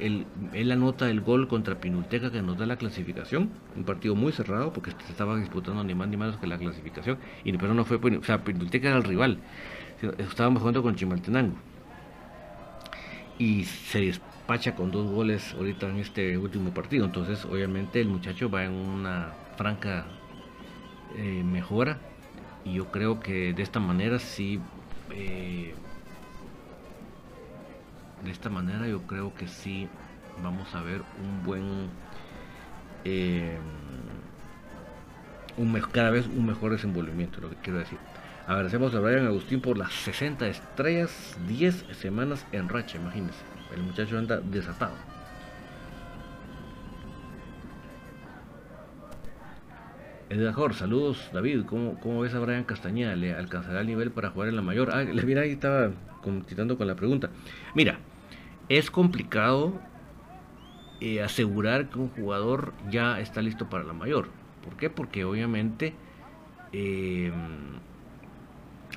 el, 0.00 0.26
él 0.52 0.70
anota 0.72 1.08
el 1.10 1.20
gol 1.20 1.48
contra 1.48 1.80
Pinulteca 1.80 2.30
que 2.30 2.42
nos 2.42 2.58
da 2.58 2.66
la 2.66 2.76
clasificación, 2.76 3.50
un 3.76 3.84
partido 3.84 4.14
muy 4.14 4.32
cerrado 4.32 4.72
porque 4.72 4.90
se 4.90 5.12
estaba 5.12 5.36
disputando 5.36 5.82
ni 5.84 5.94
más 5.94 6.08
ni 6.08 6.16
menos 6.16 6.36
que 6.36 6.46
la 6.46 6.58
clasificación 6.58 7.18
y 7.44 7.52
pero 7.56 7.74
no 7.74 7.84
fue, 7.84 7.96
o 7.96 8.22
sea, 8.22 8.44
Pinulteca 8.44 8.88
era 8.88 8.98
el 8.98 9.04
rival, 9.04 9.38
estábamos 10.18 10.60
jugando 10.60 10.82
con 10.82 10.94
Chimaltenango. 10.94 11.56
Y 13.38 13.64
se 13.64 14.00
Pacha 14.46 14.76
con 14.76 14.90
dos 14.90 15.10
goles 15.10 15.54
ahorita 15.54 15.88
en 15.88 15.98
este 15.98 16.38
último 16.38 16.72
partido. 16.72 17.04
Entonces, 17.04 17.44
obviamente, 17.44 18.00
el 18.00 18.08
muchacho 18.08 18.48
va 18.48 18.64
en 18.64 18.72
una 18.72 19.32
franca 19.56 20.06
eh, 21.16 21.42
mejora. 21.44 21.98
Y 22.64 22.74
yo 22.74 22.90
creo 22.90 23.20
que 23.20 23.52
de 23.52 23.62
esta 23.62 23.80
manera 23.80 24.18
sí. 24.18 24.60
Eh, 25.10 25.74
de 28.24 28.30
esta 28.30 28.50
manera 28.50 28.88
yo 28.88 29.02
creo 29.02 29.34
que 29.34 29.46
sí 29.46 29.88
vamos 30.42 30.74
a 30.74 30.82
ver 30.82 31.02
un 31.22 31.44
buen. 31.44 31.88
Eh, 33.04 33.58
un, 35.56 35.72
cada 35.92 36.10
vez 36.10 36.26
un 36.26 36.46
mejor 36.46 36.72
desenvolvimiento, 36.72 37.40
lo 37.40 37.50
que 37.50 37.56
quiero 37.56 37.78
decir. 37.78 37.98
Agradecemos 38.46 38.94
a 38.94 39.00
Brian 39.00 39.26
Agustín 39.26 39.60
por 39.60 39.76
las 39.76 39.92
60 39.92 40.46
estrellas, 40.46 41.36
10 41.48 41.84
semanas 41.96 42.46
en 42.52 42.68
racha, 42.68 42.96
imagínense. 42.96 43.55
El 43.74 43.82
muchacho 43.82 44.18
anda 44.18 44.40
desatado. 44.40 44.94
Edgar 50.28 50.74
saludos 50.74 51.30
David, 51.32 51.64
¿Cómo, 51.66 52.00
¿cómo, 52.00 52.20
ves 52.20 52.34
a 52.34 52.40
Brian 52.40 52.64
Castañeda? 52.64 53.14
¿Le 53.14 53.32
alcanzará 53.32 53.80
el 53.80 53.86
nivel 53.86 54.10
para 54.10 54.30
jugar 54.30 54.48
en 54.48 54.56
la 54.56 54.62
mayor? 54.62 54.90
Ah, 54.92 55.04
mira, 55.04 55.42
ahí 55.42 55.52
estaba 55.52 55.92
contestando 56.22 56.76
con 56.76 56.88
la 56.88 56.96
pregunta. 56.96 57.30
Mira, 57.74 57.98
es 58.68 58.90
complicado 58.90 59.80
eh, 61.00 61.22
asegurar 61.22 61.88
que 61.88 61.98
un 61.98 62.08
jugador 62.08 62.72
ya 62.90 63.20
está 63.20 63.40
listo 63.40 63.68
para 63.68 63.84
la 63.84 63.92
mayor. 63.92 64.28
¿Por 64.64 64.76
qué? 64.76 64.90
Porque 64.90 65.24
obviamente 65.24 65.94
eh, 66.72 67.30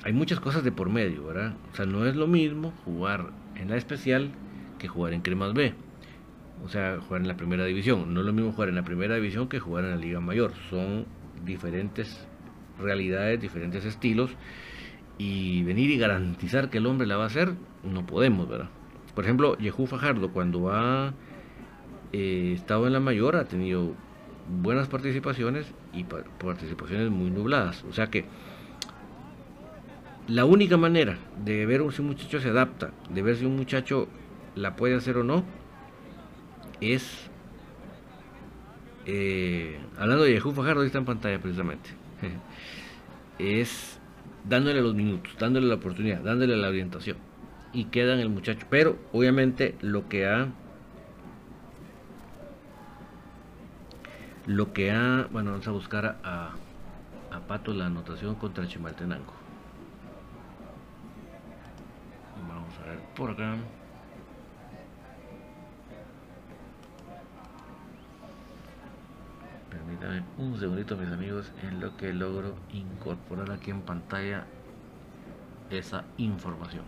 hay 0.02 0.12
muchas 0.12 0.40
cosas 0.40 0.64
de 0.64 0.72
por 0.72 0.88
medio, 0.88 1.26
¿verdad? 1.26 1.54
O 1.72 1.76
sea, 1.76 1.86
no 1.86 2.06
es 2.06 2.16
lo 2.16 2.26
mismo 2.26 2.72
jugar 2.84 3.30
en 3.54 3.70
la 3.70 3.76
especial 3.76 4.30
que 4.80 4.88
jugar 4.88 5.12
en 5.12 5.20
Cremas 5.20 5.54
B. 5.54 5.74
O 6.64 6.68
sea, 6.68 6.98
jugar 7.00 7.22
en 7.22 7.28
la 7.28 7.36
primera 7.36 7.64
división. 7.64 8.12
No 8.12 8.20
es 8.20 8.26
lo 8.26 8.32
mismo 8.32 8.52
jugar 8.52 8.70
en 8.70 8.74
la 8.74 8.82
primera 8.82 9.14
división 9.14 9.48
que 9.48 9.60
jugar 9.60 9.84
en 9.84 9.90
la 9.90 9.96
Liga 9.96 10.20
Mayor. 10.20 10.52
Son 10.68 11.06
diferentes 11.44 12.26
realidades, 12.80 13.40
diferentes 13.40 13.84
estilos. 13.84 14.32
Y 15.18 15.62
venir 15.62 15.90
y 15.90 15.98
garantizar 15.98 16.70
que 16.70 16.78
el 16.78 16.86
hombre 16.86 17.06
la 17.06 17.16
va 17.16 17.24
a 17.24 17.26
hacer, 17.26 17.52
no 17.84 18.06
podemos, 18.06 18.48
¿verdad? 18.48 18.70
Por 19.14 19.24
ejemplo, 19.24 19.56
Yehu 19.58 19.86
Fajardo, 19.86 20.32
cuando 20.32 20.72
ha 20.72 21.12
eh, 22.12 22.52
estado 22.54 22.86
en 22.86 22.94
la 22.94 23.00
mayor, 23.00 23.36
ha 23.36 23.44
tenido 23.44 23.94
buenas 24.48 24.88
participaciones 24.88 25.72
y 25.92 26.04
participaciones 26.04 27.10
muy 27.10 27.30
nubladas. 27.30 27.84
O 27.84 27.92
sea 27.92 28.06
que 28.06 28.24
la 30.26 30.44
única 30.44 30.76
manera 30.76 31.18
de 31.44 31.66
ver 31.66 31.82
si 31.92 32.00
un 32.00 32.08
muchacho 32.08 32.40
se 32.40 32.48
adapta, 32.48 32.92
de 33.10 33.22
ver 33.22 33.36
si 33.36 33.44
un 33.44 33.56
muchacho 33.56 34.08
la 34.54 34.76
puede 34.76 34.96
hacer 34.96 35.16
o 35.16 35.24
no, 35.24 35.44
es, 36.80 37.28
eh, 39.06 39.78
hablando 39.98 40.24
de 40.24 40.34
Yahoo 40.34 40.52
Fajardo, 40.52 40.80
ahí 40.82 40.86
está 40.86 40.98
en 40.98 41.04
pantalla 41.04 41.38
precisamente, 41.40 41.90
es 43.38 44.00
dándole 44.44 44.80
los 44.80 44.94
minutos, 44.94 45.34
dándole 45.38 45.66
la 45.66 45.74
oportunidad, 45.76 46.20
dándole 46.20 46.56
la 46.56 46.68
orientación. 46.68 47.16
Y 47.72 47.84
queda 47.84 48.14
en 48.14 48.20
el 48.20 48.28
muchacho. 48.28 48.66
Pero 48.68 48.98
obviamente 49.12 49.76
lo 49.80 50.08
que 50.08 50.26
ha... 50.26 50.48
Lo 54.46 54.72
que 54.72 54.90
ha... 54.90 55.28
Bueno, 55.30 55.52
vamos 55.52 55.68
a 55.68 55.70
buscar 55.70 56.18
a, 56.24 56.50
a 57.30 57.40
Pato 57.46 57.72
la 57.72 57.86
anotación 57.86 58.34
contra 58.34 58.66
Chimaltenango. 58.66 59.32
Vamos 62.48 62.74
a 62.82 62.88
ver 62.88 62.98
por 63.14 63.30
acá. 63.30 63.56
Un 70.38 70.58
segundito 70.58 70.96
mis 70.96 71.10
amigos 71.10 71.52
en 71.62 71.80
lo 71.80 71.96
que 71.96 72.12
logro 72.12 72.54
incorporar 72.72 73.50
aquí 73.50 73.70
en 73.70 73.82
pantalla 73.82 74.46
esa 75.70 76.04
información. 76.16 76.84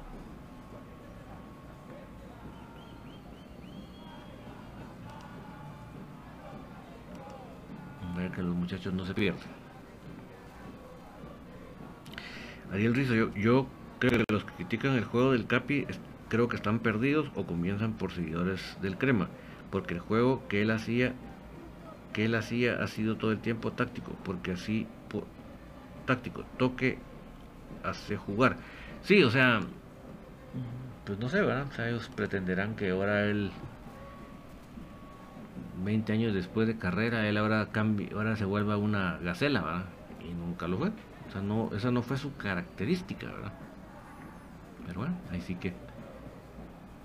Ver 8.17 8.31
que 8.33 8.43
los 8.43 8.55
muchachos 8.55 8.93
no 8.93 9.05
se 9.07 9.15
pierden. 9.15 9.63
Ariel 12.73 12.95
Rizo, 12.95 13.15
yo, 13.15 13.35
yo 13.35 13.67
creo 13.99 14.25
que 14.25 14.33
los 14.33 14.45
que 14.45 14.53
critican 14.55 14.95
el 14.95 15.05
juego 15.05 15.33
del 15.33 15.47
Capi 15.47 15.87
creo 16.29 16.49
que 16.49 16.57
están 16.57 16.79
perdidos 16.79 17.31
o 17.35 17.45
comienzan 17.45 17.93
por 17.93 18.13
seguidores 18.13 18.79
del 18.81 18.97
Crema, 18.97 19.29
porque 19.71 19.95
el 19.95 20.01
juego 20.01 20.43
que 20.49 20.63
él 20.63 20.71
hacía 20.71 21.15
que 22.13 22.25
él 22.27 22.35
hacía 22.35 22.83
ha 22.83 22.87
sido 22.87 23.17
todo 23.17 23.33
el 23.33 23.39
tiempo 23.39 23.73
táctico, 23.73 24.13
porque 24.25 24.53
así, 24.53 24.87
por, 25.09 25.25
táctico, 26.05 26.45
toque, 26.59 26.99
hace 27.83 28.17
jugar. 28.17 28.57
Sí, 29.03 29.23
o 29.23 29.31
sea, 29.31 29.61
pues 31.05 31.19
no 31.19 31.29
sé, 31.29 31.41
¿verdad? 31.41 31.67
O 31.69 31.75
sea, 31.75 31.89
ellos 31.89 32.09
pretenderán 32.15 32.77
que 32.77 32.91
ahora 32.91 33.25
él, 33.25 33.51
20 35.85 36.13
años 36.13 36.35
después 36.35 36.69
de 36.69 36.79
carrera, 36.79 37.29
él 37.29 37.37
ahora 37.37 37.67
cambie, 37.73 38.11
ahora 38.15 38.37
se 38.37 38.45
vuelva 38.45 38.77
una 38.77 39.19
gacela, 39.19 39.63
¿verdad? 39.63 39.85
Y 40.21 40.33
nunca 40.35 40.69
lo 40.69 40.79
fue. 40.79 40.89
O 40.89 41.33
sea, 41.33 41.41
no, 41.43 41.71
esa 41.75 41.91
no 41.91 42.03
fue 42.03 42.19
su 42.19 42.37
característica, 42.37 43.27
¿verdad? 43.27 43.53
Pero 44.87 45.01
bueno, 45.01 45.15
ahí 45.31 45.41
sí 45.41 45.55
que 45.55 45.73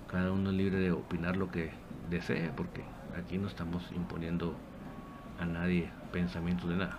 cada 0.06 0.32
uno 0.32 0.50
es 0.50 0.56
libre 0.56 0.78
de 0.78 0.92
opinar 0.92 1.36
lo 1.36 1.50
que 1.50 1.70
desee, 2.10 2.50
porque 2.56 2.82
aquí 3.16 3.38
no 3.38 3.48
estamos 3.48 3.82
imponiendo 3.92 4.54
a 5.38 5.44
nadie 5.44 5.90
pensamientos 6.12 6.68
de 6.68 6.76
nada. 6.76 6.98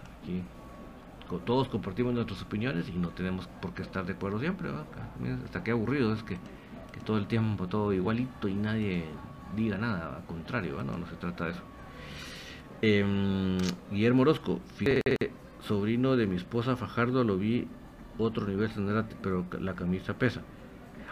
Todos 1.45 1.69
compartimos 1.69 2.13
nuestras 2.13 2.41
opiniones 2.41 2.89
y 2.89 2.97
no 2.97 3.09
tenemos 3.09 3.47
por 3.61 3.73
qué 3.73 3.83
estar 3.83 4.05
de 4.05 4.13
acuerdo 4.13 4.39
siempre. 4.39 4.69
Hasta 5.45 5.63
qué 5.63 5.71
aburrido 5.71 6.13
es 6.13 6.23
que, 6.23 6.37
todo 7.05 7.17
el 7.17 7.27
tiempo 7.27 7.67
todo 7.67 7.93
igualito 7.93 8.47
y 8.47 8.55
nadie 8.55 9.05
diga 9.55 9.77
nada, 9.77 10.17
al 10.17 10.25
contrario, 10.25 10.83
no, 10.83 11.07
se 11.07 11.15
trata 11.15 11.45
de 11.45 11.51
eso. 11.51 11.61
Em, 12.81 13.57
Guillermo 13.91 14.23
Orozco, 14.23 14.59
sobrino 15.61 16.15
de 16.15 16.27
mi 16.27 16.35
esposa 16.35 16.75
Fajardo, 16.75 17.23
lo 17.23 17.37
vi 17.37 17.67
otro 18.17 18.45
nivel, 18.47 18.69
pero 19.21 19.45
la 19.59 19.75
camisa 19.75 20.13
pesa. 20.17 20.41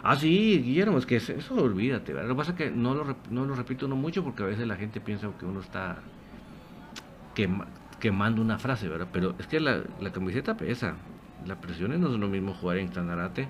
Ah, 0.02 0.16
sí, 0.16 0.62
Guillermo, 0.62 0.98
es 0.98 1.06
que 1.06 1.16
eso, 1.16 1.54
olvídate, 1.54 2.12
¿verdad? 2.12 2.28
Lo 2.28 2.34
que 2.34 2.38
pasa 2.38 2.50
es 2.52 2.56
que 2.56 2.70
no 2.70 2.94
lo, 2.94 3.16
no 3.30 3.44
lo 3.44 3.54
repito 3.54 3.88
no 3.88 3.96
mucho 3.96 4.22
porque 4.22 4.42
a 4.42 4.46
veces 4.46 4.66
la 4.66 4.76
gente 4.76 5.00
piensa 5.00 5.28
que 5.38 5.44
uno 5.44 5.60
está 5.60 5.98
quemando 8.00 8.42
una 8.42 8.58
frase, 8.58 8.88
¿verdad? 8.88 9.08
Pero 9.12 9.34
es 9.38 9.46
que 9.46 9.60
la, 9.60 9.82
camiseta 10.12 10.56
pesa. 10.56 10.96
La 11.46 11.60
presión 11.60 11.98
no 12.00 12.12
es 12.12 12.18
lo 12.18 12.28
mismo 12.28 12.54
jugar 12.54 12.78
en 12.78 12.90
Tanarate, 12.90 13.48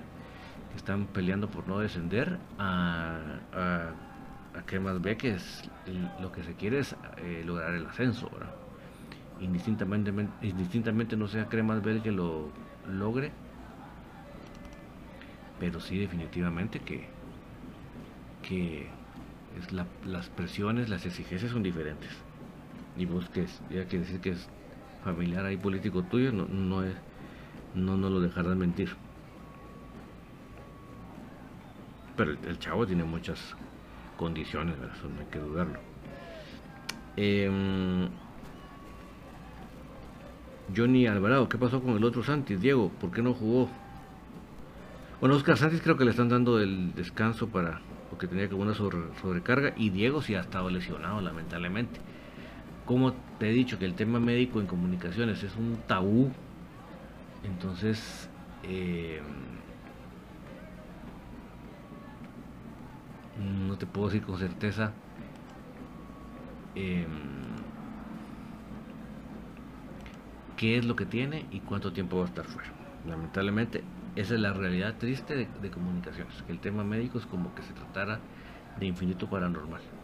que 0.71 0.77
están 0.77 1.07
peleando 1.07 1.49
por 1.49 1.67
no 1.67 1.79
descender, 1.79 2.37
a, 2.57 3.17
a, 3.53 4.61
que 4.67 4.79
más 4.79 5.01
ve 5.01 5.17
que 5.17 5.37
lo 6.21 6.31
que 6.31 6.43
se 6.43 6.53
quiere 6.53 6.79
es 6.79 6.95
eh, 7.17 7.43
lograr 7.45 7.73
el 7.73 7.85
ascenso, 7.87 8.29
¿verdad? 8.29 8.53
Indistintamente, 9.39 10.13
indistintamente 10.41 11.15
no 11.15 11.27
sea 11.27 11.47
Cremas 11.47 11.81
B 11.81 12.01
que 12.01 12.11
lo 12.11 12.49
logre, 12.87 13.31
pero 15.59 15.79
sí 15.79 15.97
definitivamente 15.97 16.79
que, 16.79 17.07
que 18.43 18.87
las 20.05 20.29
presiones, 20.29 20.89
las 20.89 21.05
exigencias 21.05 21.51
son 21.51 21.63
diferentes. 21.63 22.28
Y 22.99 23.05
vos 23.05 23.27
que 23.29 23.45
ya 23.71 23.87
que 23.87 23.99
decir 23.99 24.19
que 24.19 24.31
es 24.31 24.49
familiar 25.03 25.45
ahí 25.45 25.55
político 25.57 26.03
tuyo, 26.03 26.31
no, 26.33 26.45
no, 26.45 26.83
es, 26.83 26.93
no 27.73 27.95
nos 27.95 28.11
lo 28.11 28.19
dejarás 28.19 28.55
mentir. 28.57 28.89
Pero 32.17 32.31
el, 32.31 32.59
chavo 32.59 32.85
tiene 32.85 33.05
muchas 33.05 33.55
condiciones, 34.17 34.75
eso 34.75 35.07
no 35.07 35.21
hay 35.21 35.27
que 35.27 35.39
dudarlo. 35.39 35.79
Em, 37.15 38.09
Johnny 40.75 41.07
Alvarado, 41.07 41.47
¿qué 41.47 41.57
pasó 41.57 41.81
con 41.81 41.95
el 41.95 42.03
otro 42.03 42.21
Santis? 42.21 42.59
Diego, 42.59 42.89
¿por 42.99 43.11
qué 43.11 43.21
no 43.21 43.33
jugó? 43.33 43.69
Bueno, 45.21 45.35
Oscar 45.35 45.57
Santis 45.57 45.81
creo 45.81 45.95
que 45.95 46.03
le 46.03 46.11
están 46.11 46.27
dando 46.27 46.59
el 46.59 46.93
descanso 46.93 47.47
para 47.47 47.79
porque 48.09 48.27
tenía 48.27 48.49
que 48.49 48.55
una 48.55 48.73
sobrecarga 48.73 49.73
y 49.77 49.91
Diego 49.91 50.21
sí 50.21 50.35
ha 50.35 50.41
estado 50.41 50.69
lesionado 50.69 51.21
lamentablemente. 51.21 52.01
Como 52.89 53.13
te 53.37 53.47
he 53.47 53.53
dicho 53.53 53.77
que 53.77 53.85
el 53.85 53.93
tema 53.93 54.19
médico 54.19 54.59
en 54.59 54.65
comunicaciones 54.65 55.43
es 55.43 55.55
un 55.55 55.77
tabú, 55.85 56.31
entonces 57.43 58.27
eh, 58.63 59.21
no 63.67 63.77
te 63.77 63.85
puedo 63.85 64.07
decir 64.07 64.25
con 64.25 64.39
certeza 64.39 64.91
eh, 66.75 67.05
qué 70.57 70.79
es 70.79 70.83
lo 70.83 70.95
que 70.95 71.05
tiene 71.05 71.45
y 71.51 71.59
cuánto 71.59 71.93
tiempo 71.93 72.17
va 72.17 72.23
a 72.23 72.27
estar 72.29 72.45
fuera. 72.45 72.69
Lamentablemente 73.07 73.83
esa 74.15 74.33
es 74.33 74.39
la 74.39 74.53
realidad 74.53 74.95
triste 74.97 75.35
de, 75.35 75.69
comunicaciones, 75.69 76.41
que 76.41 76.53
el 76.53 76.59
tema 76.59 76.83
médico 76.83 77.19
es 77.19 77.27
como 77.27 77.53
que 77.53 77.61
se 77.61 77.71
tratara 77.71 78.19
de 78.79 78.87
infinito 78.87 79.27
paranormal. 79.27 79.98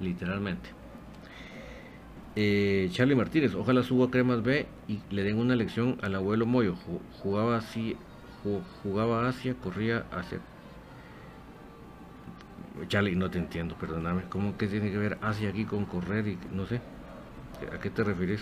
Literalmente. 0.00 0.70
Eh, 2.36 2.88
Charlie 2.92 3.16
Martínez, 3.16 3.54
ojalá 3.54 3.82
suba 3.82 4.10
Cremas 4.10 4.42
B 4.42 4.66
y 4.88 5.00
le 5.10 5.24
den 5.24 5.38
una 5.38 5.56
lección 5.56 5.98
al 6.02 6.14
abuelo 6.14 6.46
Moyo. 6.46 6.74
Jugaba 7.22 7.56
así, 7.56 7.96
jugaba 8.82 9.28
hacia, 9.28 9.54
corría 9.54 10.06
hacia. 10.12 10.38
Charlie, 12.88 13.16
no 13.16 13.30
te 13.30 13.38
entiendo, 13.38 13.74
perdóname. 13.74 14.22
¿Cómo 14.28 14.56
que 14.56 14.68
tiene 14.68 14.90
que 14.90 14.96
ver 14.96 15.18
hacia 15.22 15.50
aquí 15.50 15.64
con 15.64 15.84
correr 15.84 16.28
y 16.28 16.38
no 16.52 16.66
sé? 16.66 16.80
¿A 17.74 17.78
qué 17.78 17.90
te 17.90 18.04
refieres? 18.04 18.40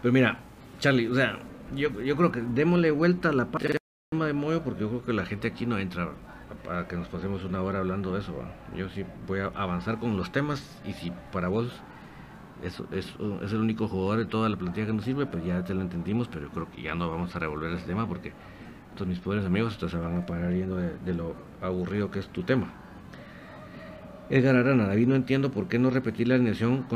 Pero 0.00 0.12
mira, 0.12 0.38
Charlie, 0.78 1.08
o 1.08 1.14
sea, 1.14 1.38
yo, 1.74 2.00
yo 2.02 2.16
creo 2.16 2.30
que 2.30 2.40
démosle 2.40 2.90
vuelta 2.90 3.30
a 3.30 3.32
la 3.32 3.46
parte 3.46 3.78
de 4.12 4.32
Moyo 4.32 4.62
porque 4.62 4.82
yo 4.82 4.88
creo 4.88 5.04
que 5.04 5.12
la 5.12 5.26
gente 5.26 5.48
aquí 5.48 5.66
no 5.66 5.78
entra 5.78 6.12
para 6.64 6.86
que 6.86 6.96
nos 6.96 7.08
pasemos 7.08 7.44
una 7.44 7.62
hora 7.62 7.78
hablando 7.78 8.12
de 8.12 8.20
eso. 8.20 8.34
Yo 8.76 8.88
sí 8.88 9.04
voy 9.26 9.40
a 9.40 9.46
avanzar 9.54 9.98
con 9.98 10.16
los 10.16 10.30
temas 10.32 10.80
y 10.84 10.92
si 10.92 11.12
para 11.32 11.48
vos 11.48 11.72
es, 12.62 12.82
es, 12.92 13.14
el 13.52 13.60
único 13.60 13.88
jugador 13.88 14.18
de 14.18 14.24
toda 14.26 14.48
la 14.48 14.56
plantilla 14.56 14.86
que 14.86 14.92
nos 14.92 15.04
sirve, 15.04 15.26
pues 15.26 15.44
ya 15.44 15.64
te 15.64 15.74
lo 15.74 15.80
entendimos, 15.80 16.28
pero 16.28 16.46
yo 16.46 16.52
creo 16.52 16.70
que 16.70 16.82
ya 16.82 16.94
no 16.94 17.10
vamos 17.10 17.34
a 17.34 17.38
revolver 17.38 17.72
ese 17.72 17.86
tema 17.86 18.06
porque 18.06 18.32
todos 18.94 19.08
mis 19.08 19.18
pobres 19.18 19.44
amigos 19.44 19.78
se 19.80 19.96
van 19.96 20.18
a 20.18 20.26
parar 20.26 20.52
yendo 20.52 20.76
de, 20.76 21.14
lo 21.14 21.34
aburrido 21.62 22.10
que 22.10 22.18
es 22.18 22.28
tu 22.28 22.42
tema. 22.42 22.68
Edgar 24.28 24.54
Arana, 24.56 24.86
David, 24.86 25.08
no 25.08 25.14
entiendo 25.16 25.50
por 25.50 25.66
qué 25.66 25.78
no 25.78 25.90
repetir 25.90 26.28
la 26.28 26.36
alineación 26.36 26.82
con 26.82 26.86